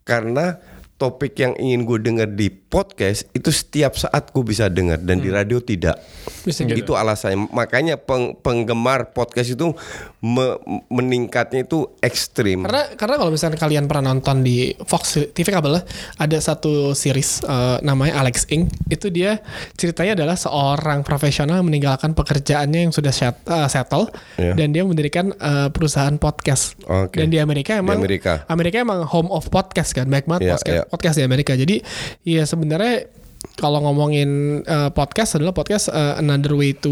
karena 0.09 0.57
topik 0.99 1.39
yang 1.39 1.55
ingin 1.55 1.87
gue 1.87 1.99
denger 2.03 2.29
di 2.35 2.51
podcast 2.51 3.31
itu 3.31 3.55
setiap 3.55 3.95
saat 3.95 4.35
gue 4.35 4.43
bisa 4.43 4.67
denger 4.67 4.99
dan 4.99 5.23
di 5.23 5.31
radio 5.31 5.63
tidak. 5.63 6.03
Bisa 6.43 6.67
gitu. 6.67 6.91
Itu 6.91 6.93
alasannya. 6.99 7.47
Makanya 7.55 8.03
peng- 8.03 8.35
penggemar 8.35 9.15
podcast 9.15 9.55
itu 9.55 9.79
me- 10.21 10.59
meningkatnya 10.89 11.63
itu 11.63 11.95
ekstrim. 11.99 12.67
Karena 12.67 12.91
karena 12.95 13.15
kalau 13.17 13.31
misalnya 13.31 13.55
kalian 13.55 13.87
pernah 13.87 14.11
nonton 14.11 14.43
di 14.43 14.75
Fox 14.83 15.15
TV 15.31 15.47
kabel 15.47 15.79
ada 16.15 16.39
satu 16.39 16.91
series 16.93 17.43
eh, 17.43 17.79
namanya 17.81 18.19
Alex 18.19 18.51
Ing 18.51 18.67
itu 18.89 19.09
dia 19.09 19.39
ceritanya 19.75 20.19
adalah 20.19 20.35
seorang 20.35 21.03
profesional 21.03 21.63
meninggalkan 21.63 22.13
pekerjaannya 22.13 22.91
yang 22.91 22.93
sudah 22.93 23.11
set- 23.11 23.47
eh, 23.47 23.69
settle 23.69 24.11
Iya. 24.35 24.55
dan 24.55 24.69
dia 24.71 24.83
mendirikan 24.83 25.31
eh, 25.33 25.69
perusahaan 25.71 26.15
podcast 26.17 26.75
Oke. 26.85 27.19
dan 27.19 27.31
di 27.31 27.39
Amerika 27.39 27.79
emang 27.79 27.99
Amerika. 27.99 28.43
Amerika 28.47 28.83
emang 28.83 29.07
home 29.07 29.31
of 29.31 29.47
podcast 29.49 29.95
kan 29.95 30.07
banyak 30.07 30.27
banget 30.27 30.43
Iya, 30.43 30.51
podcast 30.55 30.67
iya. 30.67 30.83
podcast 30.85 31.15
di 31.15 31.25
Amerika 31.25 31.53
jadi 31.55 31.77
ya 32.23 32.43
sebenarnya 32.43 33.07
kalau 33.55 33.79
ngomongin 33.83 34.31
eh, 34.63 34.91
podcast 34.91 35.39
adalah 35.39 35.55
podcast 35.55 35.91
eh, 35.91 36.15
another 36.19 36.55
way 36.55 36.75
to 36.75 36.91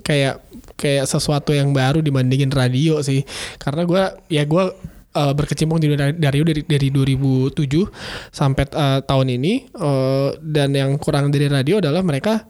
kayak 0.00 0.44
kayak 0.76 1.08
sesuatu 1.08 1.56
yang 1.56 1.72
baru 1.72 2.04
dibandingin 2.04 2.52
radio 2.52 3.00
sih 3.00 3.24
karena 3.56 3.82
gue 3.88 4.02
ya 4.28 4.44
gue 4.44 4.64
eh, 5.16 5.32
berkecimpung 5.32 5.80
di 5.80 5.96
radio 5.96 6.42
dari 6.44 6.62
dari 6.62 6.88
2007 6.92 7.56
sampai 8.30 8.64
eh, 8.68 9.00
tahun 9.02 9.26
ini 9.40 9.52
eh, 9.72 10.28
dan 10.44 10.76
yang 10.76 11.00
kurang 11.00 11.32
dari 11.32 11.48
radio 11.48 11.80
adalah 11.80 12.04
mereka 12.04 12.44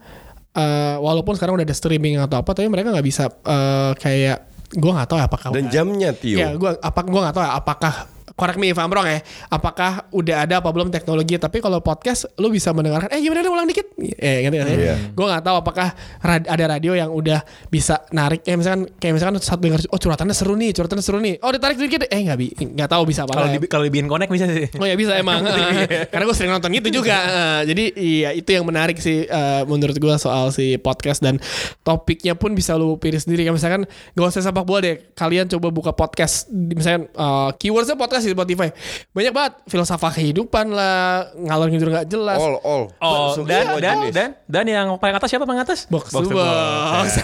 eh, 0.51 0.95
walaupun 0.99 1.39
sekarang 1.39 1.57
udah 1.57 1.65
ada 1.65 1.75
streaming 1.75 2.19
atau 2.19 2.43
apa 2.43 2.51
tapi 2.51 2.67
mereka 2.67 2.91
nggak 2.91 3.07
bisa 3.07 3.31
eh, 3.31 3.91
kayak 3.95 4.37
gue 4.75 4.91
nggak 4.91 5.07
tahu 5.07 5.17
ya 5.17 5.25
apakah 5.31 5.47
Dan 5.55 5.71
jamnya 5.71 6.11
Tio. 6.11 6.35
Ya, 6.35 6.51
gua 6.59 6.75
apa 6.75 6.99
gua 7.07 7.19
nggak 7.23 7.35
tahu 7.39 7.43
ya 7.47 7.51
apakah 7.55 7.93
correct 8.37 8.55
me 8.55 8.69
if 8.69 8.77
I'm 8.77 8.87
wrong 8.87 9.03
ya. 9.03 9.19
Apakah 9.49 10.05
udah 10.09 10.45
ada 10.45 10.61
apa 10.61 10.69
belum 10.69 10.87
teknologi? 10.87 11.35
Tapi 11.35 11.57
kalau 11.57 11.81
podcast 11.81 12.29
lu 12.37 12.47
bisa 12.47 12.69
mendengarkan 12.69 13.09
eh 13.09 13.19
gimana 13.19 13.41
deh 13.41 13.49
ulang 13.49 13.65
dikit. 13.65 13.91
Eh 13.97 14.45
gitu 14.45 14.55
kan. 14.55 14.67
Gua 15.11 15.25
nggak 15.27 15.43
tahu 15.43 15.55
apakah 15.57 15.87
rad- 16.19 16.45
ada 16.45 16.65
radio 16.69 16.93
yang 16.93 17.09
udah 17.09 17.41
bisa 17.67 18.05
narik 18.09 18.41
kayak 18.41 18.57
misalkan 18.57 18.81
kayak 18.95 19.13
misalkan 19.13 19.35
satu 19.37 19.59
dengar 19.59 19.81
oh 19.83 19.97
curhatannya 19.97 20.31
seru 20.31 20.53
nih, 20.53 20.69
curhatannya 20.71 21.01
seru 21.01 21.17
nih. 21.17 21.41
Oh 21.41 21.49
ditarik 21.49 21.75
dikit 21.75 22.05
eh 22.05 22.21
nggak 22.21 22.37
bi 22.37 22.47
nggak 22.53 22.87
tahu 22.87 23.03
bisa 23.03 23.25
apa. 23.25 23.33
Kalau 23.33 23.47
di, 23.49 23.57
kalau 23.65 23.83
dibikin 23.83 24.05
connect 24.05 24.29
bisa 24.29 24.45
sih. 24.47 24.69
Oh 24.77 24.85
ya 24.85 24.93
bisa 24.93 25.17
emang 25.17 25.41
Karena 26.13 26.23
gue 26.23 26.35
sering 26.35 26.53
nonton 26.53 26.69
gitu 26.71 27.01
juga 27.01 27.17
Eh, 27.17 27.61
Jadi 27.65 27.83
iya 27.97 28.29
itu 28.29 28.45
yang 28.47 28.61
menarik 28.61 28.97
sih 28.97 29.25
eh, 29.25 29.61
Menurut 29.63 29.95
gue 29.95 30.15
soal 30.17 30.51
si 30.51 30.77
podcast 30.77 31.17
Dan 31.19 31.41
topiknya 31.81 32.35
pun 32.35 32.53
bisa 32.53 32.75
lu 32.75 32.95
pilih 32.95 33.17
sendiri 33.17 33.41
Kayak 33.41 33.55
misalkan 33.55 33.81
Gak 34.13 34.27
usah 34.27 34.43
sepak 34.43 34.61
bola 34.61 34.83
deh 34.83 34.95
Kalian 35.13 35.47
coba 35.47 35.67
buka 35.69 35.91
podcast 35.91 36.45
di- 36.47 36.75
Misalkan 36.75 37.09
eh, 37.09 37.49
Keywordsnya 37.57 37.95
podcast 37.95 38.26
di 38.27 38.35
Spotify 38.35 38.69
Banyak 39.15 39.33
banget 39.33 39.53
Filsafat 39.71 40.11
kehidupan 40.19 40.75
lah 40.75 41.31
Ngalor 41.33 41.67
ngidul 41.71 41.89
gak 41.95 42.07
jelas 42.11 42.37
All 42.37 42.59
all. 42.61 42.83
Oh, 42.99 43.31
Semua 43.33 43.47
dan, 43.47 43.65
dan, 43.79 43.95
jenis. 44.03 44.13
dan, 44.13 44.29
dan 44.45 44.65
yang 44.67 44.87
paling 44.99 45.15
atas 45.15 45.29
siapa 45.31 45.47
paling 45.47 45.63
atas? 45.63 45.87
Box 45.87 46.11
to 46.11 46.19
to 46.23 46.35
box. 46.35 47.17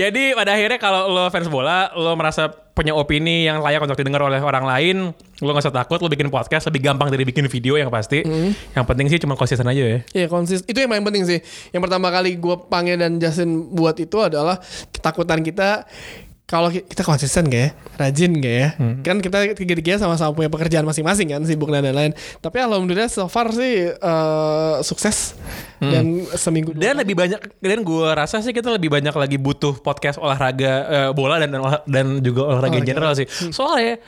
Jadi 0.00 0.34
pada 0.34 0.58
akhirnya 0.58 0.78
kalau 0.80 1.10
lo 1.10 1.30
fans 1.30 1.48
bola, 1.48 1.90
lo 1.94 2.14
merasa 2.18 2.50
punya 2.74 2.90
opini 2.90 3.46
yang 3.46 3.62
layak 3.62 3.86
untuk 3.86 3.94
didengar 3.94 4.26
oleh 4.26 4.42
orang 4.42 4.66
lain, 4.66 4.96
lo 5.38 5.50
gak 5.54 5.70
usah 5.70 5.70
takut, 5.70 6.02
lo 6.02 6.10
bikin 6.10 6.26
podcast 6.26 6.66
lebih 6.66 6.82
gampang 6.82 7.06
dari 7.06 7.22
bikin 7.22 7.46
video 7.46 7.78
yang 7.78 7.86
pasti. 7.86 8.26
Yang 8.74 8.84
penting 8.84 9.06
sih 9.06 9.22
cuma 9.22 9.38
konsisten 9.38 9.70
aja 9.70 9.78
ya. 9.78 9.98
Iya 10.10 10.26
konsis 10.26 10.66
itu 10.66 10.82
yang 10.82 10.90
paling 10.90 11.06
penting 11.06 11.22
sih. 11.22 11.38
Yang 11.70 11.82
pertama 11.86 12.10
kali 12.10 12.34
gue 12.34 12.56
panggil 12.66 12.98
dan 12.98 13.22
Justin 13.22 13.70
buat 13.70 13.94
itu 14.02 14.18
adalah 14.18 14.58
ketakutan 14.90 15.46
kita 15.46 15.86
kalau 16.44 16.68
ki- 16.68 16.84
kita 16.84 17.00
konsisten 17.00 17.48
gak 17.48 17.56
ya, 17.58 17.70
rajin 17.96 18.36
gak 18.36 18.54
ya, 18.54 18.68
kan 19.00 19.16
kita 19.18 19.56
tiga-tiga 19.56 19.96
sama-sama 19.96 20.30
punya 20.30 20.46
pekerjaan 20.46 20.84
masing-masing 20.84 21.32
kan, 21.32 21.40
sibuk 21.42 21.68
dan 21.68 21.80
lain-lain. 21.82 22.12
Tapi 22.38 22.60
alhamdulillah 22.60 23.08
so 23.08 23.24
far 23.26 23.48
sih 23.48 23.88
eh, 23.90 24.74
sukses. 24.80 25.34
Dan 25.80 26.24
seminggu 26.32 26.72
dua 26.72 26.80
Dan 26.80 26.94
lebih 26.96 27.12
banyak 27.12 27.40
dan 27.58 27.80
gue 27.80 28.08
rasa 28.10 28.40
sih 28.40 28.52
kita 28.52 28.72
lebih 28.72 28.88
banyak 28.88 29.12
lagi 29.12 29.36
butuh 29.36 29.76
podcast 29.78 30.16
olahraga 30.16 30.72
eh, 30.84 31.10
bola 31.12 31.36
dan 31.36 31.52
dan, 31.84 32.06
juga 32.20 32.44
olahraga 32.46 32.76
Olahraga. 32.76 32.88
general 32.88 33.12
sih. 33.14 33.24
Soalnya 33.50 34.00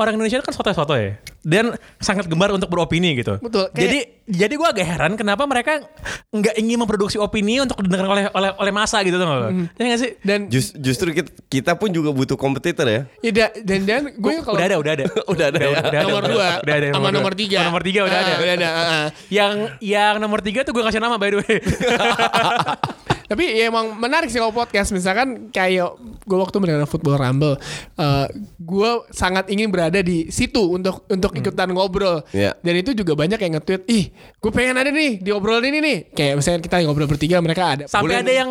orang 0.00 0.16
Indonesia 0.16 0.40
kan 0.40 0.50
soto-soto 0.50 0.92
ya 0.92 1.20
dan 1.40 1.72
sangat 1.96 2.24
gemar 2.24 2.48
untuk 2.50 2.66
beropini 2.66 3.12
gitu. 3.14 3.36
Betul. 3.38 3.68
Kayak- 3.68 3.80
Jadi 3.82 3.98
jadi 4.30 4.54
gue 4.54 4.68
agak 4.70 4.86
heran 4.86 5.12
kenapa 5.14 5.42
mereka 5.44 5.82
nggak 6.30 6.54
ingin 6.54 6.78
memproduksi 6.78 7.16
opini 7.16 7.58
untuk 7.58 7.80
didengar 7.80 8.06
oleh 8.06 8.24
oleh 8.30 8.50
oleh 8.54 8.70
masa 8.70 9.00
gitu 9.00 9.16
tuh 9.16 9.26
Ya 9.74 9.82
nggak 9.82 9.98
sih? 9.98 10.10
dan 10.20 10.46
Jus- 10.46 10.72
justru 10.74 11.10
kita, 11.12 11.28
kita 11.44 11.72
pun 11.74 11.90
juga 11.90 12.10
butuh 12.10 12.34
kompetitor 12.34 12.84
ya. 12.84 13.00
ya, 13.20 13.30
da- 13.30 13.54
dan 13.58 13.80
dan 13.82 14.00
gue 14.10 14.32
kalau 14.38 14.56
udah 14.56 14.66
ada, 14.66 14.76
udah 14.76 14.92
ada. 14.92 15.04
Udah 15.30 15.46
ada 15.46 15.58
ya? 15.58 16.00
nomor 16.02 16.24
dua 16.24 16.48
Udah 16.60 16.74
ada 16.74 16.86
sama 16.90 17.08
nomor 17.10 17.32
tiga 17.34 17.58
Oh, 17.58 17.64
nomor 17.66 17.82
tiga 17.82 18.00
udah 18.02 18.14
Ah, 18.14 18.22
ada. 18.22 18.34
udah 18.36 18.54
ada 18.54 18.68
ah, 18.68 18.78
ah. 18.78 19.06
Yang 19.28 19.52
yang 19.80 20.14
nomor 20.16 20.40
tiga 20.40 20.60
tuh 20.62 20.72
gue 20.72 20.82
kasih 20.82 20.98
nama 20.98 21.16
by 21.16 21.28
the 21.30 21.38
way. 21.38 21.56
Tapi 23.30 23.46
ya 23.46 23.70
emang 23.70 23.94
menarik 23.94 24.26
sih 24.26 24.42
kalau 24.42 24.50
podcast 24.50 24.90
misalkan 24.90 25.54
kayak 25.54 25.94
gue 26.26 26.34
waktu 26.34 26.58
mendengar 26.58 26.90
football 26.90 27.14
rumble, 27.14 27.54
eh, 27.94 28.26
gue 28.58 28.90
sangat 29.14 29.46
ingin 29.54 29.70
berada 29.70 30.02
di 30.02 30.26
situ 30.34 30.58
untuk 30.58 31.06
untuk 31.06 31.30
ikutan 31.38 31.70
ngobrol. 31.70 32.26
Iya. 32.34 32.58
Dan 32.58 32.82
itu 32.82 32.90
juga 32.90 33.14
banyak 33.14 33.38
yang 33.38 33.62
nge-tweet, 33.62 33.86
ih 33.86 34.10
gue 34.10 34.50
pengen 34.50 34.82
ada 34.82 34.90
nih 34.90 35.22
di 35.22 35.30
obrolan 35.30 35.62
ini 35.62 35.78
nih. 35.78 35.98
Kayak 36.10 36.42
misalnya 36.42 36.60
kita 36.66 36.82
ngobrol 36.82 37.06
bertiga 37.06 37.38
mereka 37.38 37.78
ada. 37.78 37.84
Sampai 37.86 38.18
Boleh 38.18 38.18
ada 38.26 38.32
yang 38.34 38.50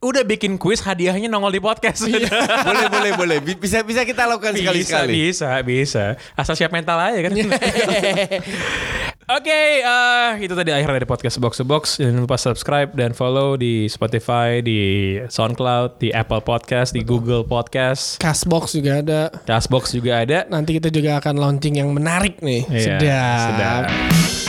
udah 0.00 0.22
bikin 0.24 0.56
kuis 0.56 0.80
hadiahnya 0.80 1.28
nongol 1.28 1.52
di 1.52 1.60
podcast. 1.60 2.08
boleh 2.68 2.86
boleh 2.88 3.12
boleh. 3.20 3.38
Bi- 3.44 3.60
Bisa 3.60 3.84
bisa 3.84 4.00
kita 4.08 4.24
lakukan 4.24 4.56
sekali 4.56 4.80
bisa, 4.80 4.88
sekali. 4.96 5.12
bisa, 5.12 5.50
bisa. 5.60 6.04
Asal 6.32 6.56
siap 6.56 6.72
mental 6.72 6.96
aja 6.96 7.20
kan. 7.20 7.32
Oke, 9.26 9.82
eh, 9.82 10.30
itu 10.38 10.54
tadi 10.54 10.70
akhir 10.70 10.86
dari 10.86 11.02
podcast 11.02 11.42
Box 11.42 11.58
to 11.58 11.66
Box. 11.66 11.98
Jangan 11.98 12.22
lupa 12.22 12.38
subscribe 12.38 12.94
dan 12.94 13.10
follow 13.10 13.58
di 13.58 13.90
Spotify, 13.90 14.62
di 14.62 15.18
SoundCloud, 15.18 15.98
di 15.98 16.14
Apple 16.14 16.46
Podcast, 16.46 16.94
di 16.94 17.02
Google 17.02 17.42
Podcast, 17.42 18.22
Castbox 18.22 18.78
juga 18.78 19.02
ada. 19.02 19.34
Castbox 19.42 19.98
juga 19.98 20.22
ada. 20.22 20.46
Nanti 20.46 20.78
kita 20.78 20.94
juga 20.94 21.18
akan 21.18 21.42
launching 21.42 21.74
yang 21.74 21.90
menarik 21.90 22.38
nih. 22.38 22.70
Iya, 22.70 23.02
sedap. 23.02 23.42
sedap. 23.50 24.45